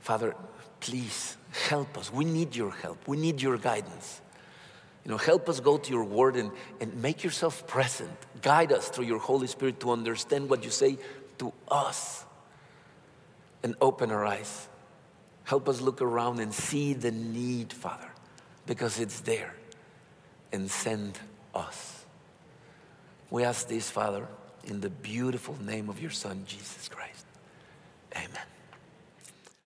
Father, 0.00 0.34
please 0.80 1.36
help 1.68 1.96
us. 1.96 2.12
We 2.12 2.26
need 2.26 2.54
your 2.54 2.70
help. 2.70 3.08
We 3.08 3.16
need 3.16 3.40
your 3.40 3.56
guidance. 3.56 4.20
You 5.04 5.12
know, 5.12 5.16
help 5.16 5.48
us 5.48 5.60
go 5.60 5.78
to 5.78 5.90
your 5.90 6.04
word 6.04 6.36
and, 6.36 6.50
and 6.80 6.94
make 7.00 7.24
yourself 7.24 7.66
present. 7.66 8.12
Guide 8.42 8.72
us 8.72 8.90
through 8.90 9.06
your 9.06 9.18
Holy 9.18 9.46
Spirit 9.46 9.80
to 9.80 9.90
understand 9.90 10.50
what 10.50 10.62
you 10.62 10.70
say 10.70 10.98
to 11.38 11.52
us 11.68 12.26
and 13.62 13.74
open 13.80 14.10
our 14.10 14.24
eyes. 14.24 14.68
Help 15.44 15.68
us 15.68 15.80
look 15.80 16.00
around 16.00 16.40
and 16.40 16.54
see 16.54 16.92
the 16.92 17.10
need, 17.10 17.72
Father, 17.72 18.08
because 18.66 19.00
it's 19.00 19.20
there. 19.20 19.54
And 20.52 20.70
send 20.70 21.18
us. 21.54 22.04
We 23.30 23.44
ask 23.44 23.68
this, 23.68 23.88
Father, 23.90 24.26
in 24.64 24.80
the 24.80 24.90
beautiful 24.90 25.56
name 25.62 25.88
of 25.88 26.00
your 26.00 26.10
Son, 26.10 26.44
Jesus 26.46 26.88
Christ. 26.88 27.24
Amen. 28.16 28.49